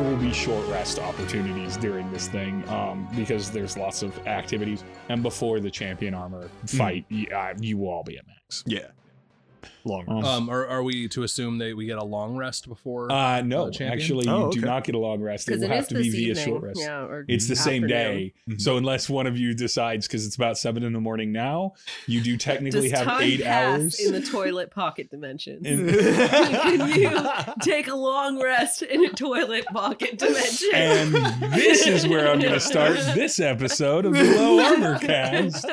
[0.00, 4.82] there will be short rest opportunities during this thing um, because there's lots of activities.
[5.08, 8.64] And before the champion armor fight, y- uh, you will all be at max.
[8.66, 8.86] Yeah.
[9.84, 10.04] Long.
[10.08, 13.10] Um, Um, are, are we to assume that we get a long rest before?
[13.10, 13.92] uh, no, uh, champion?
[13.92, 15.48] actually, you Oh, do not get a long rest.
[15.48, 16.44] It Because will it have to be this via evening.
[16.44, 16.80] short rest.
[16.80, 17.88] Yeah, or It's the same afternoon.
[18.16, 18.32] day.
[18.50, 18.60] Mhm.
[18.60, 21.74] So unless one of you decides, because it's about seven in the morning now,
[22.06, 24.00] you do technically Does have time eight pass hours.
[24.00, 25.64] in the toilet pocket dimension?
[25.64, 27.10] In- Can you
[27.62, 30.70] take a long rest in a toilet pocket dimension?
[30.74, 31.14] and
[31.52, 35.66] this is where I'm going to start this episode of the Low Armor Cast.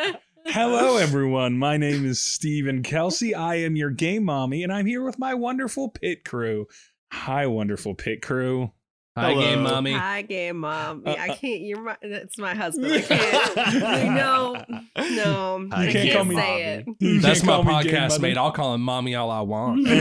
[0.49, 1.57] Hello, everyone.
[1.57, 3.35] My name is Stephen Kelsey.
[3.35, 6.67] I am your game mommy, and I'm here with my wonderful pit crew.
[7.11, 8.71] Hi, wonderful pit crew.
[9.17, 9.41] Hi, Hello.
[9.41, 9.91] game mommy.
[9.91, 11.03] Hi, game mom.
[11.05, 11.61] Uh, I uh, can't.
[11.61, 11.97] You're my.
[12.01, 12.93] That's my husband.
[12.93, 13.55] I can't.
[14.15, 14.63] no,
[14.95, 15.67] no.
[15.71, 17.21] Hi, I can't can't call me say it.
[17.21, 18.37] That's my call me game podcast mate.
[18.37, 19.87] I'll call him mommy all I want.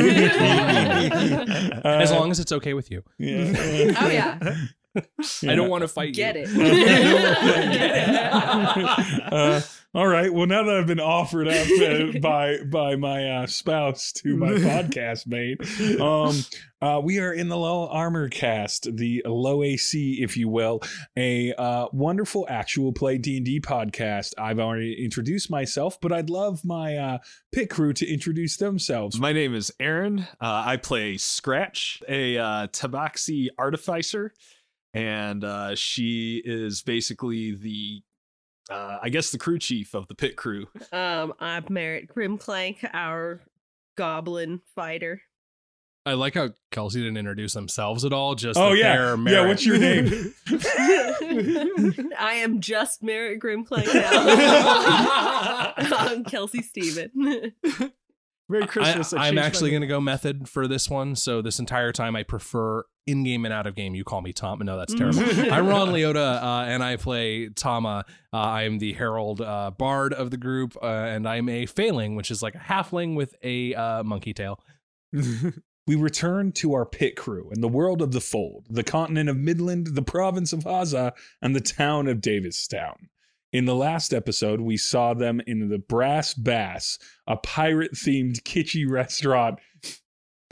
[1.86, 3.02] Uh, as long as it's okay with you.
[3.18, 3.94] yeah.
[4.00, 4.38] Oh yeah,
[5.46, 6.14] I don't want to fight you.
[6.14, 6.44] get you.
[6.46, 8.32] it.
[9.32, 9.60] uh,
[9.96, 10.30] all right.
[10.30, 14.48] Well, now that I've been offered up uh, by by my uh, spouse to my
[14.48, 15.58] podcast mate,
[15.98, 16.44] um,
[16.82, 20.82] uh, we are in the Low Armor Cast, the low AC, if you will,
[21.16, 24.34] a uh, wonderful actual play D and D podcast.
[24.36, 27.18] I've already introduced myself, but I'd love my uh,
[27.50, 29.18] pit crew to introduce themselves.
[29.18, 30.26] My name is Aaron.
[30.38, 34.34] Uh, I play Scratch, a uh, Tabaxi artificer,
[34.96, 38.02] and uh, she is basically the,
[38.70, 40.66] uh, I guess, the crew chief of the pit crew.
[40.90, 43.42] Um, I'm Merritt Grimclank, our
[43.96, 45.20] goblin fighter.
[46.06, 48.36] I like how Kelsey didn't introduce themselves at all.
[48.36, 49.46] Just Oh yeah, they're yeah.
[49.46, 50.06] What's your name?
[52.18, 55.74] I am just Merritt Grimclank now.
[55.76, 57.52] I'm Kelsey Steven.
[58.48, 59.12] Merry I, Christmas.
[59.12, 61.16] I I'm actually going to go method for this one.
[61.16, 63.94] So this entire time, I prefer in-game and out of game.
[63.94, 64.60] You call me Tom.
[64.60, 65.20] No, that's terrible.
[65.52, 68.04] I'm Ron Leota, uh, and I play Tama.
[68.32, 72.30] Uh, I'm the herald uh, bard of the group, uh, and I'm a failing, which
[72.30, 74.60] is like a halfling with a uh, monkey tail.
[75.86, 79.36] We return to our pit crew in the world of the Fold, the continent of
[79.36, 83.06] Midland, the province of Haza, and the town of Davidstown.
[83.56, 88.86] In the last episode, we saw them in the Brass Bass, a pirate themed kitschy
[88.86, 89.60] restaurant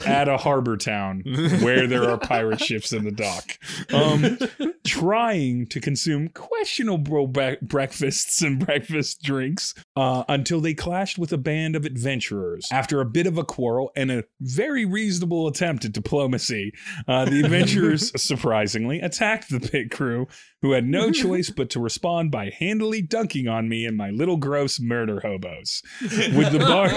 [0.03, 1.21] at a harbor town
[1.61, 3.59] where there are pirate ships in the dock.
[3.93, 4.39] Um,
[4.85, 11.37] trying to consume questionable bre- breakfasts and breakfast drinks uh, until they clashed with a
[11.37, 12.67] band of adventurers.
[12.71, 16.71] After a bit of a quarrel and a very reasonable attempt at diplomacy,
[17.07, 20.27] uh, the adventurers surprisingly attacked the pit crew,
[20.65, 24.37] who had no choice but to respond by handily dunking on me and my little
[24.37, 25.83] gross murder hobos.
[26.01, 26.89] With the bar,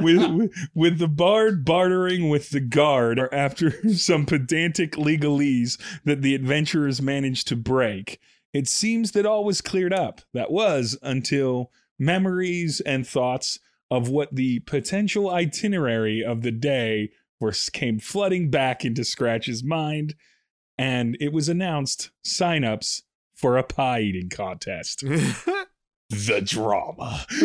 [0.00, 6.34] with, with with the bard bartering with the guard after some pedantic legalese that the
[6.34, 8.18] adventurers managed to break.
[8.54, 10.22] It seems that all was cleared up.
[10.32, 13.60] That was until memories and thoughts
[13.90, 17.10] of what the potential itinerary of the day
[17.40, 20.14] were came flooding back into Scratch's mind,
[20.78, 23.02] and it was announced signups
[23.34, 25.00] for a pie eating contest.
[26.10, 27.24] the drama.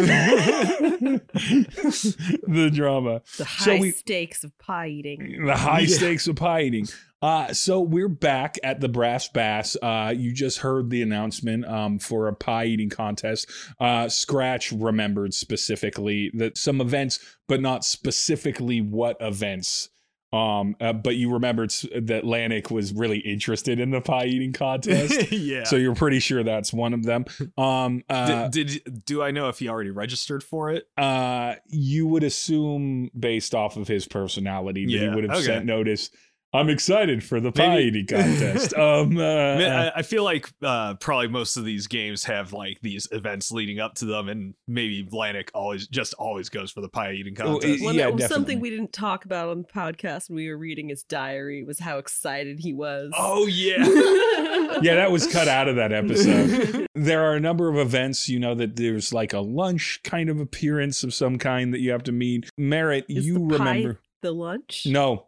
[2.47, 3.21] the drama.
[3.37, 5.45] The So high we- stakes of pie eating.
[5.45, 5.95] The high Yeah.
[5.95, 6.87] stakes of pie eating.
[7.19, 9.75] Uh, so we're back at the Brass Bass.
[9.81, 13.49] Uh, you just heard the announcement um, for a pie eating contest.
[13.79, 19.89] Uh, Scratch remembered specifically that some events, but not specifically what events.
[20.33, 25.31] Um, uh, but you remembered that Lanik was really interested in the pie eating contest.
[25.31, 25.63] yeah.
[25.63, 27.25] So you're pretty sure that's one of them.
[27.57, 30.87] Um, uh, did, did do I know if he already registered for it?
[30.97, 35.45] uh, you would assume based off of his personality that he would have okay.
[35.45, 36.09] sent notice.
[36.57, 38.73] I'm excited for the pie Maybe- eating contest.
[38.77, 42.53] um, uh, I, uh, I, I feel like uh, probably most of these games have
[42.53, 46.81] like these events leading up to them, and maybe Vlanik always just always goes for
[46.81, 47.83] the pie eating contest.
[47.83, 50.57] Well, Yeah, that was something we didn't talk about on the podcast when we were
[50.57, 51.63] reading his diary.
[51.63, 53.11] Was how excited he was.
[53.17, 53.77] oh yeah.
[54.81, 56.87] yeah, that was cut out of that episode.
[56.95, 60.39] there are a number of events, you know, that there's like a lunch kind of
[60.39, 62.49] appearance of some kind that you have to meet.
[62.57, 63.99] Merritt, Is you the pie remember?
[64.21, 64.85] the lunch?
[64.87, 65.25] No.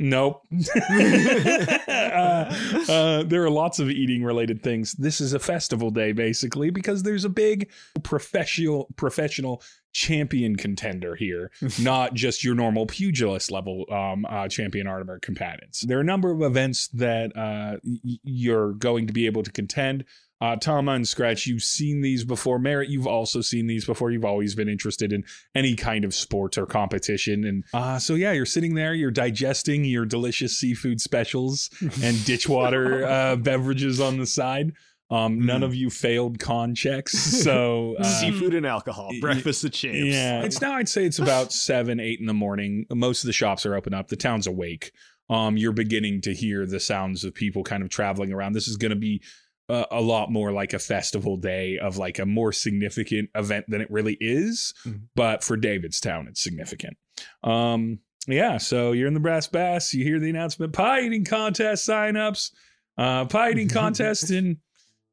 [0.00, 0.42] Nope.
[0.90, 2.54] uh,
[2.88, 4.92] uh, there are lots of eating related things.
[4.92, 7.70] This is a festival day, basically, because there's a big
[8.04, 9.62] professional professional
[9.92, 11.50] champion contender here,
[11.80, 15.80] not just your normal pugilist level um, uh, champion armor combatants.
[15.80, 19.50] There are a number of events that uh, y- you're going to be able to
[19.50, 20.04] contend.
[20.40, 22.58] Uh, Tama and Scratch, you've seen these before.
[22.58, 24.10] Merritt, you've also seen these before.
[24.12, 25.24] You've always been interested in
[25.54, 27.44] any kind of sport or competition.
[27.44, 31.70] And uh, so, yeah, you're sitting there, you're digesting your delicious seafood specials
[32.02, 34.72] and ditchwater uh, beverages on the side.
[35.10, 35.64] Um, None Mm.
[35.64, 37.12] of you failed con checks.
[37.18, 39.98] So, uh, Seafood and alcohol, y- breakfast of champs.
[40.14, 40.74] yeah, it's now.
[40.74, 42.84] I'd say it's about seven, eight in the morning.
[42.94, 44.08] Most of the shops are open up.
[44.08, 44.92] The town's awake.
[45.30, 48.52] Um, you're beginning to hear the sounds of people kind of traveling around.
[48.52, 49.22] This is going to be
[49.68, 53.80] uh, a lot more like a festival day of like a more significant event than
[53.80, 54.72] it really is.
[54.84, 55.02] Mhm.
[55.14, 56.96] But for Davidstown, it's significant.
[57.42, 58.58] Um, yeah.
[58.58, 59.92] So you're in the brass bass.
[59.94, 62.50] You hear the announcement: pie eating contest signups.
[62.96, 64.58] Uh, pie eating contest in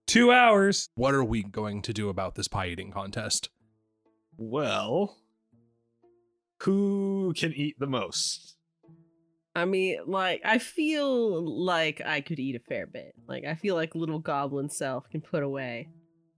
[0.08, 0.90] two hours.
[0.96, 3.50] What are we going to do about this pie eating contest?
[4.38, 5.18] Well,
[6.62, 8.55] who can eat the most?
[9.56, 13.16] I mean, like, I feel like I could eat a fair bit.
[13.28, 15.88] Like, I feel like little goblin self can put away.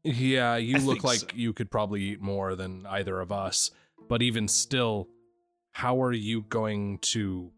[0.03, 1.27] Yeah, you I look like so.
[1.33, 3.71] you could probably eat more than either of us.
[4.07, 5.09] But even still,
[5.71, 7.51] how are you going to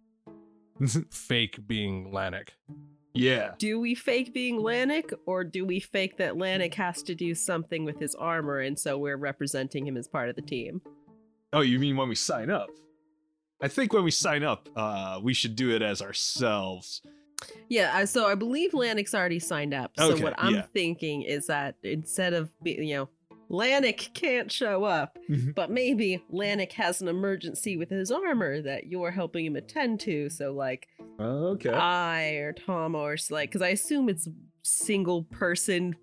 [1.12, 2.50] fake being Lanik?
[3.14, 3.52] Yeah.
[3.58, 7.84] Do we fake being Lanik, or do we fake that Lanik has to do something
[7.84, 10.82] with his armor, and so we're representing him as part of the team?
[11.52, 12.70] Oh, you mean when we sign up?
[13.62, 17.02] I think when we sign up, uh, we should do it as ourselves.
[17.70, 19.92] Yeah, so I believe Lanik's already signed up.
[19.98, 20.62] So Okay, what I'm yeah.
[20.74, 23.10] thinking is that instead of be, you know,
[23.50, 25.56] Lanik can't show up, Mhm.
[25.56, 30.30] but maybe Lanik has an emergency with his armor that you're helping him attend to.
[30.30, 30.88] So like
[31.20, 31.70] Okay.
[31.72, 34.28] I or Tom or like, because I assume it's
[34.64, 35.96] single person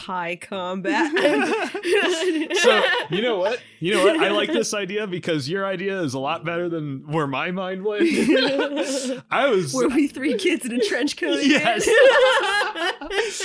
[0.00, 1.10] pie combat.
[2.62, 3.60] so you know what?
[3.80, 4.20] You know what?
[4.20, 7.84] I like this idea because your idea is a lot better than where my mind
[7.84, 8.02] went.
[9.30, 11.38] I was Were we three kids in a trench coat?
[11.42, 11.86] Yes.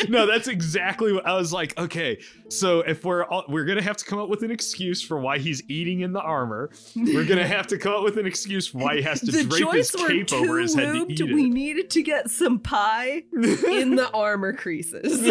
[0.10, 1.78] no, that's exactly what I was like.
[1.78, 2.20] Okay,
[2.50, 5.38] so if we're all, we're gonna have to come up with an excuse for why
[5.40, 8.78] he's eating in the armor, we're gonna have to come up with an excuse for
[8.78, 11.12] why he has to the drape his cape over his head to looped.
[11.20, 15.22] eat We needed to get some pie in the armor creases.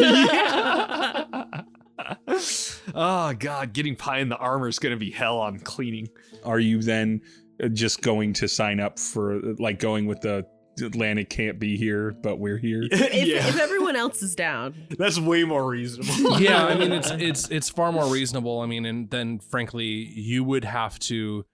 [2.94, 6.08] Oh god, getting pie in the armor is gonna be hell on cleaning.
[6.44, 7.22] Are you then
[7.62, 10.46] uh, just going to sign up for like going with the
[10.82, 12.82] Atlantic can't be here, but we're here?
[12.90, 16.40] if, yeah, if everyone else is down, that's way more reasonable.
[16.40, 18.60] yeah, I mean it's it's it's far more reasonable.
[18.60, 21.44] I mean, and then frankly, you would have to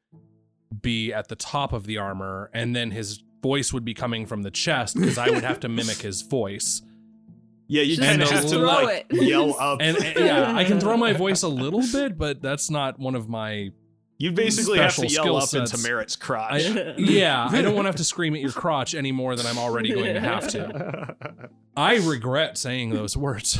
[0.81, 4.43] be at the top of the armor, and then his voice would be coming from
[4.43, 6.83] the chest because I would have to mimic his voice.
[7.71, 8.63] Yeah, you Just kind of throw have to it.
[8.63, 9.79] like yell up.
[9.81, 13.15] And, and, yeah, I can throw my voice a little bit, but that's not one
[13.15, 13.71] of my.
[14.19, 15.83] you basically have to yell skill up into sets.
[15.85, 16.65] Merritt's crotch.
[16.65, 19.47] I, yeah, I don't want to have to scream at your crotch any more than
[19.47, 21.15] I'm already going to have to.
[21.77, 23.57] I regret saying those words.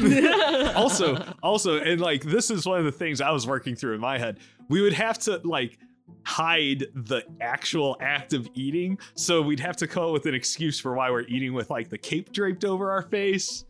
[0.75, 4.01] also, also, and like this is one of the things I was working through in
[4.01, 4.41] my head.
[4.69, 5.79] We would have to like
[6.25, 10.81] hide the actual act of eating, so we'd have to come up with an excuse
[10.81, 13.65] for why we're eating with like the cape draped over our face.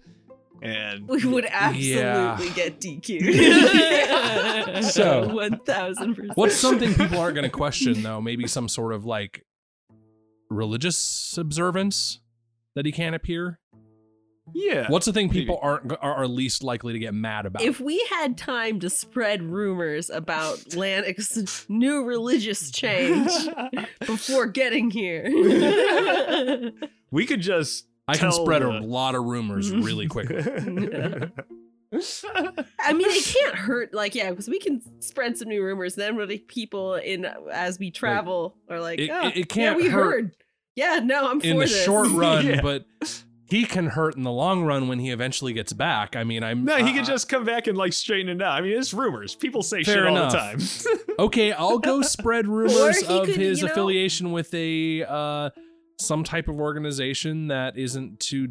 [0.62, 2.38] And we would absolutely Yeah.
[2.54, 4.84] get DQ'd.
[4.92, 6.36] So- one thousand percent.
[6.36, 8.20] What's something people aren't going to question though?
[8.20, 9.44] Maybe some sort of like
[10.50, 12.20] religious observance
[12.74, 13.58] that he can't appear.
[14.52, 15.66] yeah, What's the thing people Maybe.
[15.66, 17.62] aren't are, are least likely to get mad about?
[17.62, 23.30] If we had time to spread rumors about Lanik's new religious change
[24.06, 25.30] before getting here,
[27.10, 30.36] we could just I can spread the- a lot of rumors really quickly.
[31.92, 33.92] I mean, it can't hurt.
[33.92, 35.96] Like, yeah, because we can spread some new rumors.
[35.96, 39.88] Then, really, people in as we travel are like, it- oh, it- it can't we
[39.88, 40.36] hurt heard.
[40.76, 41.84] Yeah, no, I'm in for the this.
[41.84, 42.60] short run, Yeah.
[42.62, 42.84] but
[43.48, 46.14] he can hurt in the long run when he eventually gets back.
[46.14, 48.52] I mean, I'm no, he uh, could just come back and like straighten it out.
[48.52, 49.34] I mean, it's rumors.
[49.34, 50.60] People say Fair shit all the time.
[51.18, 51.50] okay.
[51.52, 55.50] I'll go spread rumors of could, his you know- affiliation with a uh,
[56.00, 58.48] some type of organization that isn't too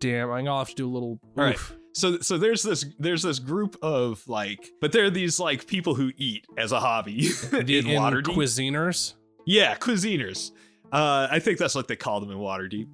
[0.00, 0.30] damn.
[0.30, 1.18] I'll have to do a little.
[1.36, 1.58] All right.
[1.92, 5.94] so so there's this there's this group of like but there are these like people
[5.94, 8.34] who eat as a hobby The in Waterdeep.
[8.34, 9.14] Inquisiners.
[9.46, 10.50] yeah, cuisiners.
[10.92, 12.88] Uh, I think that's what they call them in Waterdeep.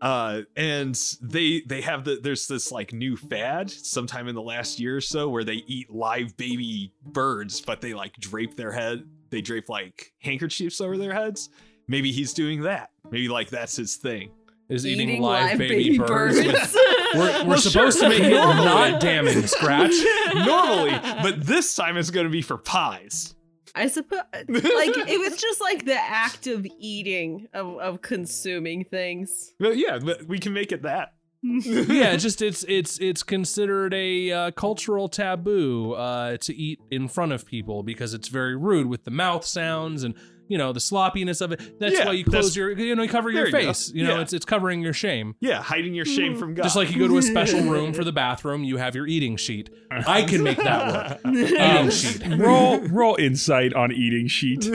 [0.00, 4.80] Uh, and they they have the there's this like new fad sometime in the last
[4.80, 9.04] year or so where they eat live baby birds, but they like drape their head.
[9.30, 11.50] They drape like handkerchiefs over their heads.
[11.90, 12.90] Maybe he's doing that.
[13.10, 14.30] Maybe like that's his thing.
[14.68, 16.36] Is eating, Eating live, baby, birds.
[16.36, 16.76] with-
[17.16, 18.08] we're we're Well, supposed sure.
[18.08, 19.92] to make it not damning scratch.
[20.34, 23.34] Normally, but this time it's going to be for pies.
[23.74, 29.50] I suppose like it was just like the act of eating of, of consuming things.
[29.58, 31.14] Well, yeah, but we can make it that.
[31.42, 37.32] yeah, just it's it's it's considered a uh, cultural taboo uh, to eat in front
[37.32, 40.14] of people because it's very rude with the mouth sounds and
[40.50, 41.78] you know the sloppiness of it.
[41.80, 43.68] That's Yeah, why you that's- close your you know you cover There your you go.
[43.72, 43.90] face.
[43.94, 44.20] You know Yeah.
[44.22, 45.34] it's it's covering your shame.
[45.40, 46.64] Yeah, hiding your shame from God.
[46.64, 49.36] Just like you go to a special room for the bathroom, you have your eating
[49.38, 49.70] sheet.
[49.90, 51.34] I can make that work.
[51.34, 52.22] Eating Um, sheet.
[52.36, 54.68] roll roll insight on eating sheet.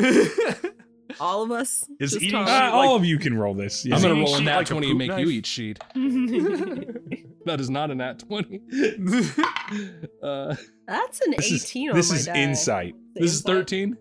[1.20, 1.86] All of us.
[2.00, 2.48] Is just eating talk.
[2.48, 3.86] Uh, like- all of you can roll this.
[3.86, 3.96] Yeah.
[3.96, 5.46] I'm gonna eating roll a sheet nat like a twenty and poop make you eat
[5.46, 5.80] sheet.
[7.46, 8.62] That is not a nat twenty.
[10.24, 10.56] uh,
[10.88, 12.36] That's an This is- 18 on this my is die.
[12.36, 12.96] insight.
[13.16, 13.98] this is thirteen.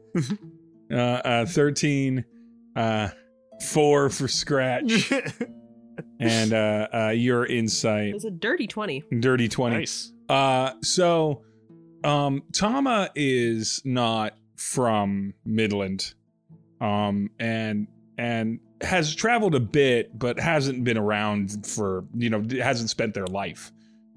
[0.90, 2.24] Uh, uh, thirteen,
[2.76, 3.08] uh,
[3.66, 5.12] four for scratch,
[6.20, 9.02] and uh, uh, your insight It's a dirty 20.
[9.20, 9.76] dirty twenty.
[9.76, 10.12] nice.
[10.28, 11.42] Uh, so,
[12.04, 16.14] um, Tama is not from Midland,
[16.80, 17.88] um, and
[18.18, 23.26] and has traveled a bit, but hasn't been around for you know hasn't spent their
[23.26, 23.72] life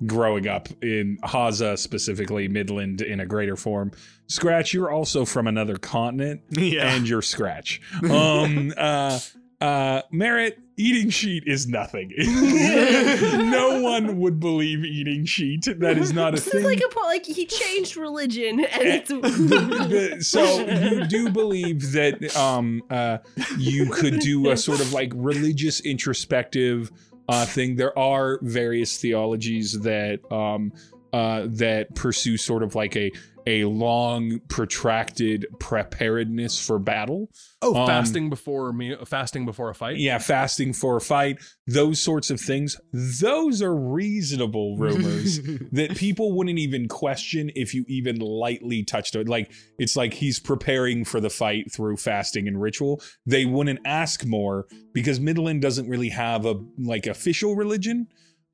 [0.06, 3.92] growing up in Haza specifically Midland in a greater form.
[4.28, 6.94] Scratch, you're also from another continent, Yeah.
[6.94, 7.82] and you're Scratch.
[8.10, 9.20] Um, uh,
[9.60, 12.14] uh, Merritt, eating sheet is nothing.
[12.18, 15.66] no one would believe eating sheet.
[15.80, 16.60] That is not a This thing.
[16.60, 19.20] is like a po- like he changed religion and Eh, it's The-
[20.18, 23.18] the- so you do believe that um, uh,
[23.58, 26.92] you could do a sort of like religious introspective
[27.28, 27.76] uh, thing.
[27.76, 30.74] There are various theologies that um,
[31.14, 33.12] uh, that pursue sort of like a
[33.48, 37.30] a long, protracted preparedness for battle.
[37.62, 39.98] Oh, Um, fasting before me, fasting before a fight.
[39.98, 42.76] Yeah, fasting for a fight, those sorts of things.
[42.92, 45.40] Those are reasonable rumors
[45.72, 49.30] that people wouldn't even question if you even lightly touched it.
[49.30, 49.50] Like
[49.80, 53.02] it's like he's preparing for the fight through fasting and ritual.
[53.26, 58.08] They wouldn't ask more because Midland doesn't really have a like official religion.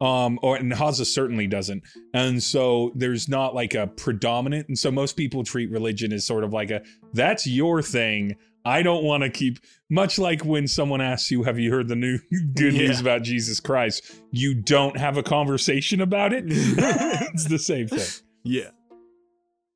[0.03, 1.81] Um, or and Haza certainly doesn't.
[2.13, 4.67] And so there's not like a predominant.
[4.67, 6.81] And so most people treat religion as sort of like a
[7.13, 8.35] that's your thing.
[8.65, 11.95] I don't want to keep much like when someone asks you, Have you heard the
[11.95, 12.19] new
[12.55, 14.13] good news about Jesus Christ?
[14.31, 16.45] You don't have a conversation about it.
[16.47, 18.07] it's the same thing.
[18.43, 18.71] yeah.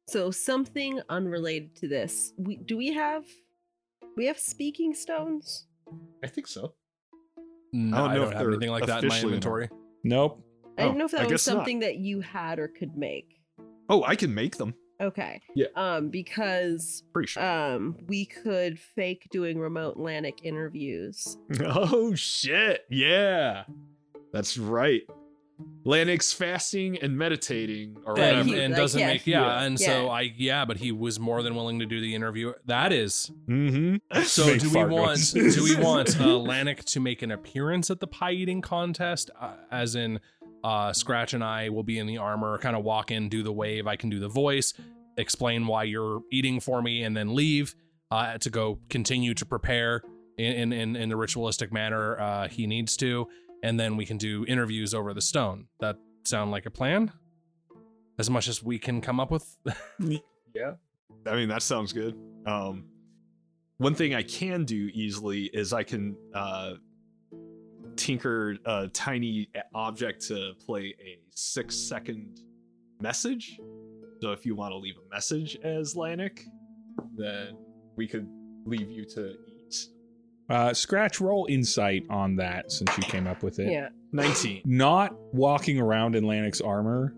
[0.10, 2.34] so something unrelated to this.
[2.38, 3.24] We do we have
[4.18, 5.68] we have speaking stones?
[6.22, 6.74] I think so.
[7.72, 9.40] No, I don't I know don't if have they're anything like that in my officially
[9.46, 9.70] or not.
[10.12, 10.30] Inventory.
[10.38, 10.44] Nope.
[10.78, 11.54] I didn't Oh, know if I that was guess not.
[11.56, 13.40] something that you had or could make.
[13.90, 14.74] Oh, I can make them.
[15.02, 15.40] Okay.
[15.56, 15.68] Yeah.
[15.76, 17.44] Um, because Pretty sure.
[17.44, 21.38] um we could fake doing remote Atlantic interviews.
[21.62, 22.82] oh shit.
[22.90, 23.64] Yeah.
[24.34, 25.02] That's right.
[25.86, 28.44] Lanik's fasting and meditating or But whatever.
[28.44, 29.08] he- and like, doesn't yeah.
[29.08, 29.64] make yeah, Yeah.
[29.64, 32.54] and so I yeah, but he was more than willing to do the interview.
[32.66, 34.22] That is mm-hmm.
[34.24, 34.48] so.
[34.48, 35.56] Make do we want noises.
[35.56, 39.54] do we want uh, Lanik to make an appearance at the pie eating contest, uh,
[39.72, 40.20] as in
[40.64, 43.54] uh, Scratch and I will be in the armor, kind of walk in, do the
[43.54, 43.88] wave.
[43.88, 44.74] I can do the voice,
[45.18, 47.76] explain why you're eating for me, and then leave
[48.12, 50.02] uh, to go continue to prepare
[50.38, 53.28] in in in, in the ritualistic manner uh, he needs to,
[53.64, 55.68] and then we can do interviews over the stone.
[55.80, 57.12] That sound like a plan?
[58.20, 59.58] As much as we can come up with.
[60.56, 60.74] Yeah.
[61.28, 62.18] I mean, that sounds good.
[62.48, 62.86] Um,
[63.78, 66.74] one thing I can do easily is I can uh,
[67.96, 72.42] tinker a tiny object to play a six second
[73.02, 73.60] message.
[74.22, 76.40] So if you want to leave a message as Lanik,
[77.16, 77.58] then
[77.96, 78.28] we could
[78.66, 79.47] leave you to eat.
[80.50, 83.72] Uh, scratch roll insight on that since you came up with it.
[83.72, 83.90] Yeah.
[84.14, 84.62] 19.
[84.66, 87.14] Not walking around in Lanik's armor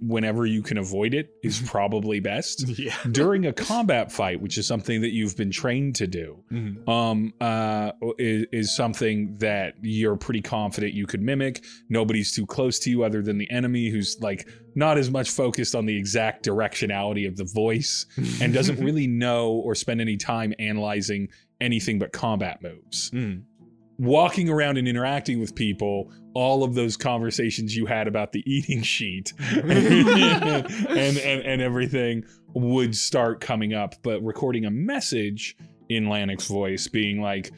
[0.00, 2.66] whenever you can avoid it is probably best.
[2.78, 2.94] yeah.
[3.10, 6.42] During a combat fight, which is something that you've been trained to do,
[6.88, 12.78] um uh is, is something that you're pretty confident you could mimic nobody's too close
[12.80, 16.44] to you other than the enemy who's like not as much focused on the exact
[16.44, 18.06] directionality of the voice
[18.40, 21.28] and doesn't really know or spend any time analyzing
[21.60, 23.42] anything but combat moves Mm.
[23.98, 28.82] walking around and interacting with people all of those conversations you had about the eating
[28.82, 35.56] sheet and, and and everything would start coming up but recording a message
[35.88, 37.50] in Lanik's voice being like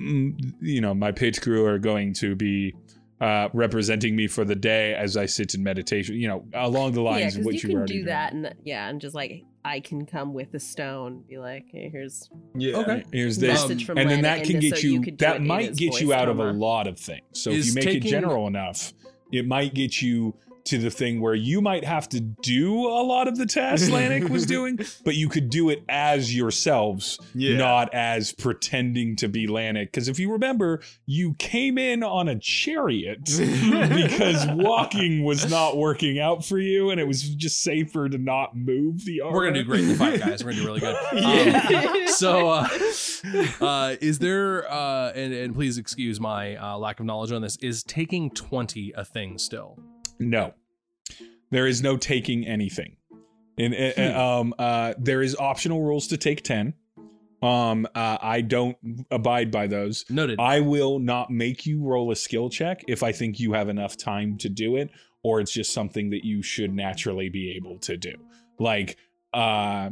[0.00, 2.74] mm, you know my pit crew are going to be
[3.20, 7.02] uh, representing me for the day as I sit in meditation you know along the
[7.02, 8.06] Yeah, lines of what you you, can already do doing.
[8.06, 11.88] that and yeah, and just like I can come with a stone, be like, hey,
[11.88, 12.76] here's Yeah.
[12.76, 13.04] Okay.
[13.12, 15.74] here's this message um, from and then that can get so you, could that might
[15.74, 18.46] get you out of a uh, lot of things so if you make it general
[18.46, 18.92] enough
[19.32, 23.28] it might get you to the thing where you might have to do a lot
[23.28, 27.56] of the tasks Lanik was doing, but you could do it as yourselves, Yeah.
[27.56, 29.86] not as pretending to be Lanik.
[29.86, 33.24] Because if you remember, you came in on a chariot
[33.94, 38.56] because walking was not working out for you, and it was just safer to not
[38.56, 39.36] move the armor.
[39.36, 40.42] We're gonna do great in the fight, guys.
[40.44, 40.96] We're gonna do really good.
[41.14, 41.90] Yeah.
[41.94, 42.68] Um, so, uh,
[43.60, 44.70] uh, is there?
[44.70, 47.56] Uh, and, and please excuse my uh, lack of knowledge on this.
[47.56, 49.78] Is taking twenty a thing still?
[50.18, 50.54] No,
[51.50, 52.96] there is no taking anything.
[53.58, 54.18] And uh, Hmm.
[54.18, 56.74] um, uh, there is optional rules to take ten.
[57.42, 58.76] Um, uh, I don't
[59.10, 60.04] abide by those.
[60.08, 60.40] Noted.
[60.40, 63.96] I will not make you roll a skill check if I think you have enough
[63.98, 64.90] time to do it,
[65.22, 68.14] or it's just something that you should naturally be able to do.
[68.58, 68.96] Like,
[69.34, 69.90] uh,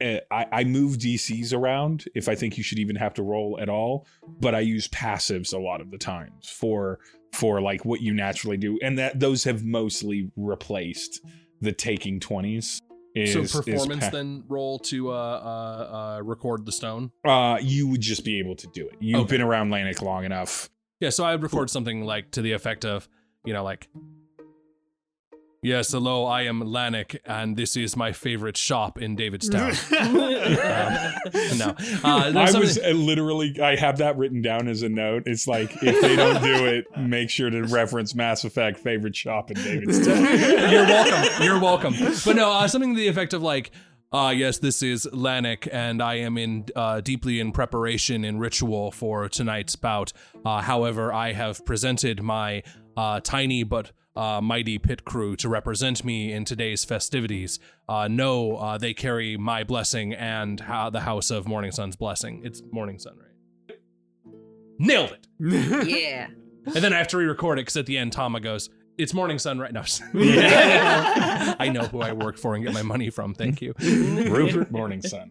[0.00, 3.58] eh, I, I move DCs around if I think you should even have to roll
[3.58, 4.06] at all,
[4.40, 6.98] but I use passives a lot of the times for
[7.32, 11.20] for like what you naturally do, and that those have mostly replaced
[11.60, 12.80] the taking twenties.
[13.14, 17.10] so is- is performance pa- then roll to uh, uh, uh, record the stone.
[17.24, 18.94] uh, you would just be able to do it.
[19.00, 19.36] You've Okay.
[19.36, 20.68] been around Lanik long enough.
[21.00, 23.08] Yeah, so I would record something like to the effect of,
[23.46, 23.88] you know, like,
[25.62, 29.72] yes, hello, I am Lanik, and this is my favorite shop in Davidstown.
[31.58, 35.24] no, uh, I something- was uh, literally, I have that written down as a note.
[35.26, 39.50] It's like, if they don't do it, make sure to reference Mass Effect favorite shop
[39.50, 40.70] in Davidstown.
[40.70, 41.44] You're welcome.
[41.44, 41.94] You're welcome.
[42.24, 43.70] But no, uh, something to the effect of like,
[44.12, 48.92] uh, yes, this is Lanik, and I am in uh, deeply in preparation and ritual
[48.92, 50.12] for tonight's bout.
[50.44, 52.62] Uh, however, I have presented my
[52.96, 57.58] uh, tiny but uh, mighty pit crew to represent me in today's festivities.
[57.88, 62.42] Uh, no, uh, they carry my blessing and uh, the House of Morning Sun's blessing.
[62.44, 63.78] It's Morning Sun, right?
[64.78, 65.26] Nailed it.
[65.88, 66.28] yeah.
[66.66, 69.38] And then I have to re-record it because at the end, Tama goes, "It's Morning
[69.38, 69.84] Sun, right?" now."
[71.58, 73.34] I know who I work for and get my money from.
[73.34, 73.72] Thank you.
[73.78, 75.30] Rupert Morning Sun.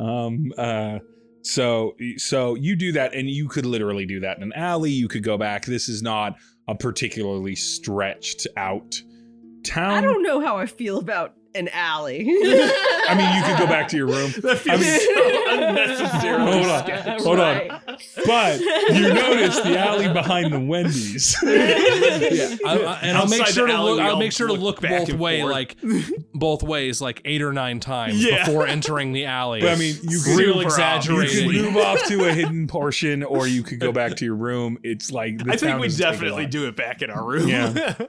[0.00, 1.00] Um, uh,
[1.42, 4.90] so, so you do that, and you could literally do that in an alley.
[4.90, 5.66] You could go back.
[5.66, 6.36] This is not
[6.70, 9.02] a particularly stretched out
[9.64, 9.90] town.
[9.90, 12.20] I don't know how I feel about an alley.
[12.28, 14.32] I mean, you could go back to your room.
[14.42, 16.84] that feels so unnecessarily Hold on.
[16.84, 17.24] sketchy.
[17.24, 17.80] Hold on.
[18.26, 21.36] But you notice the alley behind the Wendy's.
[22.30, 24.00] Yeah, I, I- and I'll make sure to alley, look.
[24.02, 25.52] I'll make sure to look look both way, forth.
[25.52, 25.76] like
[26.32, 28.44] both ways, like eight or nine times Yeah.
[28.44, 29.60] before entering the alley.
[29.60, 31.50] But I mean, you could real Super you exaggerating.
[31.50, 34.78] could move off to a hidden portion, or you could go back to your room.
[34.82, 37.24] It's like the I think we doesn't take a definitely do it back in our
[37.24, 37.48] room.
[37.48, 37.66] Yeah.
[37.66, 38.08] and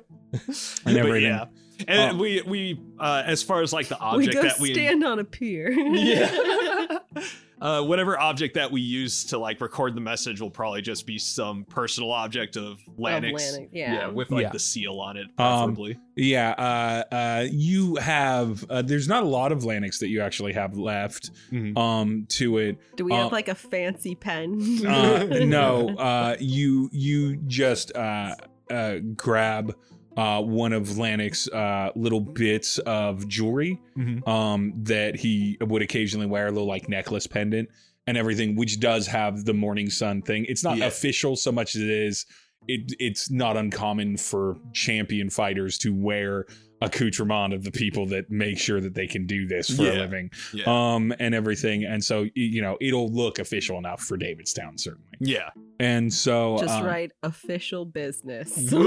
[0.83, 1.23] But everything.
[1.23, 1.45] yeah.
[1.87, 4.73] And Um, we we uh as far as like the we object go that we
[4.73, 5.71] stand on a pier.
[5.71, 6.97] Yeah.
[7.61, 11.17] uh, whatever object that we use to like record the message will probably just be
[11.17, 13.43] some personal object of Lanik's.
[13.57, 14.07] Lanik's, yeah.
[14.07, 14.49] with like Yeah.
[14.49, 15.97] the seal on it, Um, preferably.
[16.15, 18.63] Yeah, uh, uh, you have.
[18.69, 21.77] Uh, there's not a lot of Lanik's that you actually have left Mhm.
[21.77, 22.77] um, to it.
[22.95, 24.85] Do we Uh, have like a fancy pen?
[24.85, 28.35] Uh, no, uh, you you just uh,
[28.69, 29.75] uh, grab
[30.17, 34.27] uh, one of Lanik's uh, little bits of jewelry Mhm.
[34.27, 37.69] um, that he would occasionally wear, a little like necklace pendant
[38.07, 40.45] and everything, which does have the morning sun thing.
[40.49, 40.85] It's not Yeah.
[40.87, 42.25] official so much as it is.
[42.67, 46.45] It, it's not uncommon for champion fighters to wear
[46.81, 50.29] accoutrement of the people that make sure that they can do this for a living
[50.53, 50.63] Yeah.
[50.67, 55.49] um and everything and so you know it'll look official enough for davidstown certainly yeah.
[55.79, 58.77] and so Just um, write official business uh,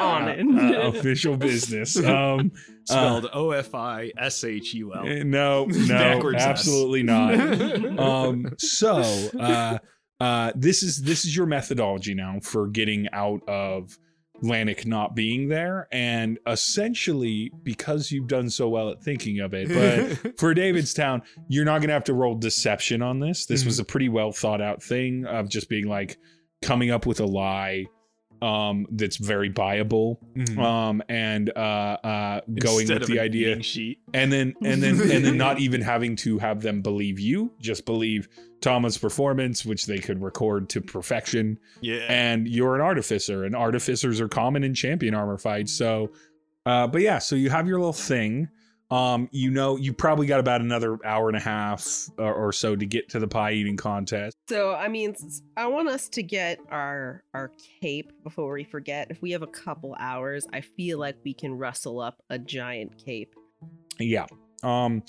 [0.00, 0.96] on uh, it.
[0.96, 2.50] official business um
[2.84, 5.06] Spelled O F I S H U L.
[5.06, 7.34] eh, no no absolutely not
[7.98, 8.96] um so
[9.38, 9.78] uh
[10.20, 13.96] uh this is this is your methodology now for getting out of
[14.42, 19.68] Lanik not being there and essentially because you've done so well at thinking of it
[19.68, 23.46] but for Davidstown, you're not going to have to roll deception on this.
[23.46, 23.82] This was mm-hmm.
[23.82, 26.18] a pretty well thought out thing of just being like
[26.62, 27.86] coming up with a lie
[28.42, 30.58] um that's very buyable Mhm.
[30.58, 31.60] um and uh
[32.02, 33.98] uh going Instead with the idea sheet.
[34.14, 37.84] and then and then and then not even having to have them believe you just
[37.84, 38.28] believe
[38.62, 42.04] Tama's performance which they could record to perfection Yeah.
[42.08, 46.10] and you're an artificer and artificers are common in champion armor fights so
[46.66, 48.48] uh but yeah so you have your little thing
[48.90, 52.74] um you know you probably got about another hour and a half or, or so
[52.74, 55.14] to get to the pie eating contest So I mean,
[55.56, 59.08] I want us to get our our cape before we forget.
[59.10, 63.02] If we have a couple hours, I feel like we can rustle up a giant
[63.04, 63.34] cape.
[63.98, 64.26] yeah
[64.62, 65.02] um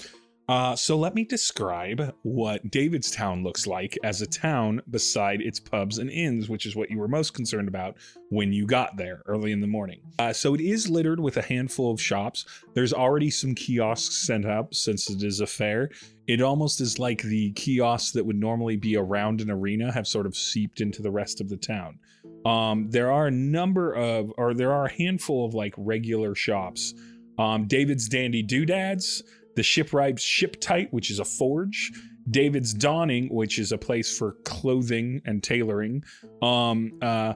[0.52, 5.98] Uh, so let me describe what Davidstown looks like as a town beside its pubs
[5.98, 7.96] and inns, which is what you were most concerned about
[8.32, 10.02] when you got there early in the morning.
[10.20, 12.44] Uh, so it is littered with a handful of shops.
[12.74, 15.90] There's already some kiosks set up since it is a fair.
[16.28, 20.26] It almost is like the kiosks that would normally be around an arena have sort
[20.26, 21.98] of seeped into the rest of the town.
[22.46, 26.94] Um, there are a number of, or there are a handful of like regular shops.
[27.40, 29.24] Um, David's Dandy Doodads
[29.56, 31.92] the shipwright's Ship Tight, which is a forge,
[32.30, 36.04] David's Dawning, which is a place for clothing and tailoring,
[36.42, 37.34] um, uh,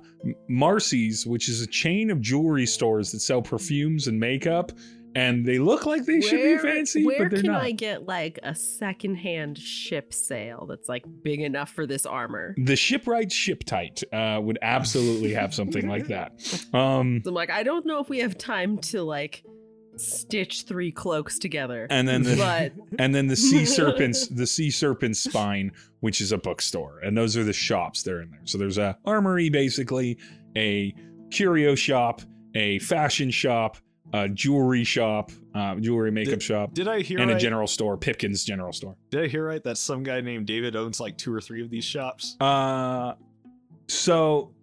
[0.47, 4.71] Marcy's, which is a chain of jewelry stores that sell perfumes and makeup,
[5.15, 7.31] and they look like they should be fancy, but they're not.
[7.31, 7.55] Where can.
[7.55, 12.53] I get like a secondhand ship sail that's like big enough for this armor?
[12.57, 16.33] the Shipwright Ship Tight uh, would absolutely have something like that.
[16.73, 19.45] Um, So I'm like, I don't know if we have time to like
[19.97, 21.87] stitch three cloaks together.
[21.89, 26.31] and then the, but and then the sea serpent's the sea serpent's spine which is
[26.31, 29.49] a bookstore and those are the shops that are in there so there's a armory
[29.49, 30.17] basically
[30.57, 30.93] a
[31.31, 32.21] curio shop
[32.55, 33.77] a fashion shop
[34.13, 37.37] a jewelry shop uh, jewelry makeup shop Did I hear and right?
[37.37, 40.75] a general store pipkin's general store Did I hear right that some guy named David
[40.75, 42.37] owns like two or three of these shops?
[42.39, 43.13] uh
[43.87, 44.53] so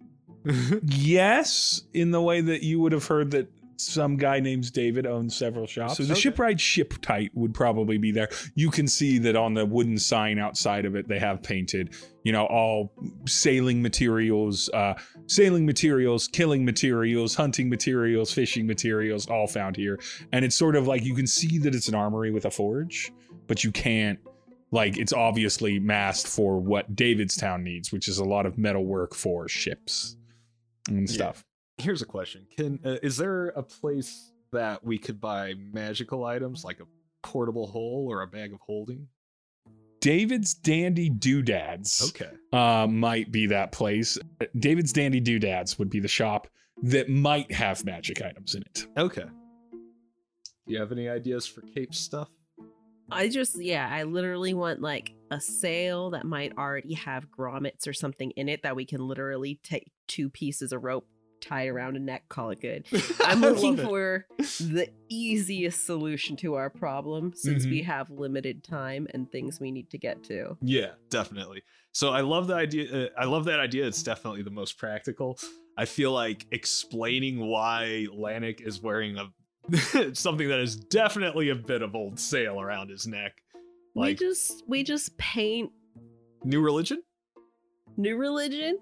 [0.85, 3.47] yes in the way that you would have heard that
[3.85, 5.97] some guy named David owns several shops.
[5.97, 6.21] So the Okay.
[6.21, 8.29] shipwright ship tight would probably be there.
[8.55, 11.93] You can see that on the wooden sign outside of it, they have painted,
[12.23, 12.93] you know, all
[13.25, 14.93] sailing materials, uh,
[15.27, 19.99] sailing materials, killing materials, hunting materials, fishing materials, all found here.
[20.31, 23.11] And it's sort of like you can see that it's an armory with a forge,
[23.47, 24.19] but you can't
[24.71, 29.13] like it's obviously masked for what Davidstown needs, which is a lot of metal work
[29.13, 30.17] for ships
[30.89, 31.45] and stuff.
[31.77, 36.63] Here's a question: Can uh, is there a place that we could buy magical items
[36.63, 36.85] like a
[37.23, 39.07] portable hole or a bag of holding?
[39.99, 42.29] David's Dandy Doodads Okay.
[42.51, 44.17] uh, might be that place.
[44.59, 46.49] David's Dandy Doodads would be the shop
[46.81, 48.85] that might have magic items in it.
[48.97, 49.23] Okay.
[49.71, 52.29] Do you have any ideas for cape stuff?
[53.09, 57.93] I just, yeah, I literally want like a sail that might already have grommets or
[57.93, 61.07] something in it that we can literally take two pieces of rope,
[61.43, 62.85] tie around a neck, call it good.
[63.21, 67.71] I'm looking for the easiest solution to our problem since Mm-hmm.
[67.71, 70.57] we have limited time and things we need to get to.
[70.61, 71.63] Yeah, definitely.
[71.91, 73.05] So I love the idea.
[73.05, 73.85] Uh, I love that idea.
[73.85, 75.37] It's definitely the most practical.
[75.77, 79.27] I feel like explaining why Lanik is wearing a
[80.15, 83.33] something that is definitely a bit of old sail around his neck.
[83.95, 85.71] we just we just paint
[86.43, 87.01] new religion.
[87.97, 88.77] new religion.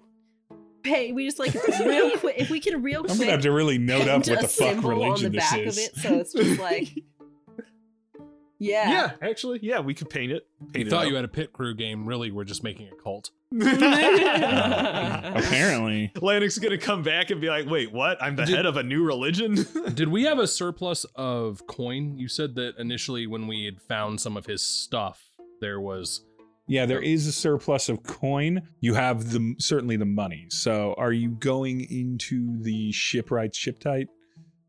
[0.82, 3.52] Pay we just like real quick if we can real quick, I'm gonna have to
[3.52, 5.78] really note up what the fuck symbol religion on the this back is.
[5.78, 6.88] of it so it's just like
[8.58, 8.90] yeah.
[8.90, 10.46] Yeah, actually, yeah, we could paint it.
[10.72, 11.10] Paint You it thought up.
[11.10, 12.06] you had a pit crew game.
[12.06, 13.32] Really, we're just making a cult.
[13.60, 18.22] Uh, apparently, Lanik's gonna come back and be like, "Wait, what?
[18.22, 22.16] I'm the Did- head of a new religion." Did we have a surplus of coin?
[22.18, 26.22] You said that initially when we had found some of his stuff, there was.
[26.66, 28.62] Yeah, there is a surplus of coin.
[28.80, 30.46] You have the certainly the money.
[30.50, 34.08] So, are you going into the shipwright ship tight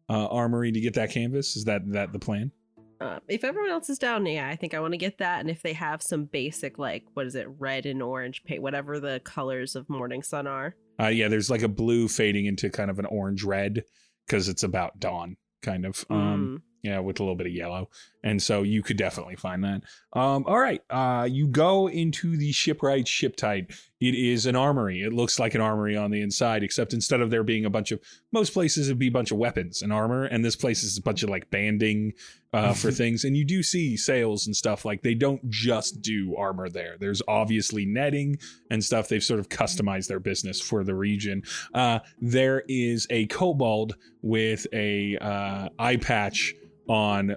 [0.10, 1.56] uh, armory to get that canvas?
[1.56, 2.52] Is that that the plan?
[3.00, 5.42] Uh, if everyone else is down, yeah, I think I want to get that.
[5.42, 9.00] And if they have some basic, like, what is it, red and orange paint, whatever
[9.00, 10.76] the colors of Morning Sun are.
[11.02, 13.84] Uh, yeah, there's like a blue fading into kind of an orange red
[14.26, 16.06] because it's about dawn, kind of.
[16.10, 16.73] Um, Mm.
[16.84, 17.90] Yeah, with a little bit of yellow,
[18.24, 19.84] and so you could definitely find that.
[20.12, 23.72] Um, all right, uh, you go into the shipwright ship tight.
[24.02, 25.02] It is an armory.
[25.02, 27.94] It looks like an armory on the inside, except instead of there being a bunch
[27.94, 28.02] of
[28.34, 31.02] most places, it'd be a bunch of weapons and armor, and this place is a
[31.02, 32.12] bunch of like banding
[32.52, 33.24] uh, for things.
[33.24, 36.98] And you do see sails and stuff like they don't just do armor there.
[37.00, 39.08] There's obviously netting and stuff.
[39.08, 41.44] They've sort of customized their business for the region.
[41.74, 46.54] Uh, there is a kobold with a uh, eye patch
[46.88, 47.36] on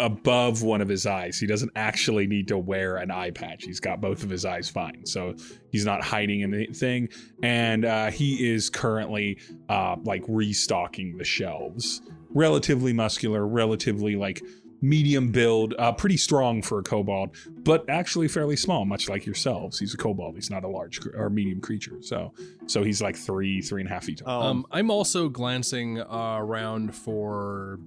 [0.00, 1.38] above one of his eyes.
[1.38, 3.64] He doesn't actually need to wear an eye patch.
[3.64, 5.04] He's got both of his eyes fine.
[5.04, 5.34] So
[5.72, 7.08] he's not hiding anything.
[7.42, 12.02] And uh, he is currently uh, like restocking the shelves.
[12.30, 14.42] Relatively muscular, relatively like
[14.80, 19.78] medium build, uh, pretty strong for a kobold, but actually fairly small, much like yourselves.
[19.78, 20.36] He's a kobold.
[20.36, 21.96] He's not a large cr- or medium creature.
[22.00, 22.32] So
[22.66, 24.42] so he's like three, three and a half feet tall.
[24.42, 27.80] Um, I'm also glancing uh, around for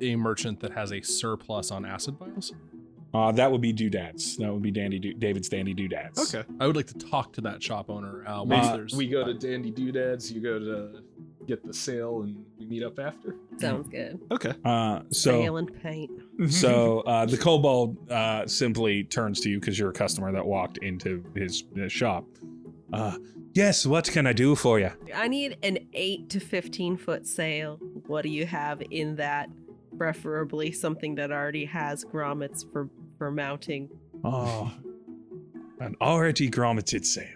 [0.00, 2.52] a merchant that has a surplus on acid vials.
[3.14, 4.36] Uh, that would be doodads.
[4.36, 6.34] That would be Dandy Do- David's Dandy Doodads.
[6.34, 6.46] okay.
[6.60, 8.26] I would like to talk to that shop owner.
[8.26, 10.30] Uh, once Uh, there's We go to Dandy Doodads.
[10.30, 11.02] You go to
[11.46, 13.36] get the sale and we meet up after.
[13.58, 14.18] Sounds good.
[14.32, 14.52] Okay.
[14.64, 16.10] Uh, so Sail and paint.
[16.50, 20.78] so uh, the kobold uh, simply turns to you because you're a customer that walked
[20.78, 22.24] into his, his shop.
[22.92, 23.16] Uh,
[23.54, 24.90] yes, what can I do for you?
[25.14, 27.76] I need an 8 to 15 foot sail.
[28.08, 29.48] What do you have in that?
[29.98, 33.88] Preferably something that already has grommets for, for mounting.
[34.24, 34.72] Oh,
[35.80, 37.26] an already grommeted sail.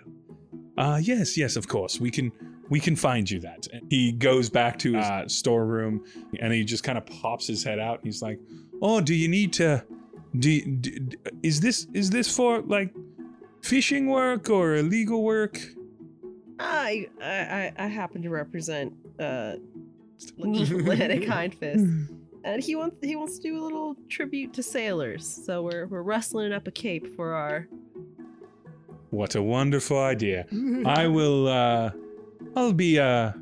[0.77, 2.01] Uh, yes, yes, of course.
[2.01, 2.33] We can
[2.69, 3.67] we can find you that.
[3.73, 6.05] And he goes back to his uh, storeroom
[6.39, 8.01] and he just kind of pops his head out.
[8.03, 8.39] He's like,
[8.81, 9.85] "Oh, do you need to?
[10.39, 11.09] Do, do
[11.43, 12.95] is this is this for like
[13.63, 15.59] fishing work or illegal work?"
[16.59, 19.57] I I, I- I happen to represent uh
[20.39, 21.85] Atlantic Hindfist.
[22.45, 25.27] And he wants he wants to do a little tribute to sailors.
[25.27, 27.69] So we're we're rustling up a cape for our
[29.11, 30.47] What a wonderful idea.
[30.87, 31.91] I will uh
[32.57, 33.33] I'll be uh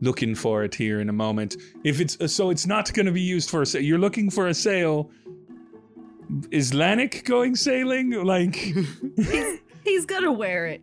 [0.00, 1.56] looking for it here in a moment.
[1.84, 3.82] If it's uh, so it's not going to be used for a sail.
[3.82, 5.10] You're looking for a sail.
[6.50, 8.10] Is Lanik going sailing?
[8.10, 8.54] Like
[9.16, 10.82] he's, he's gonna wear it.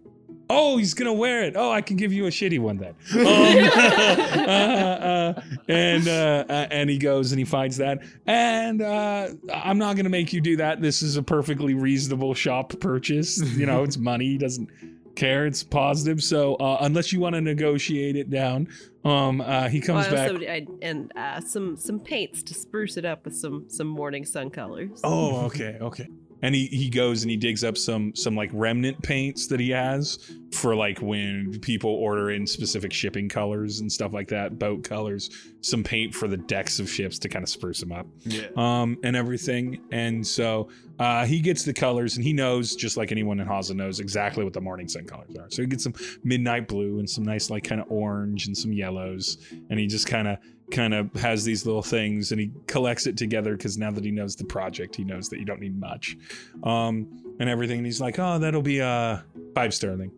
[0.50, 1.56] Oh, he's gonna wear it.
[1.56, 2.94] Oh, I can give you a shitty one then.
[3.14, 3.26] Um,
[4.48, 8.00] uh, uh, and uh, uh, and he goes and he finds that.
[8.26, 10.82] And uh, I'm not gonna make you do that.
[10.82, 13.38] This is a perfectly reasonable shop purchase.
[13.58, 14.26] You know, it's money.
[14.26, 14.70] He doesn't
[15.16, 15.46] care.
[15.46, 16.22] It's positive.
[16.24, 18.68] So uh, unless you want to negotiate it down,
[19.06, 20.32] um, uh, he comes I back.
[20.32, 24.26] also- I- and uh, some some paints to spruce it up with some some morning
[24.26, 25.00] sun colors.
[25.04, 26.08] Oh, okay, okay.
[26.44, 29.70] And he, he goes and he digs up some some like remnant paints that he
[29.72, 30.20] has
[30.52, 35.32] for like when people order in specific shipping colors and stuff like that, boat colors,
[35.62, 38.48] some paint for the decks of ships to kind of spruce them up, Yeah.
[38.56, 39.82] um, and everything.
[39.92, 43.74] And so uh, he gets the colors and he knows, just like anyone in Haza
[43.74, 45.50] knows, exactly what the morning sun colors are.
[45.50, 48.74] So he gets some midnight blue and some nice like kind of orange and some
[48.74, 49.38] yellows,
[49.72, 50.38] and he just kind of
[50.74, 54.12] kind of has these little things and he collects it together because now that he
[54.12, 56.18] knows the project he knows that you don't need much.
[56.64, 57.08] Um
[57.40, 59.20] and everything and he's like oh that'll be uh
[59.56, 60.12] five sterling.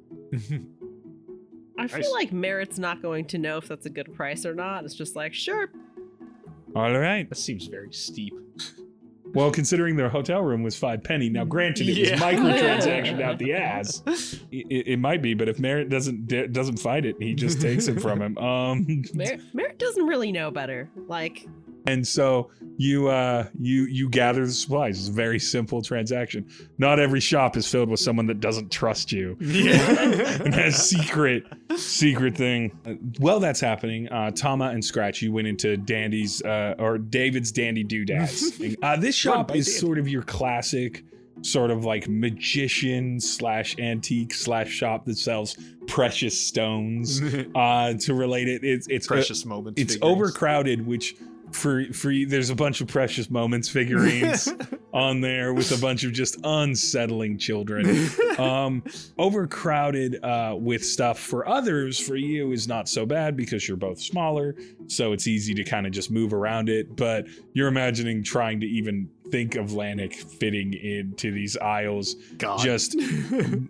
[1.77, 4.85] I feel like Merritt's not going to know if that's a good price or not.
[4.85, 5.69] It's just like, sure,
[6.75, 7.27] all right.
[7.29, 8.33] That seems very steep.
[9.35, 12.11] well considering their hotel room was five penny now granted it Yeah.
[12.13, 14.01] was microtransaction out the ass
[14.51, 18.01] it, it might be but if merritt doesn't doesn't fight it he just takes it
[18.01, 20.89] from him um Merritt, Merritt doesn't really know better.
[21.07, 21.47] Like,
[21.85, 24.99] and so you uh you you gather the supplies.
[24.99, 26.47] It's a very simple transaction.
[26.77, 29.37] Not every shop is filled with someone that doesn't trust you.
[29.39, 31.43] And has secret
[31.77, 32.77] secret thing.
[32.85, 34.09] Uh, while that's happening.
[34.09, 38.59] Uh tama and scratch you went into dandy's uh or david's dandy doodads.
[38.81, 41.03] Uh this shop is sort of your classic
[41.41, 45.55] sort of like magician slash antique slash shop that sells
[45.87, 47.21] precious stones.
[47.55, 49.79] Uh to relate it it's it's Precious moments.
[49.81, 51.15] it's overcrowded which
[51.51, 54.49] for for you, there's a bunch of precious moments figurines
[54.93, 58.83] on there with a bunch of just unsettling children um
[59.17, 63.99] overcrowded uh with stuff for others for you is not so bad because you're both
[63.99, 64.55] smaller
[64.87, 68.67] so it's easy to kind of just move around it but you're imagining trying to
[68.67, 72.59] even think of Lanik fitting into these aisles God.
[72.59, 72.95] just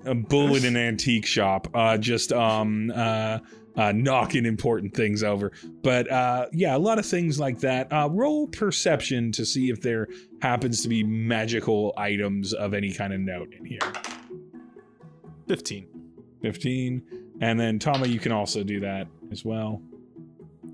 [0.06, 3.40] a bull in an antique shop uh just um uh
[3.78, 5.52] uh, knocking important things over.
[5.84, 7.92] But uh, yeah, a lot of things like that.
[7.92, 10.08] Uh, roll perception to see if there
[10.42, 13.80] happens to be magical items of any kind of note in here.
[15.48, 15.88] 15.
[16.42, 17.04] 15.
[17.42, 19.82] And then, Tama, you can also do that as well.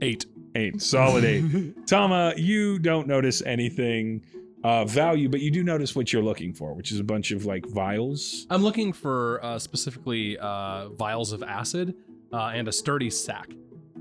[0.02, 0.26] Eight.
[0.56, 0.82] Eight.
[0.82, 1.88] Solid eight.
[1.88, 4.24] Tama, you don't notice anything
[4.64, 7.46] uh, value, but you do notice what you're looking for, which is a bunch of
[7.46, 8.46] like vials.
[8.50, 11.96] I'm looking for uh, specifically uh, vials of acid
[12.34, 13.50] uh, and a sturdy sack.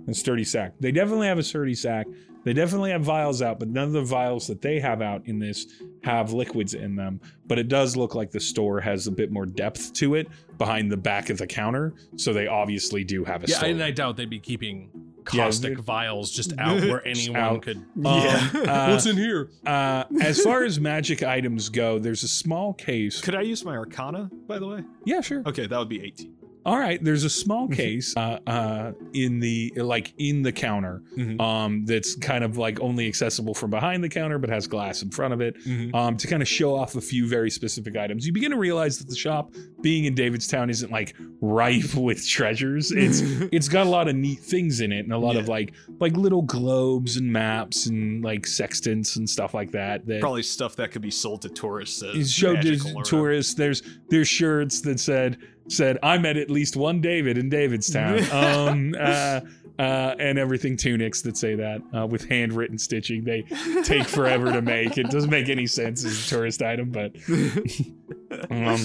[0.07, 0.73] and sturdy sack.
[0.81, 2.07] They definitely have a sturdy sack.
[2.43, 5.39] They definitely have vials out, but none of the vials that they have out in
[5.39, 5.67] this
[6.03, 7.21] have liquids in them.
[7.47, 10.91] But it does look like the store has a bit more depth to it behind
[10.91, 11.93] the back of the counter.
[12.17, 13.69] So they obviously do have a Yeah, store.
[13.69, 14.89] and I doubt they'd be keeping
[15.25, 15.85] caustic dude.
[15.85, 17.61] vials just out where anyone out.
[17.63, 17.85] could.
[17.97, 18.49] Yeah.
[18.55, 19.51] Um, uh, What's in here?
[19.67, 23.21] uh, as far as magic items go, there's a small case.
[23.21, 24.83] Could I use my Arcana, by the way?
[25.05, 25.43] Yeah, sure.
[25.45, 26.35] Okay, that would be 18.
[26.67, 31.41] All right, there's a small case uh, uh, in the like in the counter Mhm.
[31.41, 35.11] um, that's kind of like only accessible from behind the counter, but has glass in
[35.11, 35.95] front of it Mhm.
[35.95, 38.27] um, to kind of show off a few very specific items.
[38.27, 42.93] You begin to realize that the shop, being in Davidstown, isn't like ripe with treasures.
[42.93, 43.21] It's
[43.53, 46.15] it's got a lot of neat things in it and a lot of like like
[46.17, 50.05] little globes and maps and like sextants and stuff like that.
[50.07, 52.03] That Probably stuff that could be sold to tourists.
[52.03, 53.17] As showed to magical or whatever.
[53.17, 53.55] tourists.
[53.55, 55.39] There's there's shirts that said
[55.71, 58.31] said I met at least one David in Davidstown.
[58.69, 59.41] um, uh,
[59.81, 63.25] uh, and everything tunics that say that uh, with handwritten stitching.
[63.25, 63.43] They
[63.83, 64.99] take forever to make.
[64.99, 67.17] It doesn't make any sense as a tourist item, but
[68.51, 68.79] um,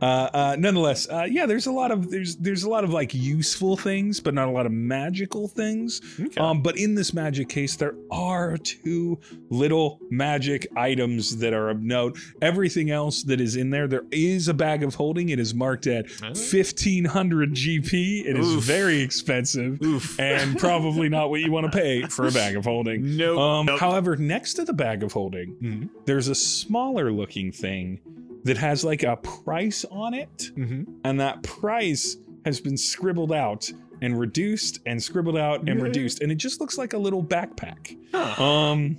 [0.00, 3.14] uh, uh, nonetheless, uh, yeah, there's a lot of there's there's a lot of like
[3.14, 6.00] useful things, but not a lot of magical things.
[6.20, 6.40] Okay.
[6.40, 9.18] Um, but in this magic case, there are two
[9.50, 12.18] little magic items that are of note.
[12.42, 15.30] Everything else that is in there, there is a bag of holding.
[15.30, 16.32] It is marked at Oh.
[16.34, 18.24] 1500 GP.
[18.26, 18.64] It is Oof.
[18.64, 20.18] very expensive Oof.
[20.20, 23.16] and probably not what you want to pay for a bag of holding.
[23.18, 23.38] Nope.
[23.38, 23.80] Um, Nope.
[23.80, 25.88] However, next to the bag of holding, Mhm.
[26.04, 27.98] there's a smaller looking thing
[28.44, 30.86] that has like a price on it, Mhm.
[31.04, 33.70] and that price has been scribbled out
[34.00, 37.96] and reduced and scribbled out and reduced, and it just looks like a little backpack.
[38.12, 38.42] Huh.
[38.42, 38.98] Um.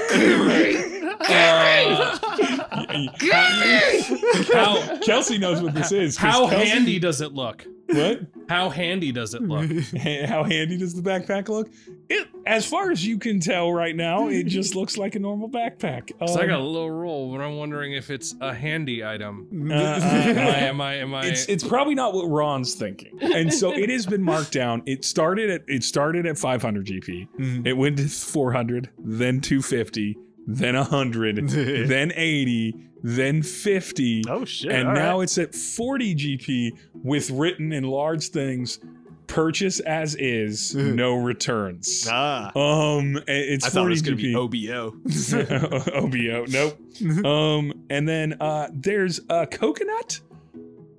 [4.52, 6.16] How Kelsey knows what this is.
[6.16, 7.66] how Kelsey- handy does it look?
[7.92, 8.20] What?
[8.48, 9.70] How handy does it look?
[10.26, 11.70] How handy does the backpack look?
[12.08, 15.48] It, as far as you can tell right now, it just looks like a normal
[15.48, 16.10] backpack.
[16.28, 19.68] So I got a Um, little roll, but I'm wondering if it's a handy item.
[19.70, 20.56] uh, uh, Am I?
[20.56, 20.94] Am I?
[20.96, 21.26] Am I?
[21.26, 24.82] it's it's probably not what Ron's thinking, and so it has been marked down.
[24.86, 27.28] It started at it started at 500 GP.
[27.38, 27.66] Mhm.
[27.66, 31.48] It went to 400, then 250, then 100,
[31.88, 34.70] then 80, then 50, oh shit!
[34.72, 35.24] and all now right.
[35.24, 38.78] it's at 40 GP with written in large things:
[39.26, 42.06] purchase as is, no returns.
[42.10, 42.48] ah.
[42.56, 44.22] Um, it's I 40 thought it was gonna GP.
[44.22, 46.44] be OBO.
[46.44, 46.46] OBO.
[47.02, 47.24] Nope.
[47.26, 50.20] Um, and then uh, there's a coconut.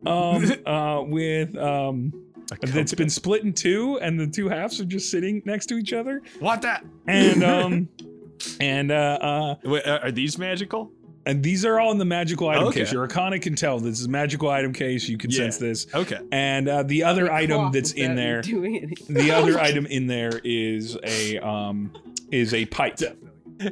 [0.05, 2.11] Um, uh, with Um,
[2.61, 5.93] that's been split in two, and the two halves are just sitting next to each
[5.93, 6.21] other.
[6.39, 6.83] What that?
[7.07, 7.89] And um,
[8.59, 10.91] and uh, uh, Wait, are are these magical?
[11.25, 12.81] and these are all in the magical item Okay.
[12.81, 12.91] case.
[12.91, 15.07] Your Arcana can tell this is a magical item case.
[15.07, 15.37] You can Yeah.
[15.37, 15.87] sense this.
[15.95, 16.17] Okay.
[16.33, 20.97] And uh, the other item that's in without there, the other item in there is
[21.03, 21.91] a um,
[22.31, 22.99] is a pipe.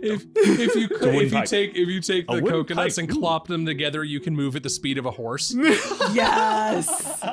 [0.02, 3.12] If, if you could, if you take if you take A the coconuts pipe, and
[3.18, 3.20] ooh.
[3.20, 5.56] clop them together, you can move at the speed of a horse.
[6.14, 7.22] Yes.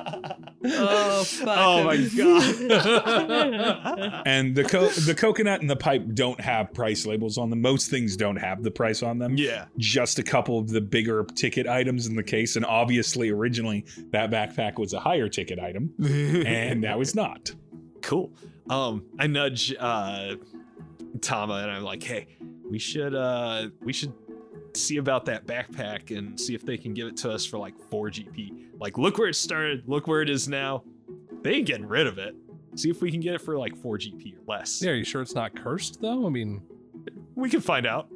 [0.64, 1.56] Oh fuck.
[1.56, 4.22] Oh my god.
[4.26, 7.62] And the co- the coconut and the pipe don't have price labels on them.
[7.62, 9.36] Most things don't have the price on them.
[9.36, 9.66] yeah.
[9.78, 14.30] Just a couple of the bigger ticket items in the case, and obviously originally that
[14.30, 15.92] backpack was a higher ticket item,
[16.44, 17.52] and now it's not.
[18.02, 18.32] cool.
[18.68, 20.34] Um, I nudge uh
[21.18, 22.26] Tama and I'm like, hey,
[22.68, 24.12] we should uh we should
[24.74, 27.74] see about that backpack and see if they can give it to us for like
[27.90, 28.66] four GP.
[28.78, 30.84] Like, look where it started, look where it is now.
[31.42, 32.34] They ain't getting rid of it.
[32.76, 34.82] See if we can get it for like four GP or less.
[34.82, 36.26] yeah, are you sure it's not cursed though?
[36.26, 36.62] I mean,
[37.34, 38.08] We can find out.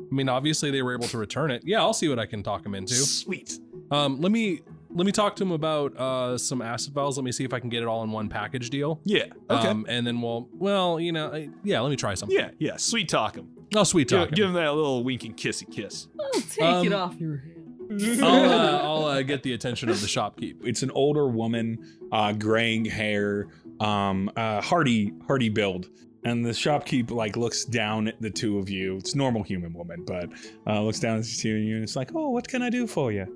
[0.00, 1.62] I mean, obviously they were able to return it.
[1.64, 2.94] Yeah, I'll see what I can talk them into.
[2.94, 3.58] Sweet.
[3.90, 7.16] Um, let me let me talk to him about uh some acid vials.
[7.18, 9.00] Let me see if I can get it all in one package deal.
[9.04, 9.24] Yeah.
[9.50, 9.68] Okay.
[9.68, 12.36] Um, and then we'll well, you know, I, yeah, let me try something.
[12.38, 12.76] yeah, yeah.
[12.76, 13.48] Sweet talk him.
[13.76, 14.30] Oh, sweet Give, talk.
[14.30, 16.08] give him that little winking kissy kiss.
[16.18, 17.54] I'll take Um, it off your hand.
[18.22, 20.56] I'll, uh, I'll uh, get the attention of the shopkeep.
[20.62, 21.78] It's an older woman,
[22.12, 23.48] uh, graying hair,
[23.80, 25.88] um, uh, hardy, hardy build.
[26.24, 28.96] And the shopkeep like looks down at the two of you.
[28.96, 30.28] It's normal human woman, but
[30.66, 32.68] uh, looks down at the two of you and it's like, "Oh, what can I
[32.70, 33.26] do for you?"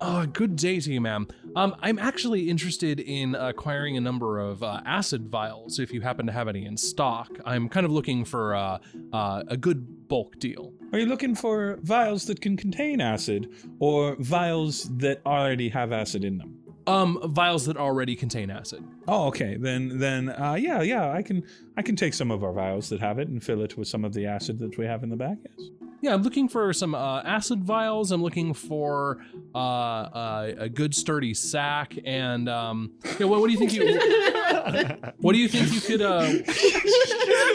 [0.00, 1.26] Uh, good day to you, ma'am.
[1.56, 6.26] Um, I'm actually interested in acquiring a number of uh, acid vials if you happen
[6.26, 7.30] to have any in stock.
[7.44, 8.78] I'm kind of looking for uh,
[9.12, 10.72] uh, a good bulk deal.
[10.92, 16.24] Are you looking for vials that can contain acid, or vials that already have acid
[16.24, 16.58] in them?
[16.86, 18.82] Um, vials that already contain acid.
[19.08, 19.56] Oh, okay.
[19.58, 21.10] Then, then, uh, yeah, yeah.
[21.10, 21.44] I can,
[21.76, 24.04] I can take some of our vials that have it and fill it with some
[24.04, 25.36] of the acid that we have in the back.
[25.44, 25.68] Yes.
[26.00, 28.12] Yeah, I'm looking for some uh, acid vials.
[28.12, 29.18] I'm looking for
[29.54, 33.98] uh, uh, a good sturdy sack, and um, yeah, what, what do you think you?
[35.20, 36.00] What do you think you could?
[36.02, 36.28] Uh,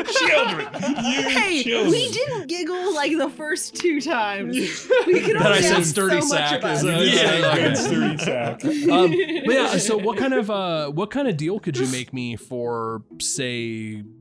[0.04, 0.68] Children,
[1.06, 1.92] you Hey, children.
[1.92, 4.56] we didn't giggle like the first two times.
[5.08, 6.94] We could That I said sturdy so sack is, it.
[6.94, 7.62] uh, yeah, okay.
[7.70, 8.66] good sturdy sack.
[8.66, 9.12] um,
[9.46, 12.36] but yeah, so what kind of uh, what kind of deal could you make me
[12.36, 13.54] for, say,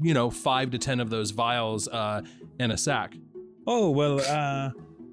[0.00, 2.22] you know, five to ten of those vials uh,
[2.58, 3.14] and a sack?
[3.66, 4.70] Oh well, uh,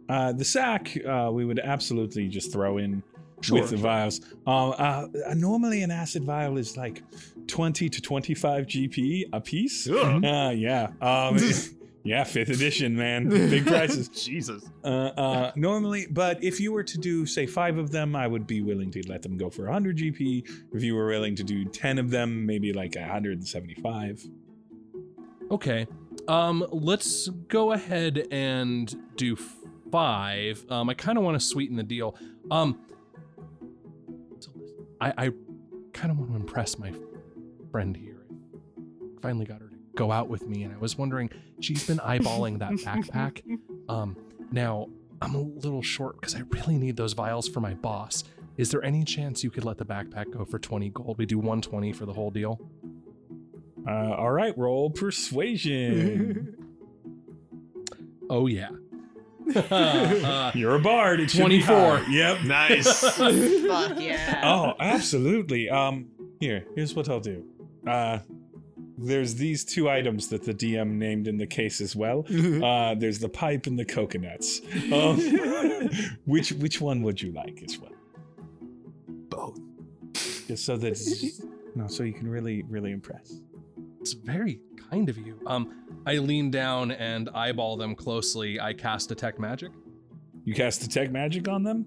[0.09, 3.03] uh, the sack uh, we would absolutely just throw in
[3.41, 3.83] Sure, with the sure.
[3.83, 4.19] vials.
[4.45, 7.03] Um, uh, uh, normally an acid vial is like
[7.47, 9.89] twenty to twenty-five GP a piece.
[9.89, 10.25] Ugh.
[10.25, 10.89] Uh, yeah.
[11.01, 11.37] Um,
[12.03, 13.29] yeah, fifth edition, man.
[13.49, 14.09] Big prices.
[14.09, 14.63] Jesus.
[14.83, 18.45] Uh, uh, normally, but if you were to do, say, five of them, I would
[18.45, 20.49] be willing to let them go for 100 GP.
[20.73, 24.25] If you were willing to do 10 of them, maybe like 175.
[25.51, 25.87] Okay.
[26.29, 29.35] Um, let's go ahead and do
[29.91, 30.63] five.
[30.69, 32.15] Um, I kind of want to sweeten the deal.
[32.51, 32.79] Um,
[35.01, 35.31] I, I
[35.91, 36.93] kind of want to impress my
[37.71, 38.27] friend here.
[39.23, 42.59] finally got her to go out with me, and I was wondering, she's been eyeballing
[42.59, 43.41] that backpack.
[43.89, 44.15] Um,
[44.51, 44.87] now
[45.23, 48.23] I'm a little short because I really need those vials for my boss.
[48.55, 51.17] Is there any chance you could let the backpack go for 20 gold?
[51.17, 52.59] We do 120 for the whole deal.
[53.87, 56.55] Uh, all right, roll persuasion.
[58.31, 58.69] Oh yeah.
[59.55, 61.19] Uh, You're a bard.
[61.19, 61.97] It should be 24.
[61.97, 62.11] high.
[62.11, 62.43] Yep.
[62.43, 62.99] nice.
[63.01, 64.41] Fuck yeah.
[64.43, 65.67] Oh, absolutely.
[65.67, 66.09] Um,
[66.39, 67.43] here, here's what I'll do.
[67.87, 68.19] Uh,
[68.99, 72.25] there's these two items that the DM named in the case as well.
[72.63, 74.61] Uh, there's the pipe and the coconuts.
[74.93, 75.17] Um,
[76.25, 77.93] which which one would you like as well?
[79.07, 79.59] Both.
[80.47, 80.99] Just so that
[81.75, 83.39] no, so you can really really impress.
[84.11, 85.39] It's very kind of you.
[85.45, 88.59] Um, I lean down and eyeball them closely.
[88.59, 89.71] I cast detect magic.
[90.45, 91.85] You cast detect magic on them.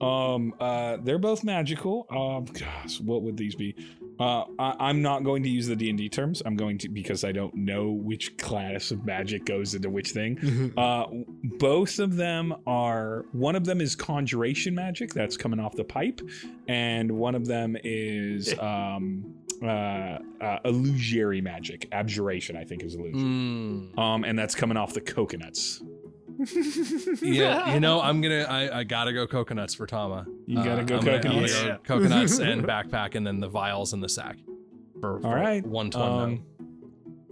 [0.00, 2.06] Um, uh, they're both magical.
[2.08, 3.74] Um, gosh, what would these be?
[4.18, 6.42] Uh, I, I'm not going to use the D and D terms.
[6.44, 10.72] I'm going to because I don't know which class of magic goes into which thing.
[10.76, 11.06] Uh,
[11.58, 13.24] both of them are.
[13.32, 16.20] One of them is conjuration magic that's coming off the pipe,
[16.68, 21.88] and one of them is um, uh, uh, illusory magic.
[21.92, 23.90] Abjuration, I think, is illusion.
[23.96, 23.98] Mm.
[23.98, 25.82] Um, and that's coming off the coconuts.
[27.22, 28.42] Yeah, you know, I'm gonna.
[28.48, 30.26] I, I gotta go coconuts for Tama.
[30.46, 31.62] You gotta go I'm gonna- gonna coconuts?
[31.62, 34.36] go coconuts and backpack, and then the vials in the sack.
[35.00, 35.64] For, for All right.
[35.66, 36.22] one ton.
[36.22, 36.42] Um,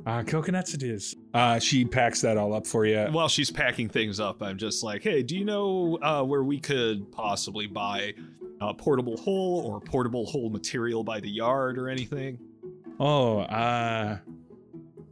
[0.06, 1.16] uh, coconuts it is.
[1.32, 3.06] Uh, she packs that all up for you.
[3.10, 6.60] While she's packing things up, I'm just like, hey, do you know uh, where we
[6.60, 8.12] could possibly buy
[8.60, 12.38] a portable hole or portable hole material by the yard or anything?
[13.00, 14.18] Oh, uh,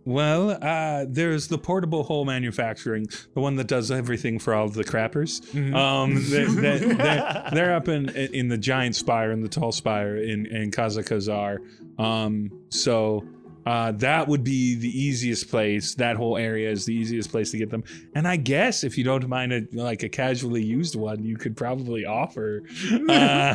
[0.05, 4.85] well, uh, there's the portable hole manufacturing, the one that does everything for all the
[4.85, 5.43] crappers.
[5.75, 6.45] Um, they,
[6.79, 10.71] they, they're, they're up in in the giant spire and the tall spire in in
[10.71, 11.59] Kazakazar.
[11.99, 13.25] Um, so
[13.67, 15.95] uh, that would be the easiest place.
[15.95, 17.85] That whole area is the easiest place to get them.
[18.15, 21.57] And I guess if you don't mind a like a casually used one, you could
[21.57, 22.63] probably offer
[23.09, 23.55] uh,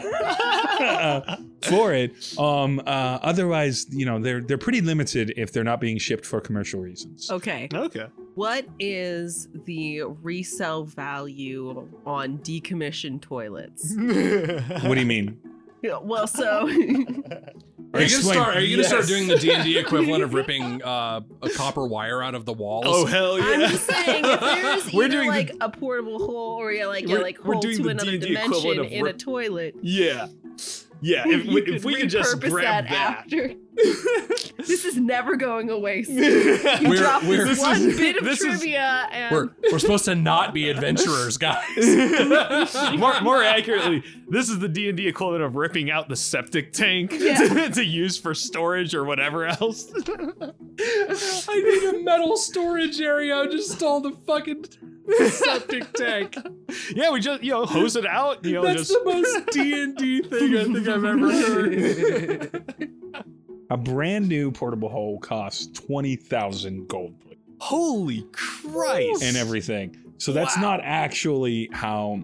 [1.61, 2.37] for it.
[2.39, 6.39] Um, uh, otherwise, you know, they're they're pretty limited if they're not being shipped for
[6.39, 7.29] commercial reasons.
[7.29, 7.67] Okay.
[7.73, 8.07] okay.
[8.35, 13.95] What is the resale value on decommissioned toilets?
[14.87, 15.39] What do you mean?
[15.81, 16.67] Yeah, well, so
[17.97, 18.55] Are you gonna start?
[18.57, 21.85] Are you gonna start doing the D and D equivalent of ripping uh, a copper
[21.87, 22.85] wire out of the walls?
[22.87, 23.45] Oh hell yeah!
[23.65, 26.85] I'm just saying, if there's We're either doing the- like a portable hole or yeah,
[26.87, 30.27] like a We're- like hole to the another D&D dimension of in a toilet, yeah,
[31.01, 31.23] yeah.
[31.27, 33.53] If you we, could if we could just repurpose grab that, that, after.
[34.63, 36.03] this is never going away.
[36.07, 39.49] You We're- drop we're- this this one is- bit of this is- trivia, and We're
[39.71, 42.97] we're supposed to not be adventurers, guys.
[42.97, 46.73] more, more accurately, this is the D and D equivalent of ripping out the septic
[46.73, 47.37] tank Yeah.
[47.37, 49.91] to, to use for storage or whatever else.
[50.39, 53.35] I need a metal storage area.
[53.37, 54.65] I just stole the fucking
[55.29, 56.35] septic tank.
[56.95, 58.43] yeah, we just you know hose it out.
[58.45, 62.93] You know, That's just the most D and D thing I think I've ever heard.
[63.69, 67.15] A brand new portable hole costs twenty thousand gold
[67.59, 69.97] holy Christ and everything.
[70.19, 70.61] So that's Wow.
[70.63, 72.21] not actually how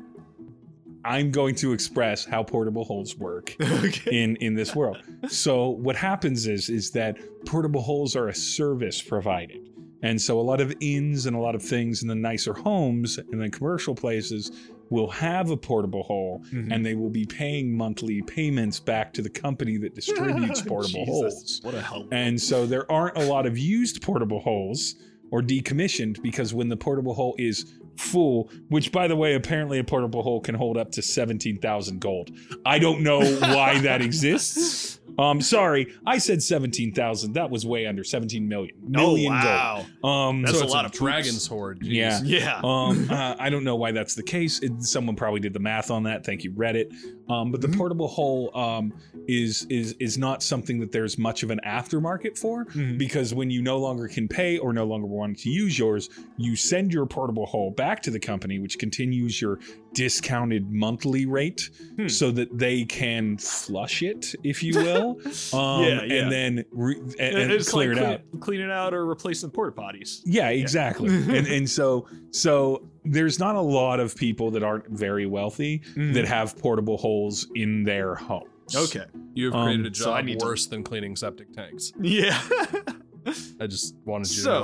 [1.06, 4.24] I'm going to express how portable holes work Okay.
[4.24, 5.00] in in this world.
[5.28, 9.70] So what happens is is that portable holes are a service provided.
[10.04, 13.18] And so a lot of inns and a lot of things in the nicer homes
[13.18, 14.52] and the commercial places
[14.90, 16.72] will have a portable hole Mhm.
[16.72, 21.60] and they will be paying monthly payments back to the company that distributes portable holes.
[21.64, 22.10] What a help.
[22.14, 24.96] And so there aren't a lot of used portable holes
[25.32, 27.66] or decommissioned because when the portable hole is
[27.98, 32.30] full, which by the way, apparently a portable hole can hold up to 17,000 gold.
[32.66, 35.00] I don't know why that exists.
[35.18, 37.34] Um, sorry, I said 17,000.
[37.34, 38.76] That was way under 17 million.
[38.82, 39.86] Million oh wow.
[40.02, 40.12] gold.
[40.12, 41.82] Um, That's so a lot of dragon's horde.
[41.82, 41.92] Jeez.
[41.94, 42.22] Yeah.
[42.24, 42.62] Yeah.
[42.64, 44.60] um, uh, I don't know why that's the case.
[44.62, 46.26] It, someone probably did the math on that.
[46.26, 46.94] Thank you, Reddit.
[47.30, 47.78] Um, but the Mhm.
[47.78, 48.94] portable hole um,
[49.28, 52.98] is is is not something that there's much of an aftermarket for Mhm.
[52.98, 56.56] because when you no longer can pay or no longer want to use yours, you
[56.58, 59.60] send your portable hole back to the company, which continues your
[59.94, 62.08] discounted monthly rate Hmm.
[62.08, 65.20] so that they can flush it, if you will,
[65.54, 66.14] um, Yeah, yeah.
[66.24, 68.40] and then re- and, and clear like it clean, out.
[68.42, 70.22] clean it out or replace the porta potties.
[70.26, 71.08] Yeah, exactly.
[71.38, 76.26] and and so so there's not a lot of people that aren't very wealthy that
[76.26, 78.50] have portable holes in their homes.
[78.76, 79.06] Okay.
[79.34, 81.92] You have Um, created a so I job need to- worse than cleaning septic tanks.
[82.00, 82.40] Yeah.
[83.60, 84.62] I just wanted you So-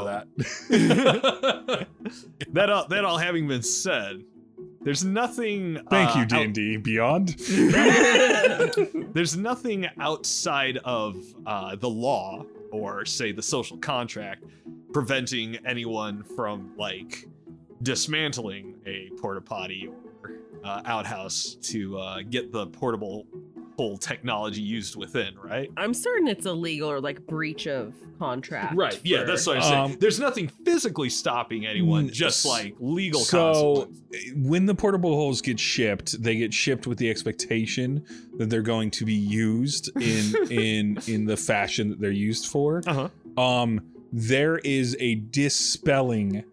[0.70, 1.88] to know that.
[2.54, 4.24] that all, that all having been said,
[4.82, 5.78] there's nothing.
[5.90, 7.30] Thank uh, you, D and D Beyond.
[9.14, 14.44] there's nothing outside of uh, the law or say the social contract
[14.94, 17.28] preventing anyone from like
[17.82, 19.90] dismantling a porta potty
[20.24, 20.32] or
[20.64, 23.26] uh, outhouse to uh, get the portable
[23.78, 25.72] whole technology used within, right?
[25.78, 28.76] I'm certain it's illegal or like breach of contract.
[28.76, 29.00] Right.
[29.06, 29.74] Yeah, that's what I'm saying.
[29.94, 33.90] Um, There's nothing physically stopping anyone, just like legal so
[34.36, 38.04] when the portable holes get shipped they get shipped with the expectation
[38.38, 42.82] that they're going to be used in in in the fashion that they're used for
[42.86, 43.08] Uh-huh.
[43.42, 43.80] um
[44.12, 46.44] there is a dispelling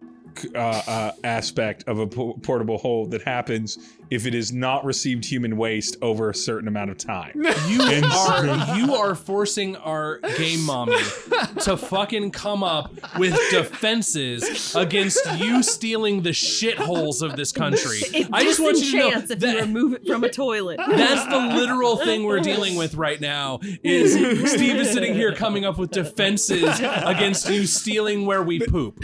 [0.55, 3.77] uh, uh, aspect of a po- portable hole that happens
[4.09, 7.33] if it has not received human waste over a certain amount of time
[7.67, 10.95] You And- are you are forcing our game mommy
[11.63, 17.99] to fucking come up with defenses against you stealing the shitholes of this country.
[18.13, 20.79] It's I just want you to know if that- you remove it from a toilet.
[20.87, 23.59] That's the literal thing we're dealing with right now.
[23.83, 24.13] Is
[24.51, 28.99] Steve is sitting here coming up with defenses against you stealing where we poop.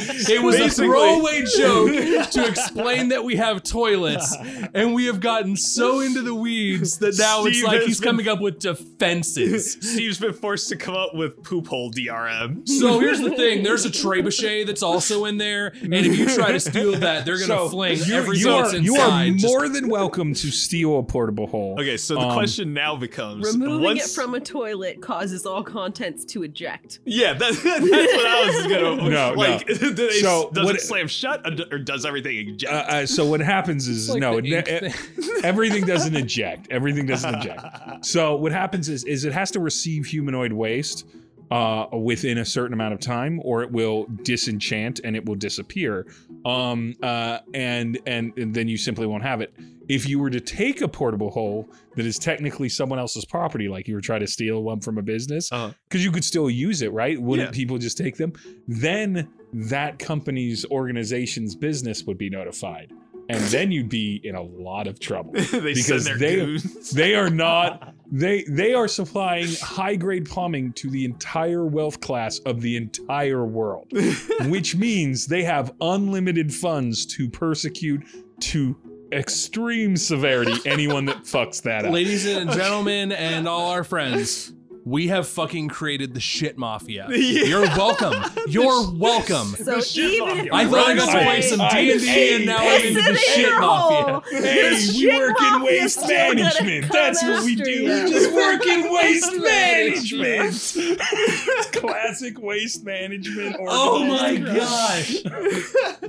[0.00, 4.34] It was a throwaway joke to explain that we have toilets,
[4.74, 8.08] and we have gotten so into the weeds that now it's like has he's been-
[8.08, 9.72] coming up with defenses.
[9.80, 12.66] Steve's been forced to come up with poop hole DRM.
[12.68, 16.52] So here's the thing: there's a trebuchet that's also in there, and if you try
[16.52, 18.84] to steal that, they're gonna so fling you, everything you that's are, inside.
[18.84, 22.32] you are just- more than welcome to steal a portable hole Okay, so the Um,
[22.34, 27.00] question now becomes Removing once, it from a toilet causes all contents to eject.
[27.04, 29.10] Yeah, that, that's what I was gonna.
[29.10, 32.72] No, like, do they, So, does what- it slam shut or does everything eject?
[32.72, 35.34] uh, uh, so what happens is like no the it, ink ne- thing.
[35.44, 37.64] everything doesn't eject everything doesn't eject
[38.04, 41.06] So what happens is is it has to receive humanoid waste
[41.50, 46.06] uh, within a certain amount of time, or it will disenchant and it will disappear.
[46.44, 49.52] Um, uh, and, and and then you simply won't have it.
[49.88, 53.88] If you were to take a portable hole that is technically someone else's property, like
[53.88, 55.98] you were trying to steal one from a business, because Uh-huh.
[55.98, 57.20] you could still use it, right?
[57.20, 57.52] Wouldn't Yeah.
[57.56, 58.34] people just take them?
[58.66, 62.92] Then that company's organization's business would be notified.
[63.30, 66.90] And then you'd be in a lot of trouble they send because their they- goons.
[66.90, 72.38] they are not they they are supplying high grade plumbing to the entire wealth class
[72.40, 73.86] of the entire world
[74.46, 78.02] which means they have unlimited funds to persecute
[78.40, 78.74] to
[79.12, 84.52] extreme severity anyone that fucks that up Ladies and gentlemen, and all our friends,
[84.88, 87.06] we have fucking created the shit mafia.
[87.18, 87.44] Yeah.
[87.44, 88.14] You're welcome.
[88.48, 89.48] You're welcome.
[89.48, 90.44] So The shit even mafia.
[90.46, 92.86] if I thought I got to play some I- D and D, and now I'm
[92.86, 94.02] into the shit mafia.
[94.12, 94.20] hole.
[94.30, 96.92] Hey, The we shit work in mafia's waste management.
[96.92, 97.70] That's what we after do.
[97.82, 98.06] ya.
[98.08, 100.22] Just work in waste Management.
[100.22, 100.98] management.
[101.72, 103.56] Classic waste management.
[103.60, 105.16] Oh my gosh.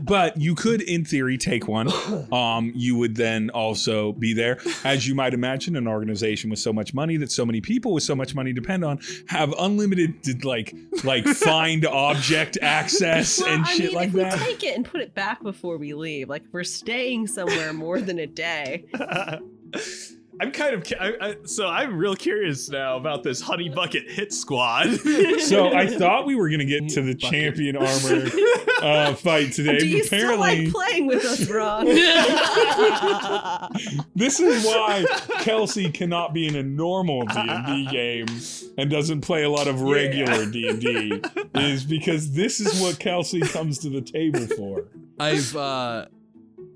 [0.01, 1.89] but you could in theory take one
[2.31, 6.71] um you would then also be there as you might imagine an organization with so
[6.71, 10.75] much money that so many people with so much money depend on have unlimited like
[11.03, 14.75] like find object access Well, and I shit mean, like if we that take it
[14.75, 18.85] and put it back before we leave, like we're staying somewhere more than a day.
[20.41, 24.31] I'm kind of I, I, so I'm real curious now about this honey bucket hit
[24.33, 24.87] squad.
[25.41, 27.31] so i thought we were gonna get to the Bucket.
[27.31, 28.29] champion armor
[28.81, 31.85] uh fight today Do you but still apparently like playing with us, Ron?
[34.15, 35.05] this is why
[35.39, 38.27] kelsey cannot be in a normal d&d game
[38.77, 41.21] and doesn't play a lot of regular d&d
[41.55, 44.85] is because this is what kelsey comes to the table for
[45.19, 46.05] I've uh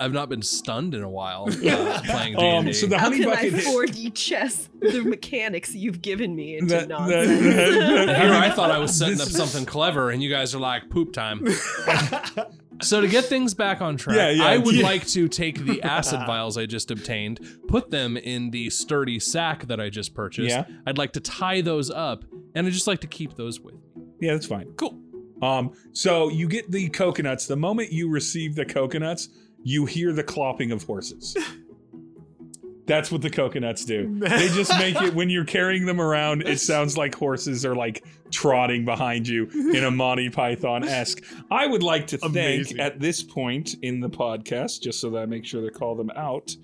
[0.04, 2.47] I've not been stunned in a while uh, playing D&D.
[2.58, 6.36] Um, so the How honey can I bucket hit- 4D chess the mechanics you've given
[6.36, 7.39] me into That- that- nonsense?
[7.39, 10.60] that- that- Here I thought I was setting up something clever, and you guys are
[10.60, 11.47] like poop time.
[12.82, 14.84] So to get things back on track, Yeah, yeah, I would yeah.
[14.84, 19.68] like to take the acid vials I just obtained, put them in the sturdy sack
[19.68, 20.49] that I just purchased.
[20.49, 20.66] Yeah.
[20.86, 22.26] I'd like to tie those up,
[22.56, 23.80] and I'd just like to keep those with me.
[24.20, 24.99] yeah that's fine Cool.
[25.41, 29.30] um so you get the coconuts the moment you receive the coconuts
[29.64, 31.36] you hear the clopping of horses.
[32.86, 34.20] That's what the coconuts do.
[34.20, 38.03] They just make it when you're carrying them around it sounds like horses are like
[38.30, 41.24] trotting behind you in a monty python-esque.
[41.49, 42.80] I would like to thank Amazing.
[42.80, 46.09] at this point in the podcast just so that i make sure to call them
[46.16, 46.55] out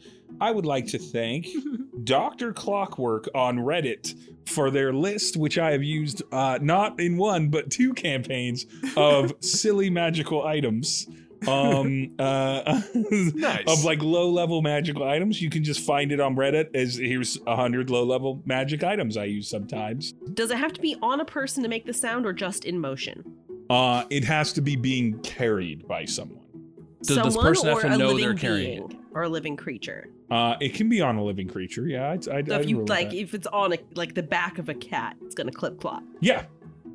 [0.41, 1.47] i would like to thank
[2.03, 4.15] dr clockwork on reddit
[4.47, 8.65] for their list which i have used uh, not in one but two campaigns
[8.97, 11.07] of silly magical items
[11.47, 13.63] um uh Nice.
[13.67, 17.37] of like low level magical items you can just find it on reddit as here's
[17.47, 21.21] a hundred low level magic items i use sometimes Does it have to be on
[21.21, 23.23] a person to make the sound or just in motion?
[23.69, 26.45] uh it has to be being carried by someone
[27.03, 28.99] Does this person have to know they're carrying being?
[29.13, 30.07] or a living creature?
[30.29, 31.87] Uh, it can be on a living creature.
[31.87, 33.17] Yeah, I'd, I'd, So I'd if you like, that.
[33.17, 36.03] if it's on a like the back of a cat, it's gonna clip clop.
[36.19, 36.43] yeah,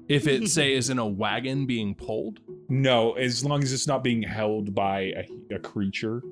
[0.09, 2.39] If it say is in a wagon being pulled,
[2.69, 5.01] no, as long as it's not being held by
[5.51, 6.23] a, a creature.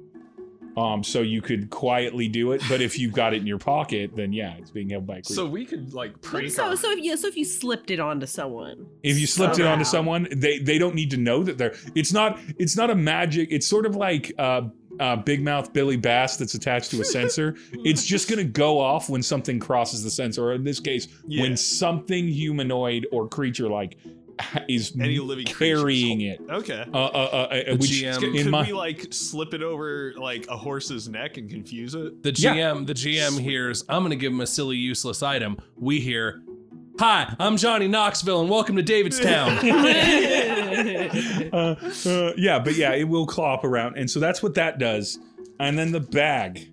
[0.74, 4.16] Um, so you could quietly do it, but if you've got it in your pocket,
[4.16, 5.34] then yeah, it's being held by a creature.
[5.34, 8.00] So we could like prank So our- so if you so if you slipped it
[8.00, 9.98] onto someone, if you slipped it onto somehow.
[10.24, 11.74] someone, they they don't need to know that they're.
[11.94, 13.48] It's not it's not a magic.
[13.52, 14.62] It's sort of like uh,
[14.98, 17.54] uh, Big Mouth Billy Bass that's attached to a sensor.
[17.84, 21.42] it's just gonna go off when something crosses the sensor, or in this case, Yeah.
[21.42, 23.98] when something humanoid or creature like
[24.68, 26.54] is any living carrying hold- it.
[26.70, 26.84] Okay.
[26.92, 30.14] Uh, uh, uh, uh, The which GM Could, could my we like slip it over
[30.16, 32.22] like a horse's neck and confuse it?
[32.22, 32.54] the Yeah.
[32.54, 35.58] GM the GM hears, I'm gonna give him a silly useless item.
[35.76, 36.42] We hear,
[36.98, 39.58] Hi, I'm Johnny Knoxville, and welcome to Davidstown.
[41.52, 41.76] uh,
[42.08, 45.18] uh, yeah, but yeah, it will clop around, and so that's what that does.
[45.58, 46.68] And then the bag.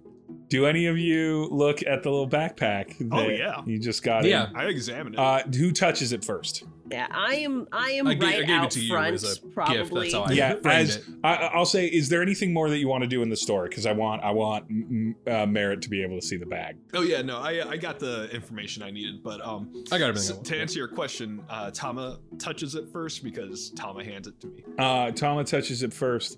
[0.50, 2.96] Do any of you look at the little backpack?
[3.12, 3.62] Oh, yeah.
[3.68, 4.26] you just got.
[4.26, 4.30] It.
[4.30, 4.50] Yeah.
[4.50, 4.56] in?
[4.56, 5.20] I examined it.
[5.20, 6.64] Uh, who touches it first?
[6.92, 9.14] Yeah, I am I am I gave- I right gave it out to you front.
[9.16, 10.02] as a gift, probably.
[10.12, 11.04] that's how I- yeah, as it.
[11.24, 13.68] I, I'll say, is there anything more that you want to do in the store?
[13.68, 14.66] Because I want, I want
[15.28, 16.78] uh, Merritt to be able to see the bag.
[16.94, 20.28] oh yeah, no, I I got the information I needed, but um, I got everything.
[20.28, 20.48] so I want.
[20.48, 24.64] to answer your question, uh, Tama touches it first because Tama hands it to me.
[24.78, 26.38] Uh, Tama touches it first.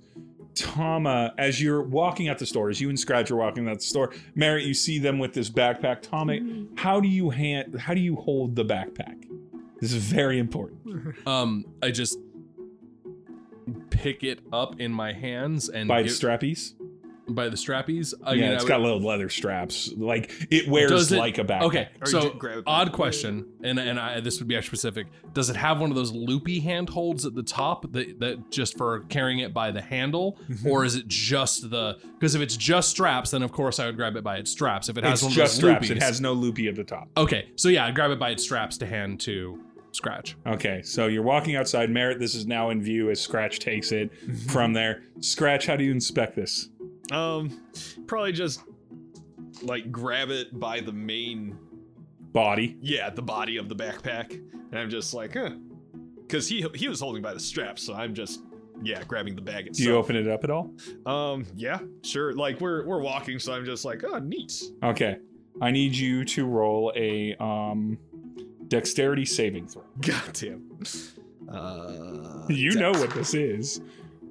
[0.54, 3.84] Tama, as you're walking out the store, as you and Scratch are walking out the
[3.86, 6.02] store, Merritt, you see them with this backpack.
[6.02, 6.39] Tama,
[6.76, 7.80] how do you hand?
[7.80, 9.24] How do you hold the backpack?
[9.82, 11.15] This is very important.
[11.27, 12.17] Um, I just
[13.89, 16.73] pick it up in my hands and By the give- strappies.
[17.29, 18.13] by the strappies.
[18.23, 19.91] I yeah, mean, it's I got little leather straps.
[19.95, 21.61] Like it wears it- like a backpack.
[21.63, 25.07] Okay, so grab it odd question, and and I, this would be extra specific.
[25.34, 29.01] Does it have one of those loopy handholds at the top that that just for
[29.01, 31.97] carrying it by the handle, or is it just the?
[32.19, 34.89] Because if it's just straps, then of course I would grab it by its straps.
[34.89, 35.89] If it has It's one just of those straps.
[35.91, 37.07] It has no loopy at the top.
[37.15, 40.37] Okay, so yeah, I'd grab it by its straps to hand to Scratch.
[40.47, 41.89] Okay, so you're walking outside.
[41.89, 44.09] Merritt, this is now in view as Scratch takes it
[44.47, 45.03] from there.
[45.19, 46.69] Scratch, how do you inspect this?
[47.11, 47.61] Um,
[48.07, 48.61] probably just
[49.63, 51.57] like grab it by the main,
[52.31, 52.77] Body.
[52.81, 55.51] yeah, the body of the backpack, and I'm just like, huh,
[56.21, 58.41] because he he was holding by the straps, so I'm just
[58.83, 60.71] yeah grabbing the bag Do you open it up at all?
[61.05, 62.31] Um, yeah, sure.
[62.33, 64.53] Like we're we're walking, so I'm just like, oh, neat.
[64.81, 65.17] Okay.
[65.59, 67.99] I need you to roll a um
[68.72, 69.84] dexterity saving throw.
[70.01, 70.63] Goddamn.
[71.47, 73.82] Uh, You know what this is.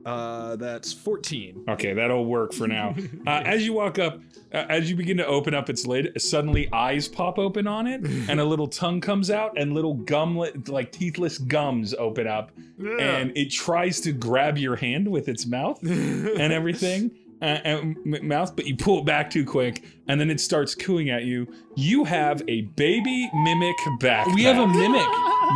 [0.04, 1.64] Uh, that's 14.
[1.68, 2.94] Okay, that'll work for now.
[3.26, 4.18] Uh, as you walk up,
[4.52, 8.00] uh, as you begin to open up its lid, suddenly eyes pop open on it,
[8.28, 13.36] and a little tongue comes out, and little gumlet, like teethless gums, open up, and
[13.36, 17.10] it tries to grab your hand with its mouth and everything.
[17.40, 21.24] Uh, mouth, but you pull it back too quick, and then it starts cooing at
[21.24, 21.46] you.
[21.74, 24.34] You have a baby mimic backpack.
[24.34, 25.06] We have a mimic.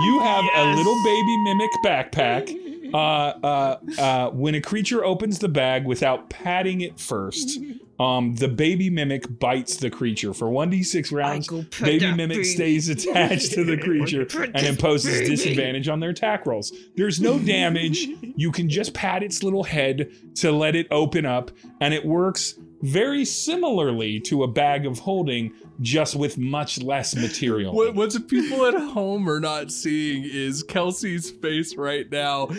[0.03, 2.65] You have a little baby mimic backpack.
[2.95, 7.59] Uh, uh, uh, when a creature opens the bag without patting it first,
[8.01, 11.49] um, the baby mimic bites the creature for 1d6 rounds.
[11.81, 12.45] Baby mimic baby.
[12.45, 15.31] stays attached to the creature and imposes baby.
[15.31, 16.73] disadvantage on their attack rolls.
[16.97, 18.09] There's no damage.
[18.37, 22.55] You can just pat its little head to let it open up, and it works
[22.85, 27.73] very similarly to a bag of holding, just with much less material.
[27.73, 32.51] in What, what the people at home are not seeing is Kelsey's face right now.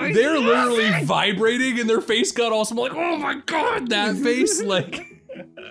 [0.00, 4.62] They're literally vibrating and their face got all I'm like, oh my god, that face.
[4.68, 5.00] Like,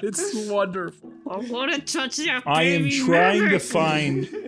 [0.01, 1.11] it's wonderful.
[1.29, 4.46] I want to touch that I am baby trying to find.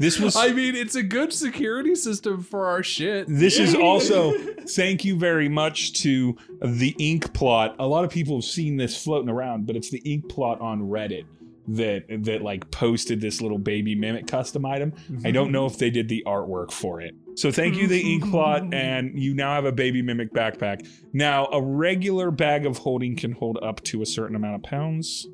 [0.00, 0.34] This was.
[0.34, 3.26] I mean, it's a good security system for our shit.
[3.28, 4.32] This is also
[4.66, 7.76] thank you very much to the ink plot.
[7.78, 10.80] A lot of people have seen this floating around, but it's the ink plot on
[10.80, 11.26] Reddit
[11.68, 14.94] that that like posted this little baby mimic custom item.
[15.22, 17.14] I don't know if they did the artwork for it.
[17.34, 20.88] So thank you, the ink plot, and you now have a baby mimic backpack.
[21.12, 25.26] Now, a regular bag of holding can hold up to a certain amount of pounds.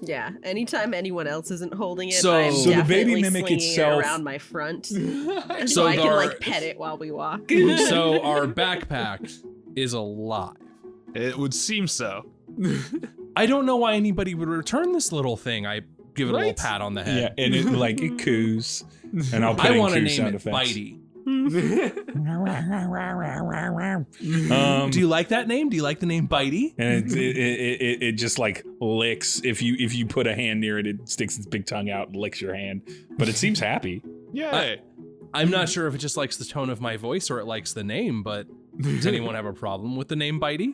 [0.00, 4.00] Yeah, anytime anyone else isn't holding it, So- I'm So the baby definitely mimic itself-
[4.02, 4.96] it around my front, so,
[5.66, 7.42] So I can our- like pet it while we walk.
[7.88, 9.32] so our backpack
[9.74, 10.56] is alive.
[11.14, 12.26] It would seem so.
[13.36, 15.66] I don't know why anybody would return this little thing.
[15.66, 15.80] I
[16.14, 17.14] give it a little pat on the head.
[17.16, 17.34] Yeah, head.
[17.38, 18.84] and it like it coos,
[19.32, 20.56] and I'll put I in want to name sound it effects.
[20.72, 20.98] Bitey.
[24.50, 25.68] Um, Do you like that name?
[25.68, 26.74] Do you like the name Bitey?
[26.78, 30.34] and it, it, it, it, it just like licks if you if you put a
[30.34, 32.82] hand near it it sticks its big tongue out and licks your hand
[33.16, 34.02] but it seems happy
[34.32, 34.76] Yeah.
[35.34, 37.74] I'm not sure if it just likes the tone of my voice or it likes
[37.74, 38.46] the name, but
[38.80, 40.72] does anyone have a problem with the name Bitey?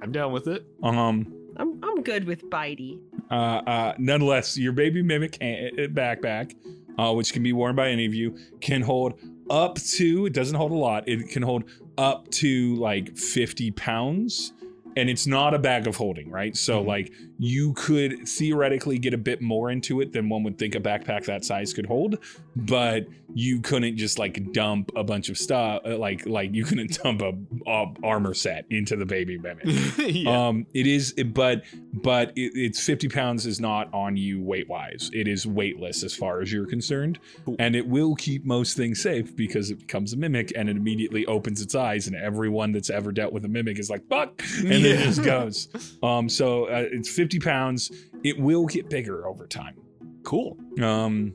[0.00, 0.64] I'm down with it.
[0.82, 3.00] Um, I'm I'm good with bitey.
[3.30, 6.54] uh, uh, nonetheless, your baby mimic ha- uh, backpack,
[6.98, 9.18] uh, which can be worn by any of you, can hold
[9.50, 10.26] up to.
[10.26, 11.08] It doesn't hold a lot.
[11.08, 11.64] It can hold
[11.98, 14.52] up to like 50 pounds.
[14.96, 16.56] And it's not a bag of holding, right?
[16.56, 16.86] So, Mhm.
[16.86, 20.80] like, you could theoretically get a bit more into it than one would think a
[20.80, 22.18] backpack that size could hold,
[22.54, 25.82] but you couldn't just like dump a bunch of stuff.
[25.84, 27.34] uh, Like, like you couldn't dump a,
[27.68, 29.64] a armor set into the baby mimic.
[29.98, 30.46] yeah.
[30.48, 31.62] Um, it is, but
[31.92, 35.10] but it, it's 50 pounds is not on you weight wise.
[35.12, 37.56] It is weightless as far as you're concerned, Cool.
[37.58, 41.26] and it will keep most things safe because it becomes a mimic and it immediately
[41.26, 44.70] opens its eyes, and everyone that's ever dealt with a mimic is like fuck, and
[44.70, 45.68] then it just goes.
[46.02, 47.90] Um, so uh, it's 50 pounds.
[48.24, 49.76] It will get bigger over time.
[50.24, 50.56] cool.
[50.80, 51.34] Um,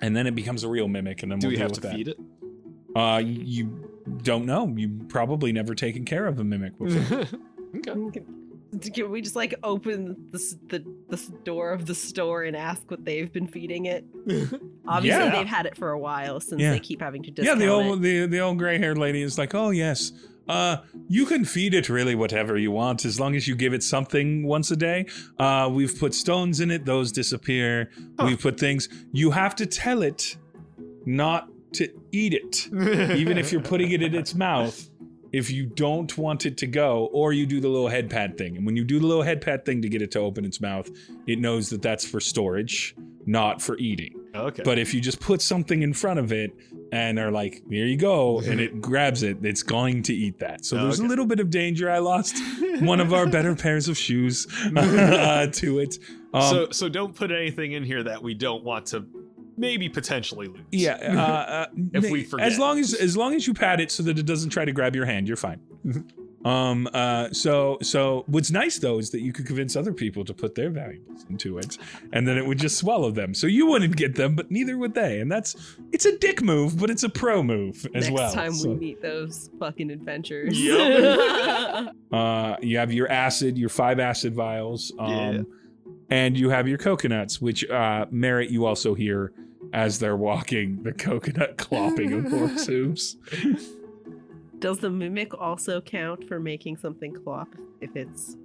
[0.00, 1.92] and then it becomes a real mimic, and then Do we'll we have to that.
[1.94, 2.18] feed it?
[2.94, 3.88] Uh, you
[4.22, 4.66] don't know.
[4.76, 7.20] You probably never taken care of a mimic before.
[7.88, 8.22] okay.
[8.94, 12.90] Can we just like open the s- the the door of the store and ask
[12.90, 14.04] what they've been feeding it?
[14.88, 15.30] Obviously, Yeah.
[15.30, 16.70] they've had it for a while since Yeah.
[16.72, 17.68] they keep having to yeah, discount the it.
[17.68, 20.12] old the the old gray haired lady is like, oh yes,
[20.48, 20.78] uh,
[21.08, 24.44] you can feed it really whatever you want as long as you give it something
[24.44, 25.06] once a day.
[25.38, 27.90] Uh, we've put stones in it; those disappear.
[28.18, 28.26] Huh.
[28.26, 28.88] We've put things.
[29.12, 30.36] You have to tell it
[31.04, 32.68] not to eat it,
[33.16, 34.88] even if you're putting it in its mouth.
[35.32, 38.58] If you don't want it to go, or you do the little head pad thing,
[38.58, 40.60] and when you do the little head pad thing to get it to open its
[40.60, 40.90] mouth,
[41.26, 44.21] it knows that that's for storage, not for eating.
[44.34, 44.62] Okay.
[44.64, 46.52] But if you just put something in front of it
[46.92, 50.64] and are like, here you go, and it grabs it, it's going to eat that.
[50.64, 51.90] So Oh, there's a little bit of danger.
[51.90, 52.36] I lost
[52.80, 55.98] one of our better pairs of shoes uh, to it.
[56.34, 59.06] Um, so so don't put anything in here that we don't want to
[59.56, 60.62] maybe potentially lose.
[60.70, 61.20] yeah, uh,
[61.52, 62.46] uh, If we forget.
[62.46, 64.72] as long as as long as you pat it so that it doesn't try to
[64.72, 65.60] grab your hand, you're fine.
[66.44, 66.88] Um.
[66.92, 67.28] Uh.
[67.32, 67.78] So.
[67.82, 68.24] So.
[68.26, 71.58] What's nice though is that you could convince other people to put their valuables into
[71.58, 71.78] it,
[72.12, 73.32] and then it would just swallow them.
[73.34, 75.20] So you wouldn't get them, but neither would they.
[75.20, 75.54] And that's
[75.92, 78.32] it's a dick move, but it's a pro move as Next well.
[78.32, 80.58] time So, we meet those fucking adventures.
[80.60, 81.94] Yup.
[82.12, 84.92] uh, you have your acid, your five acid vials.
[84.98, 85.42] Um, Yeah.
[86.10, 89.32] And you have your coconuts, which uh, Merritt you also hear
[89.72, 93.16] as they're walking the coconut clopping of horse hooves.
[94.62, 97.48] Does the mimic also count for making something clop
[97.80, 98.36] if it's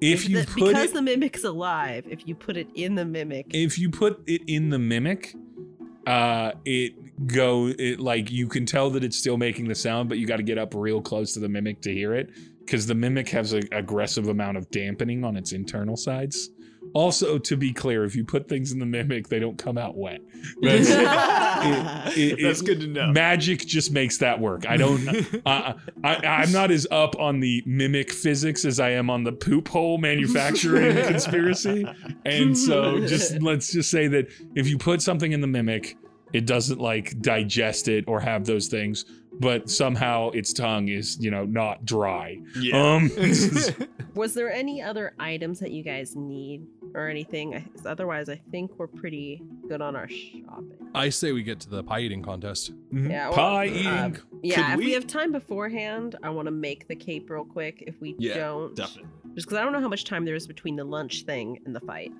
[0.00, 2.06] If you the- put because it the mimic's alive?
[2.08, 5.34] If you put it in the mimic, if you put it in the mimic
[6.06, 10.16] uh it go it like you can tell that it's still making the sound but
[10.16, 12.30] you got to get up real close to the mimic to hear it
[12.60, 16.48] because the mimic has an aggressive amount of dampening on its internal sides
[16.94, 19.96] also to be clear if you put things in the mimic they don't come out
[19.96, 20.20] wet
[20.62, 20.88] that's,
[22.16, 23.12] it- it- That's it- good to know.
[23.12, 25.06] magic just makes that work i don't
[25.46, 25.74] uh,
[26.04, 29.68] I, I'm not as up on the mimic physics as I am on the poop
[29.68, 31.84] hole manufacturing conspiracy.
[32.24, 35.96] And so just let's just say that if you put something in the mimic,
[36.32, 39.04] it doesn't like digest it or have those things,
[39.40, 42.38] but somehow its tongue is, you know, not dry.
[42.60, 42.76] yeah.
[42.94, 43.10] Um
[44.14, 47.54] was there any other items that you guys need or anything?
[47.54, 50.72] I- Otherwise, I think we're pretty good on our shopping.
[50.94, 52.72] I say we get to the pie eating contest.
[52.92, 54.18] Yeah, well, pie uh, eating.
[54.42, 54.84] Yeah, Could if we...
[54.86, 57.84] we- have time beforehand, I want to make the cape real quick.
[57.86, 59.10] If we Yeah, don't, Definitely.
[59.34, 61.74] just because I don't know how much time there is between the lunch thing and
[61.74, 62.12] the fight.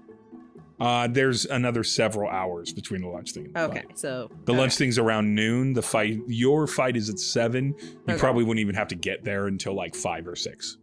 [0.80, 3.98] Uh there's another several hours between the lunch thing and the Okay, fight.
[3.98, 4.60] so The okay.
[4.60, 5.72] lunch thing's around noon.
[5.72, 7.74] The fight, your fight is at seven.
[7.80, 8.18] You Okay.
[8.18, 10.78] probably wouldn't even have to get there until like five or six.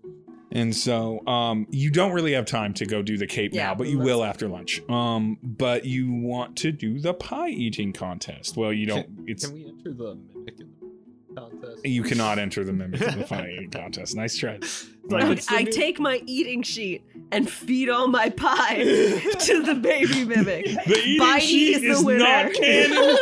[0.55, 3.75] And so, um, you don't really have time to go do the cape Yeah, now,
[3.75, 4.81] but you let's- will after lunch.
[4.89, 8.55] Um, but you want to do the pie eating contest.
[8.55, 9.07] Well, you don't.
[9.27, 11.85] It's Can we enter the mimic in the contest?
[11.85, 14.15] you cannot enter the mimic in the pie eating contest.
[14.15, 14.59] Nice try.
[15.07, 18.77] Like, it's the I new- take my eating sheet and feed all my pie
[19.39, 20.65] to the baby mimic.
[20.65, 22.19] The eating Bitey sheet is the is winner.
[22.19, 23.17] not canon.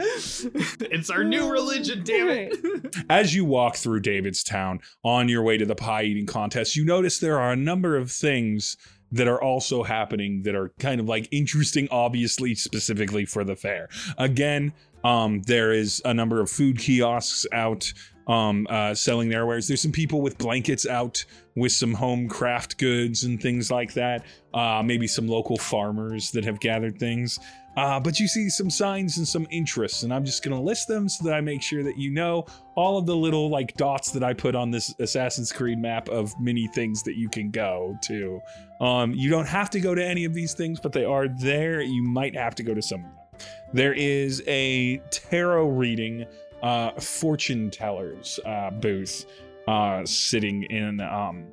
[0.90, 2.96] it's our new religion, damn it.
[3.08, 7.18] As you walk through Davidstown on your way to the pie eating contest, you notice
[7.18, 8.76] there are a number of things
[9.12, 13.88] that are also happening that are kind of like interesting, obviously, specifically for the fair.
[14.18, 14.72] Again,
[15.02, 17.92] um, there is a number of food kiosks out
[18.30, 19.66] um, uh, selling their wares.
[19.66, 21.24] There's some people with blankets out
[21.56, 24.24] with some home craft goods and things like that.
[24.54, 27.40] Uh, maybe some local farmers that have gathered things.
[27.76, 30.86] Uh, but you see some signs and some interests, and I'm just going to list
[30.86, 34.10] them so that I make sure that you know all of the little like dots
[34.12, 37.96] that I put on this Assassin's Creed map of many things that you can go
[38.02, 38.40] to.
[38.80, 41.80] Um, you don't have to go to any of these things, but they are there.
[41.80, 43.48] You might have to go to some of them.
[43.72, 46.26] There is a tarot reading,
[46.62, 49.26] uh, fortune tellers uh, booth
[49.68, 51.46] uh, sitting in um,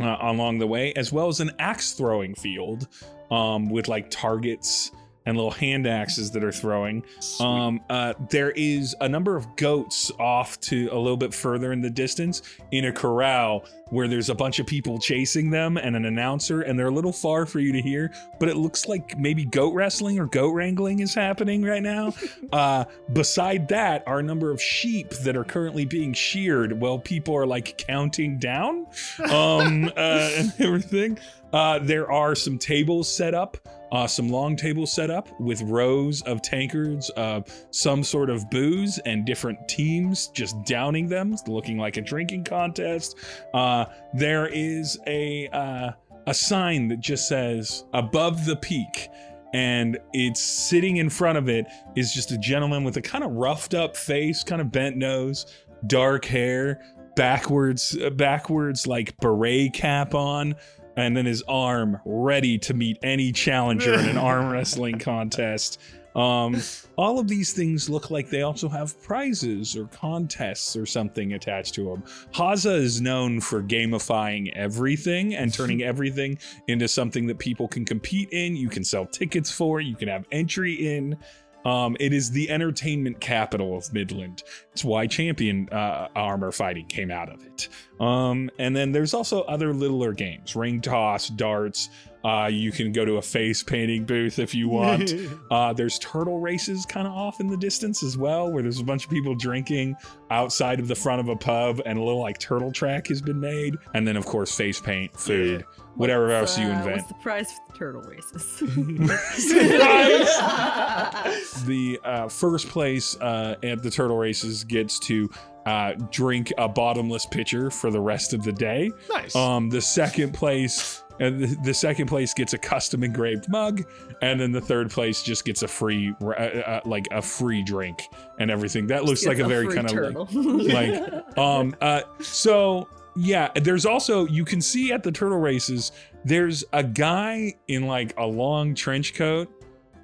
[0.00, 2.88] uh, along the way, as well as an axe throwing field
[3.30, 4.90] um, with like targets
[5.26, 7.04] and little hand axes that are throwing.
[7.40, 11.80] Um, uh, there is a number of goats off to a little bit further in
[11.80, 16.06] the distance in a corral where there's a bunch of people chasing them and an
[16.06, 19.44] announcer, and they're a little far for you to hear, but it looks like maybe
[19.44, 22.12] goat wrestling or goat wrangling is happening right now.
[22.52, 27.36] uh, beside that are a number of sheep that are currently being sheared while people
[27.36, 28.86] are like counting down
[29.30, 31.18] um, uh, and everything.
[31.52, 33.56] Uh, there are some tables set up,
[33.96, 37.40] uh, some long tables set up with rows of tankards, uh,
[37.70, 43.16] some sort of booze, and different teams just downing them, looking like a drinking contest.
[43.54, 45.92] Uh, there is a uh,
[46.26, 49.08] a sign that just says "above the peak."
[49.54, 53.30] And it's sitting in front of it is just a gentleman with a kind of
[53.32, 55.46] roughed up face, kind of bent nose,
[55.86, 56.82] dark hair,
[57.16, 60.54] backwards, backwards like beret cap on,
[60.96, 65.80] and then his arm ready to meet any challenger in an arm wrestling contest.
[66.16, 66.62] Um,
[66.96, 71.74] all of these things look like they also have prizes or contests or something attached
[71.74, 72.04] to them.
[72.32, 76.38] Haza is known for gamifying everything and turning everything
[76.68, 78.56] into something that people can compete in.
[78.56, 81.18] You can sell tickets for, you can have entry in.
[81.66, 84.44] Um, it is the entertainment capital of Midland.
[84.72, 87.68] It's why Champion uh, Armor Fighting came out of it.
[87.98, 91.88] Um, and then there's also other littler games, ring toss, darts.
[92.24, 95.12] Uh, you can go to a face painting booth if you want.
[95.50, 98.84] uh, there's turtle races kind of off in the distance as well, where there's a
[98.84, 99.96] bunch of people drinking
[100.30, 103.40] outside of the front of a pub, and a little like turtle track has been
[103.40, 103.74] made.
[103.94, 105.64] And then, of course, face paint, food,
[105.96, 106.96] whatever else you Uh, invent.
[106.96, 108.58] What's the prize for the turtle races?
[111.66, 115.28] the uh, first place uh, at the turtle races gets to
[115.66, 118.90] uh, drink a bottomless pitcher for the rest of the day.
[119.10, 119.34] nice.
[119.34, 123.82] Um, the second place, uh, the, the second place gets a custom engraved mug,
[124.22, 128.02] and then the third place just gets a free, uh, uh, like a free drink
[128.38, 128.86] and everything.
[128.86, 133.50] That looks like It's a very free kind of like, like um uh so yeah
[133.56, 135.92] there's also you can see at the turtle races
[136.24, 139.48] there's a guy in like a long trench coat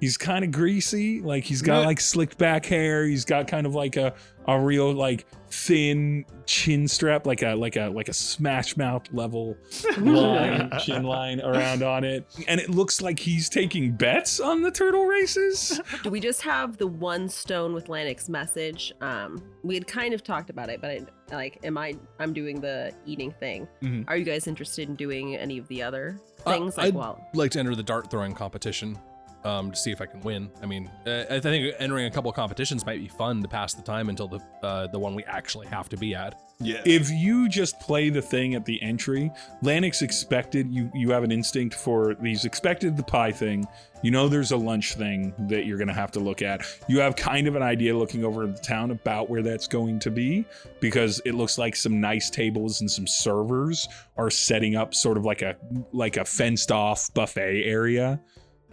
[0.03, 1.85] he's kind of greasy like he's got Yeah.
[1.87, 4.13] like slicked back hair he's got kind of like a
[4.47, 9.55] a real like thin chin strap like a like a like a smash mouth level
[9.99, 14.69] line chin line around on it and it looks like he's taking bets on the
[14.71, 18.91] turtle races Do we just have the one stone with Lanik's message?
[18.99, 21.95] Um, we had kind of talked about it, but I, like, am I?
[22.19, 23.67] I'm doing the eating thing.
[23.81, 24.03] Mhm.
[24.09, 26.77] Are you guys interested in doing any of the other Uh, things?
[26.77, 28.97] like, I'd- well, like to enter the dart throwing competition
[29.43, 30.49] um, to see if I can win.
[30.61, 33.73] I mean, uh, I think entering a couple of competitions might be fun to pass
[33.73, 36.39] the time until the uh, the one we actually have to be at.
[36.59, 36.81] yeah.
[36.85, 39.31] if you just play the thing at the entry,
[39.61, 43.67] Lanik's expected you you have an instinct for these expected the pie thing.
[44.01, 46.61] You know there's a lunch thing that you're gonna have to look at.
[46.87, 50.11] You have kind of an idea looking over the town about where that's going to
[50.11, 50.45] be
[50.79, 53.87] because it looks like some nice tables and some servers
[54.17, 55.55] are setting up sort of like a
[55.91, 58.19] like a fenced off buffet area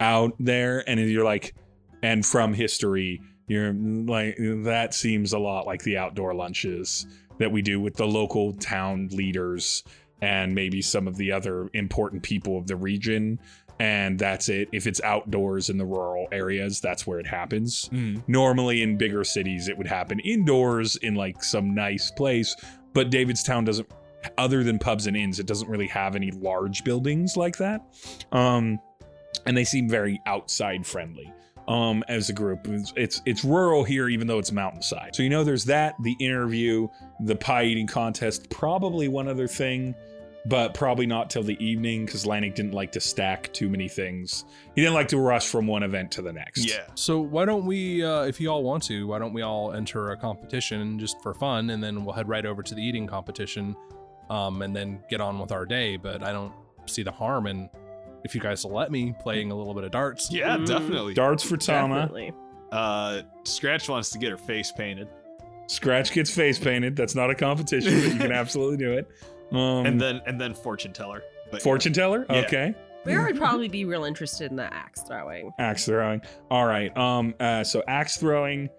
[0.01, 1.55] out there, and you're like,
[2.03, 7.05] and from history, you're like that seems a lot like the outdoor lunches
[7.37, 9.83] that we do with the local town leaders
[10.21, 13.39] and maybe some of the other important people of the region.
[13.79, 14.69] And that's it.
[14.71, 17.89] If it's outdoors in the rural areas, that's where it happens.
[17.89, 18.21] Mm.
[18.27, 22.55] Normally in bigger cities, it would happen indoors in like some nice place.
[22.93, 23.87] But Davidstown doesn't,
[24.37, 27.81] other than pubs and inns, it doesn't really have any large buildings like that.
[28.31, 28.79] Um,
[29.45, 31.31] and they seem very outside friendly
[31.67, 35.29] um as a group it's, it's it's rural here even though it's mountainside so you
[35.29, 36.87] know there's that the interview
[37.21, 39.93] the pie eating contest probably one other thing
[40.45, 44.45] but probably not till the evening because Lanik didn't like to stack too many things
[44.75, 46.83] he didn't like to rush from one event to the next Yeah.
[46.95, 50.11] So why don't we, uh, if you all want to, why don't we all enter
[50.11, 53.75] a competition just for fun, and then we'll head right over to the eating competition,
[54.29, 55.97] um, and then get on with our day.
[55.97, 56.53] But I don't
[56.85, 57.69] see the harm in
[58.23, 60.31] if you guys will let me playing a little bit of darts.
[60.31, 60.65] Yeah, Mm.
[60.67, 61.13] definitely.
[61.13, 62.33] darts for Tama definitely.
[62.71, 65.07] Uh, Scratch wants to get her face painted,
[65.67, 69.07] scratch gets face painted that's not a competition but you can absolutely do it
[69.53, 71.21] um and then and then fortune teller.
[71.49, 72.35] But fortune teller Yeah.
[72.39, 75.51] okay Where would probably be real interested in the axe throwing.
[75.59, 78.69] axe throwing all right um uh so axe throwing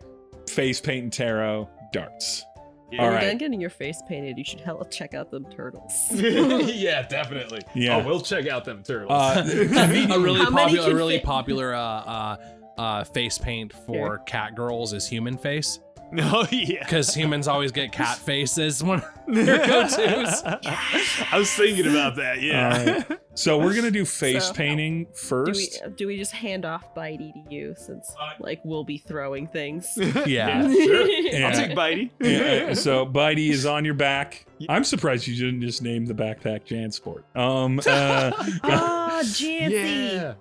[0.51, 2.45] face paint and tarot darts
[2.93, 3.05] Yeah.
[3.05, 6.09] All When done getting your face painted, you should hella check out them turtles.
[6.13, 7.63] yeah, definitely.
[7.75, 7.97] Yeah.
[7.97, 9.11] Oh, we'll check out them turtles.
[9.11, 9.45] Uh,
[10.13, 11.25] a really How popular, a really fit?
[11.25, 12.37] popular uh, uh,
[12.77, 15.81] uh, face paint for cat girls is human face.
[16.19, 16.81] Oh yeah.
[16.81, 20.43] because humans always get cat faces when their go-tos.
[20.45, 22.43] I was thinking about that.
[22.43, 23.03] Yeah.
[23.09, 25.83] All So we're gonna do face So- painting Do first.
[25.87, 29.89] we do we just hand off Bitey to you since like we'll be throwing things?
[29.97, 30.71] Yeah.
[30.71, 31.07] sure.
[31.09, 31.49] Yeah.
[31.49, 32.11] I'll take Bitey.
[32.21, 34.45] Yeah, so Bitey is on your back.
[34.69, 37.23] I'm surprised you didn't just name the backpack Jansport.
[37.35, 38.33] Um, uh,
[38.65, 40.35] Ah, Jancy.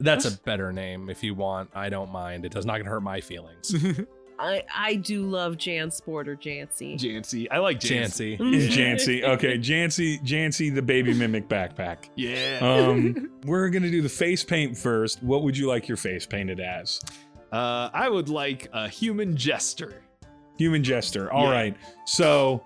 [0.00, 1.70] That's a better name if you want.
[1.74, 2.44] I don't mind.
[2.44, 3.72] It does not gonna hurt my feelings.
[4.38, 6.94] I I do love Jansport or Jancy.
[6.98, 7.46] Jancy.
[7.50, 8.38] I like Jancy.
[8.38, 8.68] Jancy.
[8.70, 9.22] Jancy.
[9.24, 10.20] Okay, Jancy.
[10.24, 12.08] Jancy, the baby mimic backpack.
[12.16, 12.58] Yeah.
[12.60, 15.22] Um, we're gonna do the face paint first.
[15.22, 17.00] What would you like your face painted as?
[17.52, 20.02] Uh, I would like a human jester.
[20.58, 21.30] Human jester.
[21.32, 21.50] All Yeah.
[21.50, 21.76] right.
[22.06, 22.64] So,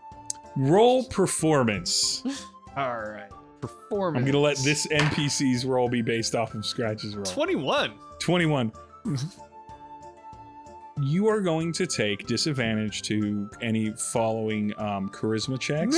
[0.57, 2.23] roll performance.
[2.77, 3.29] All right.
[3.61, 4.21] Performance.
[4.23, 7.25] I'm gonna let this NPC's roll be based off of Scratch's roll.
[7.25, 7.93] 21.
[8.21, 8.73] 21.
[11.01, 15.95] you are going to take disadvantage to any following um, charisma checks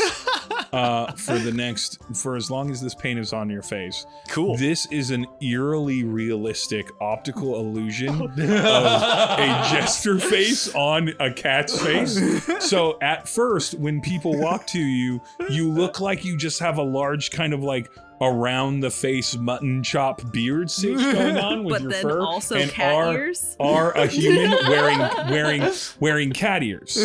[0.72, 4.06] uh, for the next for as long as this paint is on your face.
[4.28, 4.56] cool.
[4.56, 8.46] This is an eerily realistic optical illusion of a
[9.70, 12.20] jester face on a cat's face.
[12.58, 16.82] So at first, when people walk to you, you look like you just have a
[16.82, 17.88] large kind of like
[18.20, 22.56] around the face mutton chop beard stitch going on with But your then fur also
[22.56, 23.56] and cat are, ears.
[23.60, 24.98] are a human wearing
[25.30, 26.96] wearing wearing cat ears.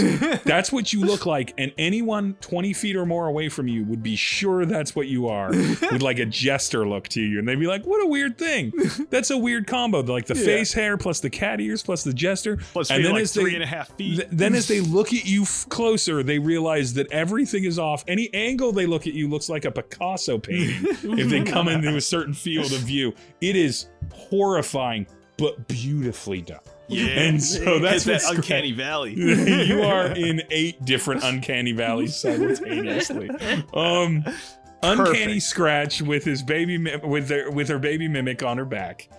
[0.43, 4.01] That's what you look like, and anyone 20 feet or more away from you would
[4.03, 7.59] be sure that's what you are, with like a jester look to you, and they'd
[7.59, 8.73] be like, "What a weird thing!
[9.09, 10.45] That's a weird combo, like the Yeah.
[10.45, 13.33] face hair plus the cat ears plus the jester." Plus, and and then like as
[13.33, 14.15] they- three and a half feet.
[14.17, 18.03] Th- then as they look at you f- closer, they realize that everything is off.
[18.07, 21.95] Any angle they look at you looks like a Picasso painting if they come into
[21.95, 23.13] a certain field of view.
[23.41, 26.59] It is horrifying, but beautifully done.
[26.87, 27.07] yeah.
[27.07, 29.13] And so that's that uncanny valley.
[29.67, 33.29] you are in eight different uncanny valleys simultaneously.
[33.73, 34.23] Um,
[34.81, 39.09] uncanny scratch with his baby with their with her baby mimic on her back.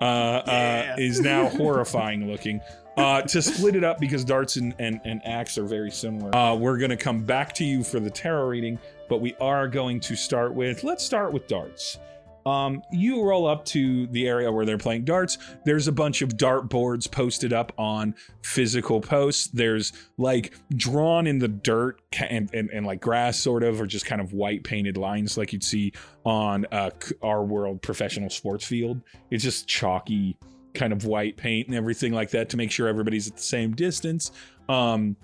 [0.00, 2.60] Uh, uh, is now horrifying looking.
[2.96, 6.34] Uh, to split it up because darts and, and, and axe are very similar.
[6.34, 8.78] Uh, we're going to come back to you for the tarot reading,
[9.12, 11.98] but we are going to start with let's start with darts.
[12.46, 15.36] Um, you roll up to the area where they're playing darts.
[15.66, 19.48] There's a bunch of dart boards posted up on physical posts.
[19.48, 24.06] There's like drawn in the dirt and, and, and like grass, sort of, or just
[24.06, 25.92] kind of white painted lines like you'd see
[26.24, 26.88] on uh,
[27.20, 29.02] our world professional sports field.
[29.30, 30.38] It's just chalky
[30.72, 33.72] kind of white paint and everything like that to make sure everybody's at the same
[33.72, 34.32] distance.
[34.70, 35.16] Um,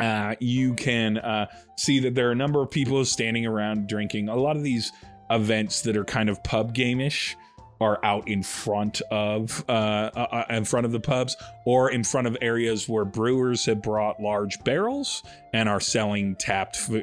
[0.00, 1.46] uh, you can uh,
[1.76, 4.28] see that there are a number of people standing around drinking.
[4.28, 4.92] A lot of these
[5.30, 7.36] events that are kind of pub game-ish
[7.80, 12.02] are out in front of uh, uh, uh, in front of the pubs or in
[12.02, 15.22] front of areas where brewers have brought large barrels
[15.52, 17.02] and are selling tapped f-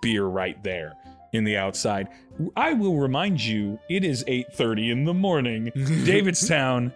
[0.00, 0.94] beer right there
[1.32, 2.08] in the outside.
[2.56, 5.72] I will remind you, it is 8:30 in the morning.
[5.76, 6.92] Davidstown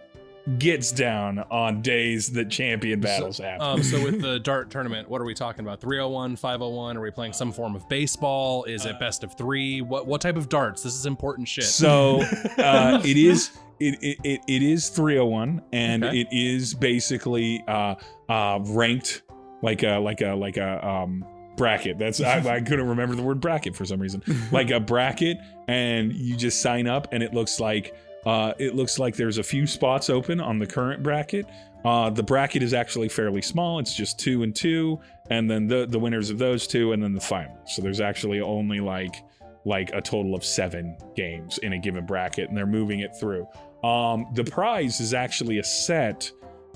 [0.57, 3.61] gets down on days that champion battles happen.
[3.61, 5.79] Um, so with the dart tournament, what are we talking about?
[5.81, 6.97] 301, 501?
[6.97, 8.63] Are we playing some form of baseball?
[8.65, 9.81] Is it best of three?
[9.81, 10.83] What what type of darts?
[10.83, 11.65] This is important shit.
[11.65, 12.21] So
[12.57, 16.21] uh, it is it, it, it, it is 301 and Okay.
[16.21, 17.95] it is basically uh,
[18.29, 19.23] uh, ranked
[19.61, 21.25] like a like a like a um,
[21.57, 21.97] bracket.
[21.99, 24.23] That's I, I couldn't remember the word bracket for some reason.
[24.51, 25.37] Like a bracket,
[25.67, 27.95] and you just sign up, and it looks like
[28.25, 31.45] uh, it looks like there's a few spots open on the current bracket.
[31.83, 33.79] Uh, the bracket is actually fairly small.
[33.79, 34.99] It's just two and two,
[35.29, 37.57] and then the the winners of those two, and then the final.
[37.65, 39.23] So there's actually only like
[39.65, 43.47] like a total of seven games in a given bracket, and they're moving it through.
[43.83, 46.31] Um, the prize is actually a set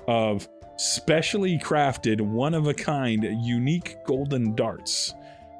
[0.07, 5.13] of specially crafted, one of a kind, unique golden darts.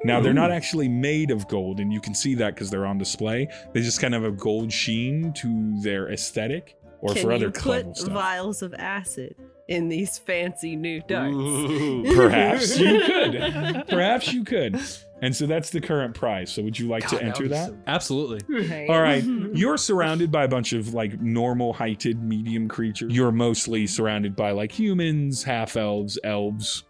[0.06, 2.98] Now they're not actually made of gold, and you can see that because they're on
[2.98, 3.48] display.
[3.74, 7.46] They just kind of have a gold sheen to their aesthetic, or Can for other
[7.46, 8.12] you put stuff.
[8.14, 9.36] vials of acid
[9.68, 11.36] in these fancy new darts?
[11.36, 12.04] Ooh.
[12.16, 13.84] Perhaps you could.
[13.88, 14.80] Perhaps you could.
[15.22, 16.52] And so that's the current prize.
[16.52, 17.70] So would you like to enter would be that?
[17.70, 18.42] so- Absolutely.
[18.70, 18.90] Right.
[18.90, 19.24] All right.
[19.54, 23.12] You're surrounded by a bunch of like normal heighted medium creatures.
[23.14, 26.84] You're mostly surrounded by like humans, half elves, elves.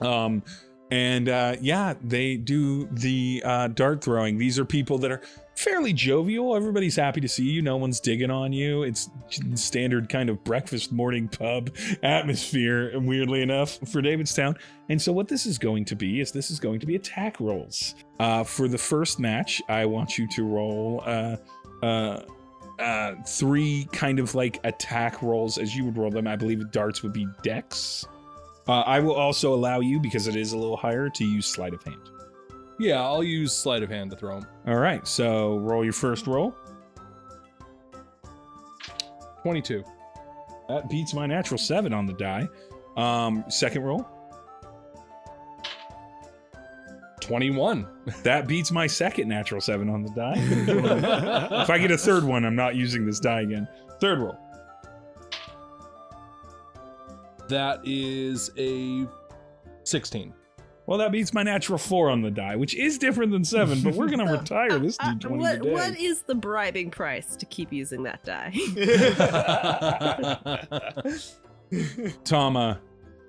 [0.00, 0.42] Um
[0.92, 4.36] and uh yeah, they do the uh dart throwing.
[4.36, 5.22] These are people that are
[5.54, 6.54] fairly jovial.
[6.54, 7.62] Everybody's happy to see you.
[7.62, 8.82] No one's digging on you.
[8.82, 9.08] It's
[9.54, 11.70] standard kind of breakfast morning pub
[12.02, 14.56] atmosphere, weirdly enough, for Davidstown.
[14.90, 17.40] And so, what this is going to be is this is going to be attack
[17.40, 17.94] rolls.
[18.20, 21.36] Uh, for the first match, I want you to roll uh,
[21.82, 22.22] uh,
[22.78, 26.26] uh, three kind of like attack rolls as you would roll them.
[26.26, 28.06] I believe darts would be dex.
[28.68, 31.74] Uh, I will also allow you, because it is a little higher, to use sleight
[31.74, 32.10] of hand.
[32.78, 34.46] Yeah, I'll use sleight of hand to throw him.
[34.66, 36.54] All right, so roll your first roll.
[39.42, 39.84] 22.
[40.68, 42.48] That beats my natural seven on the die.
[42.96, 44.06] Um, second roll.
[47.20, 47.86] 21.
[48.24, 50.34] That beats my second natural seven on the die.
[51.62, 53.68] if I get a third one, I'm not using this die again.
[54.00, 54.38] Third roll.
[57.48, 59.06] That is a
[59.84, 60.32] 16.
[60.86, 63.94] Well, that beats my natural four on the die, which is different than seven, but
[63.94, 65.70] we're going to retire this Uh, d20 what, today.
[65.72, 68.52] what is the bribing price to keep using that die?
[72.24, 72.80] Tama,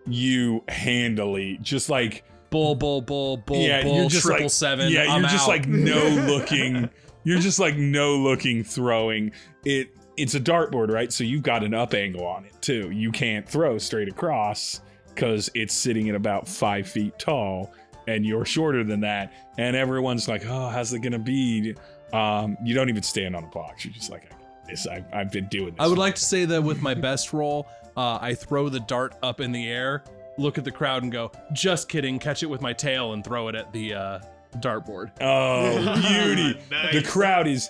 [0.08, 4.92] you handily, just like, bull, bull, bull, bull, yeah, bull, you're just triple like, seven.
[4.92, 6.90] yeah, I'm you're just like no looking,
[7.24, 9.32] you're just like no looking throwing.
[9.64, 11.12] It, it's a dartboard, right?
[11.12, 12.92] So you've got an up angle on it too.
[12.92, 14.82] You can't throw straight across
[15.14, 17.72] because it's sitting at about five feet tall
[18.08, 19.34] and you're shorter than that.
[19.58, 21.76] And everyone's like, oh, how's it going to be?
[22.12, 23.86] Um, you don't even stand on a box.
[23.86, 24.88] You're just like, I got this.
[24.88, 25.80] I've, I've been doing this.
[25.80, 29.16] I would like to say that with my best roll, uh, I throw the dart
[29.24, 30.04] up in the air,
[30.38, 33.50] look at the crowd, and go, "Just kidding!" Catch it with my tail and throw
[33.50, 34.20] it at the uh,
[34.58, 35.12] dartboard.
[35.22, 36.60] Oh, beauty.
[36.72, 36.94] Nice.
[36.94, 37.70] The crowd is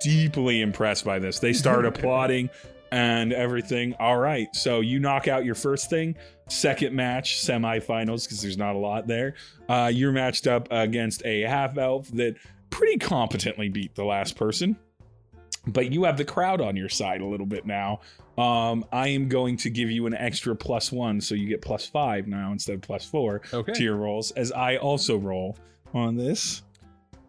[0.00, 1.38] deeply impressed by this.
[1.38, 2.50] They start applauding
[2.92, 3.94] and everything.
[3.98, 4.48] All right.
[4.54, 6.16] So you knock out your first thing.
[6.48, 9.34] Second match, semifinals, because there's not a lot there.
[9.68, 12.36] Uh, you're matched up against a half elf that
[12.70, 14.76] pretty competently beat the last person.
[15.66, 17.98] But you have the crowd on your side a little bit now.
[18.38, 21.86] Um, I am going to give you an extra plus one, so you get plus
[21.86, 23.72] five now instead of plus four Okay.
[23.72, 25.56] to your rolls, as I also roll
[25.94, 26.62] on this.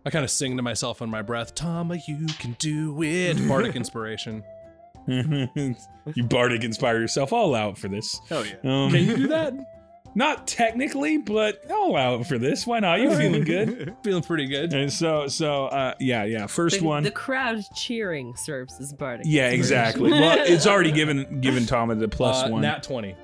[0.08, 3.76] I kind of sing to myself in my breath, "Tama, you can do it." Bardic
[3.82, 4.43] inspiration.
[5.08, 8.20] you bardic inspire yourself all out for this.
[8.30, 8.55] Hell yeah.
[8.64, 9.53] Um, Can you do that?
[10.16, 12.66] Not technically, but all out for this.
[12.66, 12.99] Why not?
[13.01, 13.95] You feeling good?
[14.03, 14.74] Feeling pretty good.
[14.74, 16.47] And so, so uh, yeah, yeah.
[16.47, 17.03] First the, one.
[17.03, 19.28] the crowd cheering serves as bardic.
[19.30, 20.10] yeah, exactly.
[20.12, 22.62] Well, it's already given given Tama the plus Uh, one.
[22.64, 23.16] Nat twenty.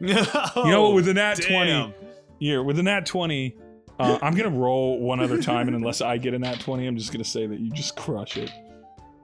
[0.00, 0.94] you know what?
[0.94, 1.48] With the nat Damn.
[1.48, 1.94] twenty,
[2.40, 3.56] here with the nat twenty,
[4.02, 6.96] uh, I'm gonna roll one other time, and unless I get a nat twenty, I'm
[6.96, 8.50] just gonna say that you just crush it.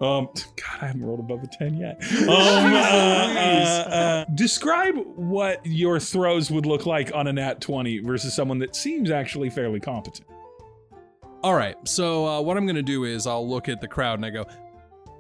[0.01, 2.01] Um, God, I haven't rolled above a ten yet.
[2.23, 7.99] Um, uh, uh, uh, describe what your throws would look like on a nat twenty
[7.99, 10.27] versus someone that seems actually fairly competent.
[11.43, 11.77] All right.
[11.87, 14.31] So uh, what I'm going to do is I'll look at the crowd and I
[14.31, 14.47] go,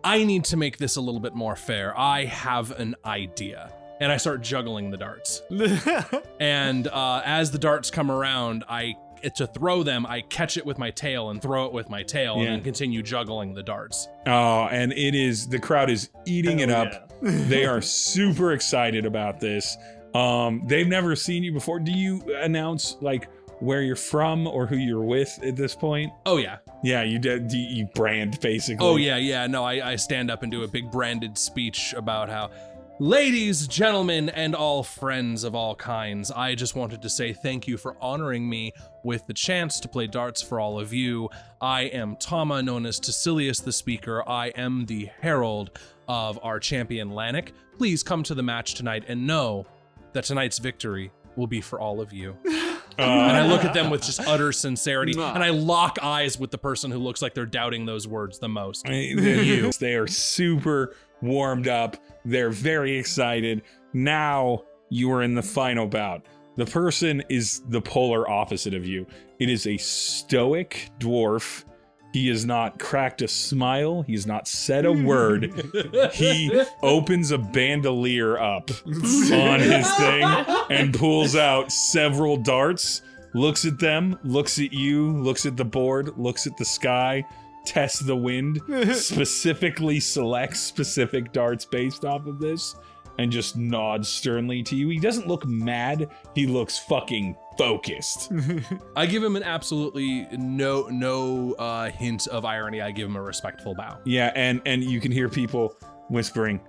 [0.02, 1.96] I need to make this a little bit more fair.
[1.98, 3.72] I have an idea.
[4.00, 5.42] And I start juggling the darts.
[6.40, 8.94] And uh, as the darts come around, I
[9.36, 12.36] to throw them, I catch it with my tail and throw it with my tail,
[12.36, 12.42] Yeah.
[12.44, 14.08] and then continue juggling the darts.
[14.26, 17.12] Oh, and it is the crowd is eating it Hell up.
[17.22, 19.76] they are super excited about this.
[20.14, 21.78] Um, they've never seen you before.
[21.80, 23.28] Do you announce like
[23.60, 26.12] where you're from or who you're with at this point?
[26.24, 27.52] Oh yeah, Yeah, you did.
[27.52, 28.86] You, you brand basically.
[28.86, 29.46] oh yeah, yeah.
[29.48, 32.50] No, I, I stand up and do a big branded speech about how,
[32.99, 37.76] ladies, gentlemen, and all friends of all kinds, I just wanted to say thank you
[37.76, 38.72] for honoring me
[39.05, 41.28] with the chance to play darts for all of you.
[41.61, 44.28] I am Tama, known as Tassilius the Speaker.
[44.28, 45.78] I am the herald
[46.09, 47.53] of our champion Lanik.
[47.76, 49.66] Please come to the match tonight and know
[50.12, 52.36] that tonight's victory will be for all of you.
[52.46, 52.64] Uh,
[52.99, 56.59] And I look at them with just utter sincerity, and I lock eyes with the
[56.59, 58.88] person who looks like they're doubting those words the most.
[59.44, 59.70] you.
[59.70, 61.96] They are super warmed up.
[62.24, 63.62] They're very excited.
[63.92, 66.24] Now you are in the final bout.
[66.56, 69.06] The person is the polar opposite of you.
[69.38, 71.64] It is a stoic dwarf.
[72.12, 74.02] He has not cracked a smile.
[74.02, 75.52] He has not said a word.
[76.12, 76.50] He
[76.82, 80.24] opens a bandolier up on his thing
[80.70, 83.02] and pulls out several darts,
[83.34, 87.24] looks at them, looks at you, looks at the board, looks at the sky,
[87.69, 88.61] tests the wind,
[88.95, 92.74] specifically selects specific darts based off of this,
[93.19, 94.89] and just nods sternly to you.
[94.89, 98.32] He doesn't look mad, he looks fucking focused.
[98.97, 102.81] I give him an absolutely no no uh, hint of irony.
[102.81, 103.99] I give him a respectful bow.
[104.05, 105.77] Yeah, and and you can hear people
[106.09, 106.61] whispering,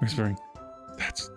[0.00, 0.36] whispering,
[0.98, 1.30] "That's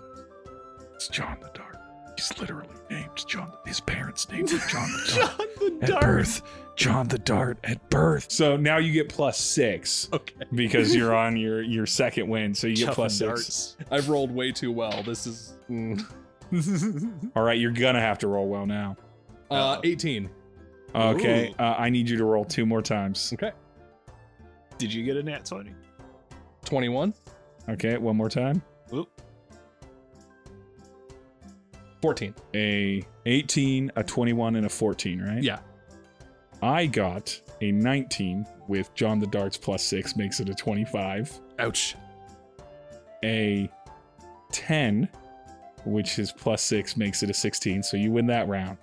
[0.95, 1.77] it's John the Dart.
[2.15, 3.51] He's literally named John.
[3.65, 5.37] His parents named him John the Dart.
[5.37, 5.47] John
[5.79, 6.41] the at birth.
[6.79, 8.31] John the Dart at birth.
[8.31, 12.55] So now you get plus six Okay, because you're on your your second win.
[12.55, 13.27] So you get Chuffing plus six.
[13.27, 13.77] darts.
[13.91, 15.03] I've rolled way too well.
[15.03, 16.01] This is mm.
[17.35, 18.95] All right, you're gonna have to roll well now.
[19.51, 20.29] uh, 18.
[20.95, 23.31] Okay, uh, I need you to roll two more times.
[23.33, 23.51] Okay,
[24.77, 25.71] Did you get a nat 20?
[26.65, 27.13] 21,
[27.67, 28.61] Okay, one more time.
[28.93, 29.07] Oop.
[32.01, 32.33] 14.
[32.55, 35.43] A 18, a 21, and a 14, right?
[35.43, 35.59] Yeah.
[36.61, 41.39] I got a 19 with John the Darts plus six makes it a 25.
[41.59, 41.95] Ouch.
[43.23, 43.69] A
[44.51, 45.09] 10,
[45.85, 47.83] which is plus six, makes it a 16.
[47.83, 48.77] So you win that round.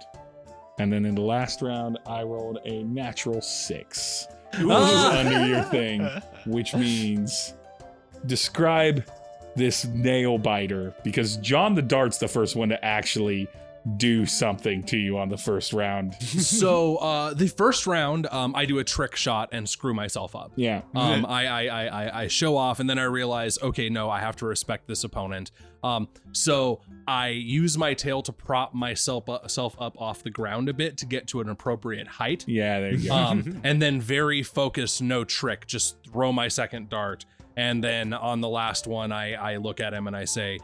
[0.78, 5.18] And then in the last round, I rolled a natural six, which is ah!
[5.18, 6.06] under your thing,
[6.44, 7.54] which means
[8.26, 9.04] describe
[9.54, 13.48] this nail biter because John the Dart's the first one to actually
[13.96, 16.14] do something to you on the first round.
[16.20, 20.52] so uh, the first round, um, I do a trick shot and screw myself up.
[20.56, 20.82] Yeah.
[20.94, 24.20] Um, I, I, I, I, I show off, and then I realize, okay, no, I
[24.20, 25.52] have to respect this opponent.
[25.84, 30.68] Um, so I use my tail to prop myself up, self up off the ground
[30.68, 32.44] a bit to get to an appropriate height.
[32.48, 33.14] Yeah, there you go.
[33.14, 37.24] Um, and then very focused, no trick, just throw my second dart.
[37.56, 40.58] And then on the last one, I, I look at him and I say,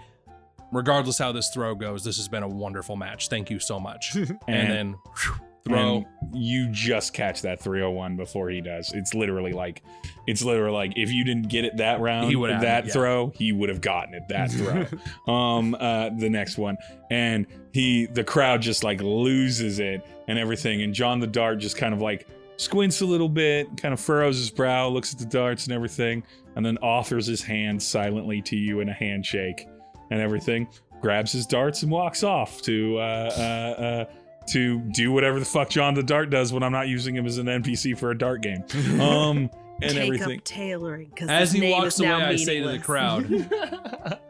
[0.73, 3.29] regardless how this throw goes, this has been a wonderful match.
[3.29, 4.17] Thank you so much.
[4.17, 5.35] and, then whew,
[5.65, 5.97] throw.
[5.97, 8.93] And you just catch that 301 before he does.
[8.93, 9.83] It's literally like
[10.27, 12.87] it's literally like if you didn't get it that round, He would have that it,
[12.89, 12.93] yeah.
[12.93, 14.87] throw, he would have gotten it that throw.
[15.33, 16.77] um uh the next one.
[17.11, 21.77] And he the crowd just like loses it and everything and John the Dart just
[21.77, 22.27] kind of like
[22.57, 26.23] squints a little bit, kind of furrows his brow, looks at the darts and everything,
[26.55, 29.67] and then offers his hand silently to you in a handshake
[30.13, 30.69] and everything.
[31.01, 34.05] Grabs his darts and walks off to uh, uh, uh,
[34.49, 37.39] to do whatever the fuck John the Dart does when I'm not using him as
[37.39, 38.65] an NPC for a dart game.
[39.01, 40.39] Um, and Take everything.
[40.39, 43.27] up tailoring because As he name walks is away, now I say to the crowd,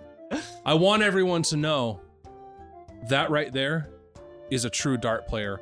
[0.64, 2.00] I want everyone to know
[3.10, 3.90] that right there
[4.50, 5.60] is a true dart player.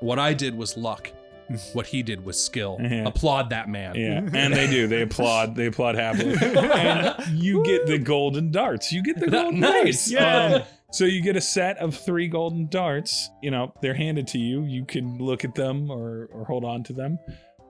[0.00, 1.10] What I did was luck.
[1.72, 2.78] What he did was skill.
[2.80, 3.06] Yeah.
[3.06, 3.94] Applaud that man.
[3.94, 4.86] Yeah, and they do.
[4.86, 5.54] They applaud.
[5.54, 6.34] They applaud happily.
[6.42, 8.92] And you get the golden darts.
[8.92, 10.10] You get the golden Nice.
[10.10, 10.10] darts.
[10.10, 10.44] Yeah.
[10.56, 10.62] Um,
[10.92, 13.28] so you get a set of three golden darts.
[13.42, 14.64] You know, they're handed to you.
[14.64, 17.18] You can look at them or, or hold on to them.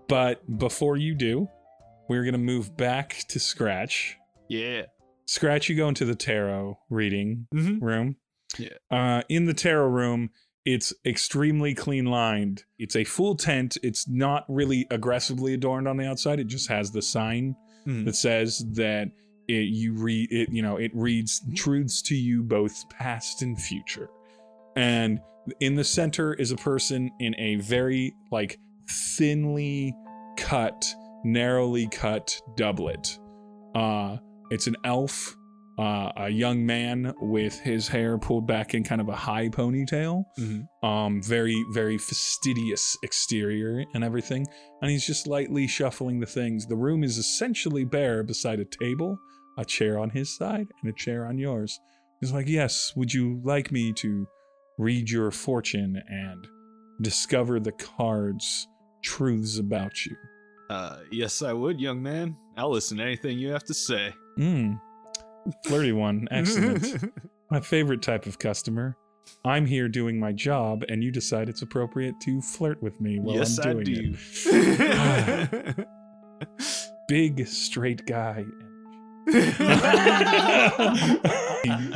[0.09, 1.49] But before you do,
[2.09, 4.17] we're going to move back to Scratch.
[4.49, 4.83] yeah.
[5.29, 7.83] Scratch, you go into the tarot reading Mhm.
[7.83, 8.15] room.
[8.59, 8.69] Yeah.
[8.93, 10.31] Uh, in the tarot room,
[10.67, 12.65] it's extremely clean lined.
[12.79, 13.79] It's a full tent.
[13.83, 16.41] It's not really aggressively adorned on the outside.
[16.41, 17.55] It just has the sign
[17.87, 18.05] Mhm.
[18.05, 19.09] that says that
[19.49, 20.51] it, you read it.
[20.53, 24.11] You know, it reads truths to you both past and future.
[24.75, 25.21] And
[25.61, 28.59] in the center is a person in a very like
[29.17, 29.95] thinly
[30.37, 30.93] cut,
[31.25, 33.17] narrowly cut doublet.
[33.75, 34.17] Uh,
[34.51, 35.37] it's an elf,
[35.79, 40.25] uh, a young man with his hair pulled back in kind of a high ponytail.
[40.39, 40.67] Mhm.
[40.83, 44.47] Um, very, very fastidious exterior and everything.
[44.81, 46.67] And he's just lightly shuffling the things.
[46.67, 49.19] The room is essentially bare beside a table,
[49.59, 51.79] a chair on his side, and a chair on yours.
[52.21, 54.27] He's like, Yes, would you like me to
[54.79, 56.47] read your fortune and
[57.03, 58.67] discover the cards'
[59.03, 60.17] truths about you?
[60.71, 62.37] Uh, yes, I would, young man.
[62.57, 64.15] I'll listen to anything you have to say.
[64.39, 64.81] Mm.
[65.65, 66.29] Flirty one.
[66.31, 67.13] Excellent.
[67.51, 68.97] my favorite type of customer.
[69.45, 73.37] I'm here doing my job, and you decide it's appropriate to flirt with me while
[73.37, 74.15] yes, I'm I doing do.
[74.47, 75.89] it.
[77.09, 78.45] Big straight guy.
[79.27, 79.41] he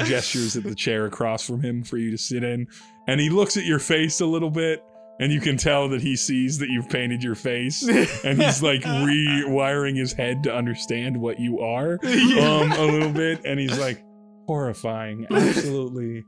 [0.05, 2.67] gestures at the chair across from him for you to sit in,
[3.07, 4.83] and he looks at your face a little bit,
[5.21, 7.87] and you can tell that he sees that you've painted your face,
[8.25, 13.45] and he's like rewiring his head to understand what you are um a little bit,
[13.45, 14.03] and he's like
[14.49, 16.25] horrifying, absolutely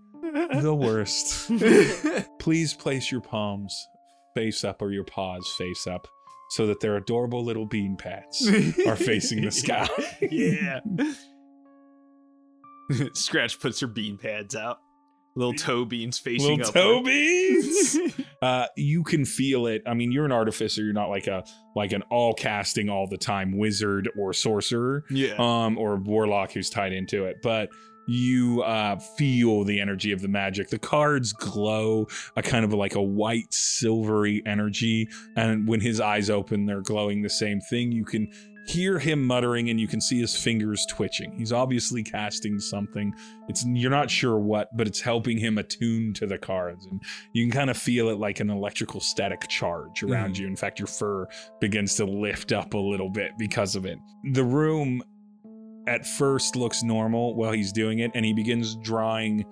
[0.60, 1.50] the worst.
[2.38, 3.74] Please place your palms
[4.34, 6.06] face up or your paws face up
[6.50, 8.46] so that their adorable little bean pads
[8.86, 9.88] are facing the sky.
[10.30, 10.80] yeah.
[13.14, 14.78] Scratch puts her bean pads out.
[15.34, 16.74] Little toe beans facing Little up.
[16.74, 17.96] toe beans.
[18.42, 19.82] Uh, you can feel it.
[19.86, 20.82] I mean, you're an artificer.
[20.82, 21.44] You're not like a
[21.76, 25.04] like an all casting all the time wizard or sorcerer.
[25.08, 25.34] yeah.
[25.38, 27.70] um, or warlock who's tied into it, but
[28.06, 30.68] you uh, feel the energy of the magic.
[30.68, 32.06] The cards glow
[32.36, 37.22] a kind of like a white silvery energy, and when his eyes open, they're glowing
[37.22, 37.92] the same thing.
[37.92, 38.28] You can
[38.66, 41.32] hear him muttering, and you can see his fingers twitching.
[41.36, 43.12] He's obviously casting something.
[43.48, 47.02] It's you're not sure what, but it's helping him attune to the cards, and
[47.32, 50.46] you can kind of feel it like an electrical static charge around you.
[50.46, 51.26] In fact, your fur
[51.60, 53.98] begins to lift up a little bit because of it.
[54.32, 55.02] The room
[55.86, 59.44] at first looks normal while he's doing it and he begins drawing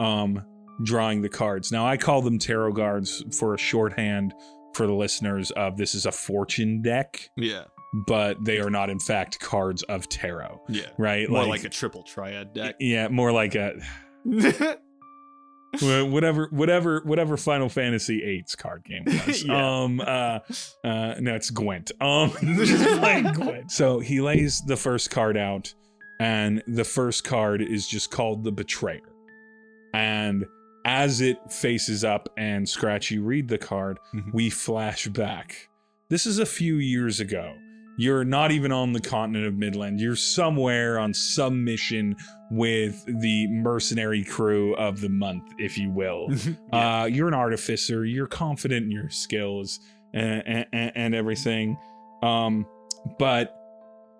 [0.00, 0.42] um
[0.84, 1.70] drawing the cards.
[1.70, 4.34] Now I call them tarot cards for a shorthand
[4.74, 7.30] for the listeners of this is a fortune deck.
[7.36, 7.64] yeah.
[8.08, 10.86] but they are not in fact cards of tarot, Yeah.
[10.98, 11.30] right?
[11.30, 12.74] More like, a triple triad deck.
[12.80, 13.74] yeah, more like a
[15.80, 19.44] whatever whatever whatever Final Fantasy VIII's card game was.
[19.44, 19.82] Yeah.
[19.82, 20.38] Um uh
[20.84, 21.92] uh no it's Gwent.
[22.00, 23.70] Um just playing Gwent.
[23.70, 25.72] So he lays the first card out
[26.20, 29.00] and the first card is just called the betrayer.
[29.92, 30.44] And
[30.84, 34.32] as it faces up and Scratchy read the card, Mhm.
[34.34, 35.68] we flash back.
[36.10, 37.54] This is a few years ago.
[37.96, 40.00] You're not even on the continent of Midland.
[40.00, 42.16] You're somewhere on some mission
[42.50, 46.28] with the mercenary crew of the month, if you will.
[46.72, 48.04] Uh, you're an artificer.
[48.04, 49.78] You're confident in your skills
[50.12, 51.78] and, and, and everything.
[52.20, 52.66] Um,
[53.18, 53.63] but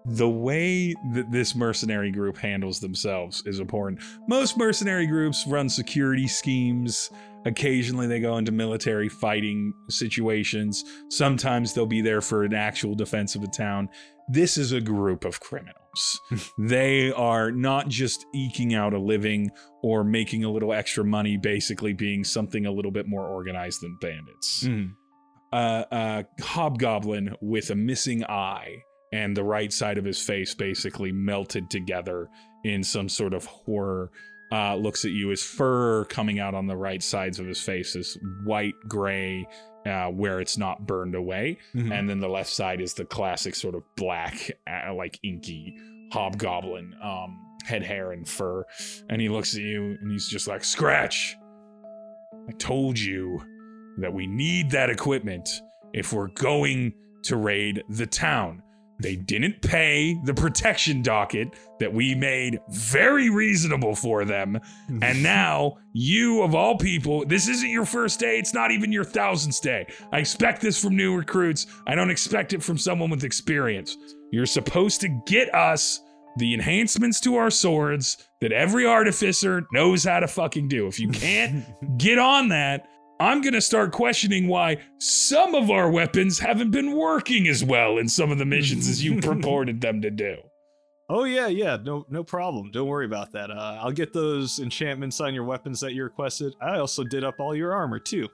[0.05, 4.01] the way that this mercenary group handles themselves is important.
[4.29, 7.11] Most mercenary groups run security schemes.
[7.47, 10.85] Occasionally, they go into military fighting situations.
[11.09, 13.89] Sometimes they'll be there for an actual defense of a town.
[14.29, 16.21] This is a group of criminals.
[16.59, 19.51] they are not just eking out a living
[19.83, 23.97] or making a little extra money, basically being something a little bit more organized than
[24.01, 24.65] bandits.
[25.53, 28.83] Uh, uh, hobgoblin with a missing eye
[29.15, 32.29] and the right side of his face basically melted together
[32.65, 34.11] in some sort of horror.
[34.53, 37.97] Uh, looks at you, his fur coming out on the right sides of his face
[37.97, 39.47] is white gray,
[39.87, 41.93] uh, where it's not burned away Mhm.
[41.93, 45.77] and then the left side is the classic sort of black uh, like inky
[46.13, 48.65] hobgoblin um head hair and fur
[49.11, 51.37] and he looks at you and he's just like scratch
[52.49, 53.41] i told you
[53.99, 55.49] that we need that equipment
[55.93, 56.93] if we're going
[57.23, 58.63] to raid the town
[59.01, 61.49] they didn't pay the protection docket
[61.81, 64.59] that we made very reasonable for them
[65.03, 68.39] and now, you of all people, this isn't your first day.
[68.39, 69.87] It's not even your thousandth day.
[70.13, 71.67] I expect this from new recruits.
[71.87, 73.97] I don't expect it from someone with experience.
[74.31, 76.01] You're supposed to get us
[76.37, 80.87] the enhancements to our swords that every artificer knows how to fucking do.
[80.87, 81.65] If you can't
[81.99, 82.89] get on that,
[83.25, 87.97] I'm going to start questioning why some of our weapons haven't been working as well
[87.97, 90.37] in some of the missions as you purported them to do.
[91.09, 92.71] Oh yeah, yeah, no, no problem.
[92.71, 93.51] Don't worry about that.
[93.51, 96.55] Uh, I'll get those enchantments on your weapons that you requested.
[96.61, 98.29] I also did up all your armor too.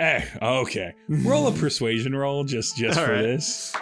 [0.00, 0.92] Eh, okay.
[1.08, 3.22] Roll a persuasion roll just just All for right.
[3.22, 3.74] this.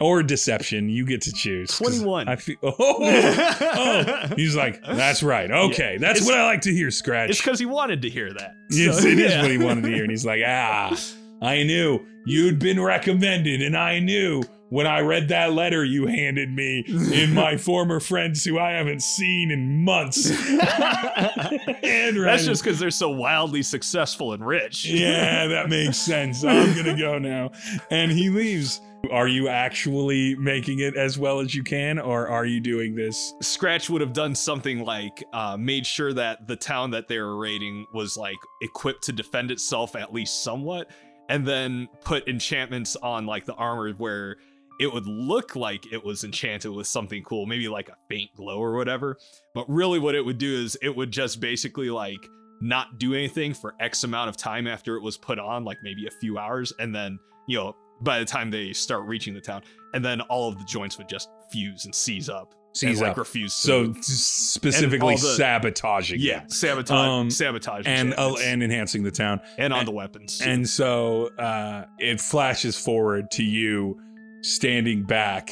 [0.00, 1.68] Or deception, you get to choose.
[1.76, 2.26] 21.
[2.28, 5.50] I feel oh, oh, he's like, that's right.
[5.50, 7.28] Okay, that's It's- what I like to hear, Scratch.
[7.30, 8.54] It's because he wanted to hear that.
[8.70, 9.42] yes, So, it is yeah.
[9.42, 10.02] what he wanted to hear.
[10.02, 10.98] And he's like, ah,
[11.42, 16.48] I knew you'd been recommended, and I knew when I read that letter you handed
[16.50, 20.30] me in my former friends who I haven't seen in months.
[20.30, 24.84] And That's just because they're so wildly successful and rich.
[24.86, 26.44] Yeah, that makes sense.
[26.44, 27.50] I'm gonna go now.
[27.90, 28.80] And he leaves.
[29.10, 33.34] Are you actually making it as well as you can, or are you doing this?
[33.40, 37.36] Scratch would have done something like uh, made sure that the town that they were
[37.36, 40.90] raiding was like equipped to defend itself at least somewhat,
[41.28, 44.36] and then put enchantments on like the armor where
[44.78, 48.58] it would look like it was enchanted with something cool, maybe like a faint glow
[48.58, 49.16] or whatever.
[49.54, 52.28] But really, what it would do is it would just basically like
[52.60, 56.06] not do anything for X amount of time after it was put on, like maybe
[56.06, 57.18] a few hours, and then
[57.48, 59.62] you know by the time they start reaching the town,
[59.94, 62.54] and then all of the joints would just fuse and seize up.
[62.72, 63.16] Seize and, like up.
[63.16, 63.52] refuse.
[63.54, 64.04] to So move.
[64.04, 69.40] specifically the- sabotaging, yeah, sabotage, Um, sabotage, and uh, and enhancing the town.
[69.58, 70.40] and on and- the weapons.
[70.40, 73.98] And so uh, it flashes forward to you
[74.42, 75.50] standing back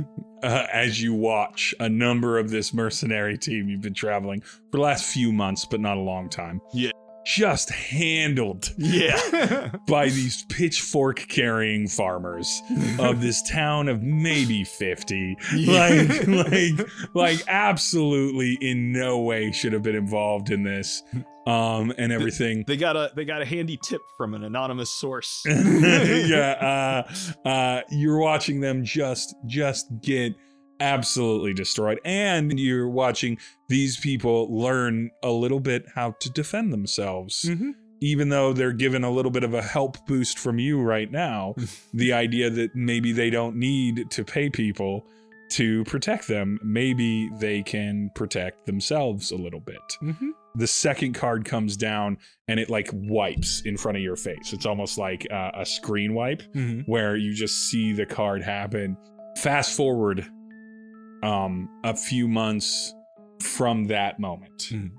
[0.42, 4.80] uh, as you watch a number of this mercenary team you've been traveling for the
[4.80, 6.60] last few months, but not a long time.
[6.72, 6.90] Yeah.
[7.24, 12.62] Just handled yeah, by these pitchfork carrying farmers
[12.98, 15.36] of this town of maybe 50
[15.66, 21.02] like like like absolutely in no way should have been involved in this
[21.46, 22.64] um and everything.
[22.66, 25.42] they got a they got a handy tip from an anonymous source.
[25.46, 27.04] yeah
[27.44, 30.34] uh uh you're watching them just just get
[30.80, 33.36] absolutely destroyed and you're watching
[33.68, 37.72] these people learn a little bit how to defend themselves Mhm.
[38.00, 41.54] even though they're given a little bit of a help boost from you right now,
[41.94, 45.04] the idea that maybe they don't need to pay people
[45.50, 49.80] to protect them, maybe they can protect themselves a little bit.
[50.02, 50.30] Mhm.
[50.54, 52.18] The second card comes down
[52.48, 54.52] and it like wipes in front of your face.
[54.52, 56.84] It's almost like uh, a screen wipe Mhm.
[56.86, 58.96] where you just see the card happen.
[59.38, 60.26] Fast forward
[61.22, 62.94] um a few months
[63.40, 64.68] from that moment.
[64.70, 64.90] Mhm.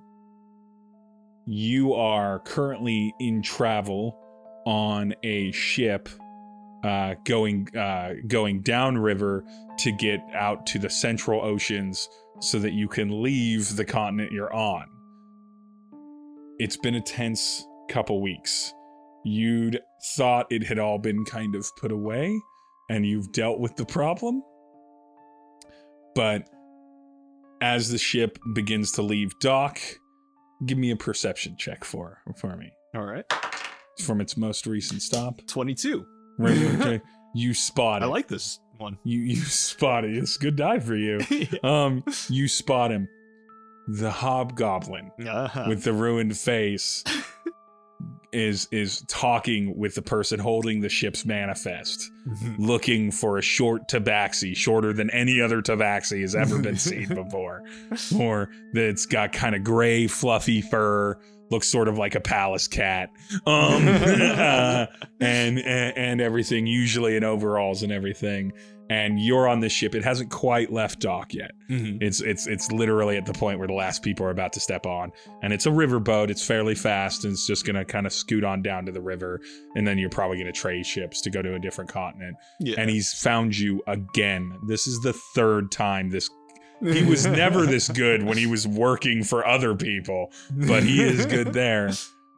[1.46, 4.18] You are currently in travel
[4.66, 6.10] on a ship
[6.84, 9.44] uh, going uh, going downriver
[9.78, 12.08] to get out to the central oceans
[12.40, 14.86] so that you can leave the continent you're on.
[16.60, 18.74] It's been a tense couple weeks.
[19.26, 19.82] You'd
[20.16, 22.40] thought it had all been kind of put away
[22.90, 24.42] and you've dealt with the problem.
[26.16, 26.50] But
[27.62, 29.80] as the ship begins to leave dock,
[30.66, 33.26] give me a perception check for for me All right.
[34.02, 35.42] from its most recent stop.
[35.48, 36.06] 22.
[36.38, 37.02] Right, okay.
[37.36, 38.06] You spot it.
[38.06, 38.98] I like this one.
[39.04, 39.20] you.
[39.20, 40.16] You spot it.
[40.18, 41.20] It's a good dive for you.
[41.64, 43.08] Um, you spot him.
[43.88, 45.66] The hobgoblin Uh-huh.
[45.68, 47.04] with the ruined face
[48.32, 52.64] is is talking with the person holding the ship's manifest, mm-hmm.
[52.64, 57.64] looking for a short tabaxi, shorter than any other tabaxi has ever been seen before,
[58.18, 61.18] or that's got kind of gray, fluffy fur,
[61.52, 63.10] looks sort of like a palace cat,
[63.46, 64.86] um, uh,
[65.20, 68.52] and, and and everything, usually in overalls and everything.
[68.92, 69.94] And you're on this ship.
[69.94, 71.52] It hasn't quite left dock yet.
[71.70, 72.02] Mhm.
[72.02, 74.88] It's it's it's literally at the point where the last people are about to step
[74.88, 75.12] on,
[75.44, 76.32] and it's a riverboat.
[76.32, 79.42] It's fairly fast, and it's just gonna kind of scoot on down to the river,
[79.76, 82.36] and then you're probably gonna trade ships to go to a different continent.
[82.60, 82.78] Yeah.
[82.80, 84.58] And he's found you again.
[84.66, 86.28] This is the third time this.
[86.82, 91.26] He was never this good when he was working for other people, but he is
[91.26, 91.92] good there.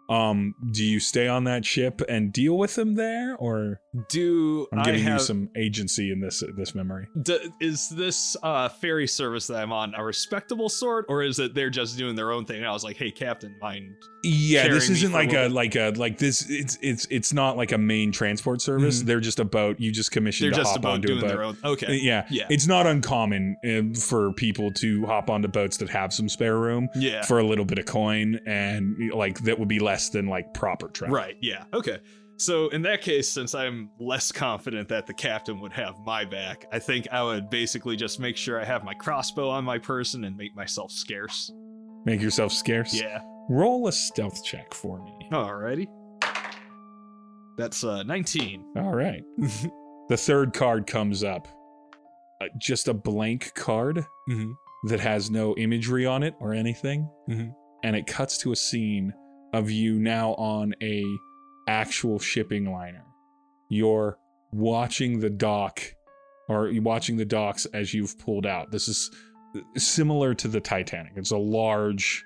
[0.10, 4.80] Um, do you stay on that ship and deal with him there, or Do I'm
[4.80, 7.08] I giving have you some agency in this this memory?
[7.24, 11.54] D- is this uh, ferry service that I'm on a respectable sort, or is it
[11.54, 12.58] they're just doing their own thing?
[12.58, 13.94] And I was like, "Hey, Captain, mind?"
[14.24, 16.50] Yeah, this isn't for a like a like a like this.
[16.50, 19.04] It's it's it's not like a main transport service.
[19.04, 19.08] Mhm.
[19.08, 19.78] They're just a boat.
[19.78, 21.58] You just commissioned They're to just hop about onto doing their own.
[21.62, 21.88] Okay.
[21.88, 22.46] Uh, Yeah, Yeah.
[22.50, 26.88] it's not uncommon uh, for people to hop onto boats that have some spare room
[26.96, 27.24] Yeah.
[27.24, 30.88] for a little bit of coin, and like that would be less than like proper
[30.88, 31.14] travel.
[31.14, 31.36] Right.
[31.42, 31.66] Yeah.
[31.74, 31.98] Okay.
[32.42, 36.66] So in that case, since I'm less confident that the captain would have my back,
[36.72, 40.24] I think I would basically just make sure I have my crossbow on my person
[40.24, 41.52] and make myself scarce.
[42.04, 43.00] Make yourself scarce.
[43.00, 43.22] Yeah.
[43.48, 45.28] Roll a stealth check for me.
[45.32, 45.86] Alrighty.
[47.58, 48.66] That's uh 19.
[48.78, 49.22] All right.
[50.10, 51.48] the third card comes up.
[52.42, 54.54] Uh, just a blank card Mhm.
[54.88, 57.08] that has no imagery on it or anything.
[57.30, 57.54] Mhm.
[57.84, 59.14] And it cuts to a scene
[59.54, 61.04] of you now on a
[61.72, 63.06] actual shipping liner.
[63.70, 64.18] You're
[64.52, 65.82] watching the dock
[66.50, 68.72] or you're watching the docks as you've pulled out.
[68.72, 69.10] This is
[69.78, 71.14] similar to the Titanic.
[71.16, 72.26] It's a large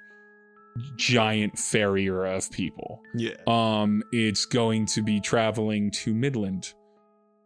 [0.98, 3.02] giant ferrier of people.
[3.16, 3.36] Yeah.
[3.48, 6.74] Um, it's going to be traveling to Midland,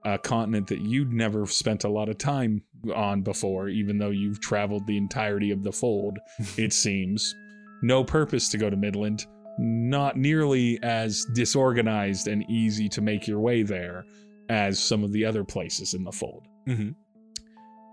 [0.05, 2.63] a continent that you'd never spent a lot of time
[2.95, 6.17] on before, even though you've traveled the entirety of the fold,
[6.57, 7.35] it seems.
[7.81, 9.25] No purpose to go to Midland,
[9.61, 14.05] not nearly as disorganized and easy to make your way there
[14.49, 16.47] as some of the other places in the fold.
[16.67, 16.95] Mhm.